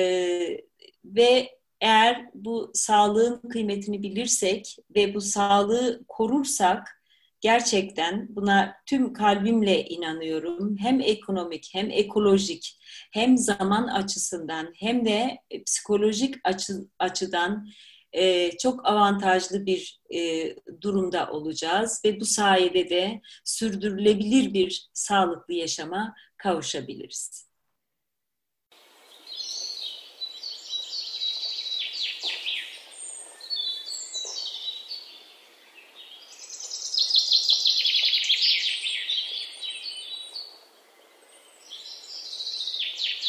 ve 1.05 1.57
eğer 1.82 2.30
bu 2.34 2.72
sağlığın 2.74 3.42
kıymetini 3.50 4.04
bilirsek 4.04 4.78
ve 4.96 5.14
bu 5.14 5.22
sağlığı 5.22 6.04
korursak 6.08 7.02
gerçekten 7.42 8.28
buna 8.30 8.76
tüm 8.86 9.14
kalbimle 9.14 9.86
inanıyorum. 9.86 10.78
Hem 10.78 11.02
ekonomik 11.02 11.70
hem 11.74 11.92
ekolojik 11.92 12.80
hem 13.12 13.38
zaman 13.38 13.88
açısından 13.88 14.74
hem 14.76 15.06
de 15.06 15.38
psikolojik 15.66 16.36
açı, 16.44 16.74
açıdan 17.00 17.68
e, 18.14 18.52
çok 18.58 18.88
avantajlı 18.88 19.66
bir 19.66 20.02
e, 20.14 20.56
durumda 20.82 21.32
olacağız 21.32 22.02
ve 22.06 22.20
bu 22.20 22.26
sayede 22.26 22.90
de 22.90 23.22
sürdürülebilir 23.44 24.54
bir 24.54 24.90
sağlıklı 24.94 25.54
yaşama 25.54 26.16
kavuşabiliriz. 26.38 27.47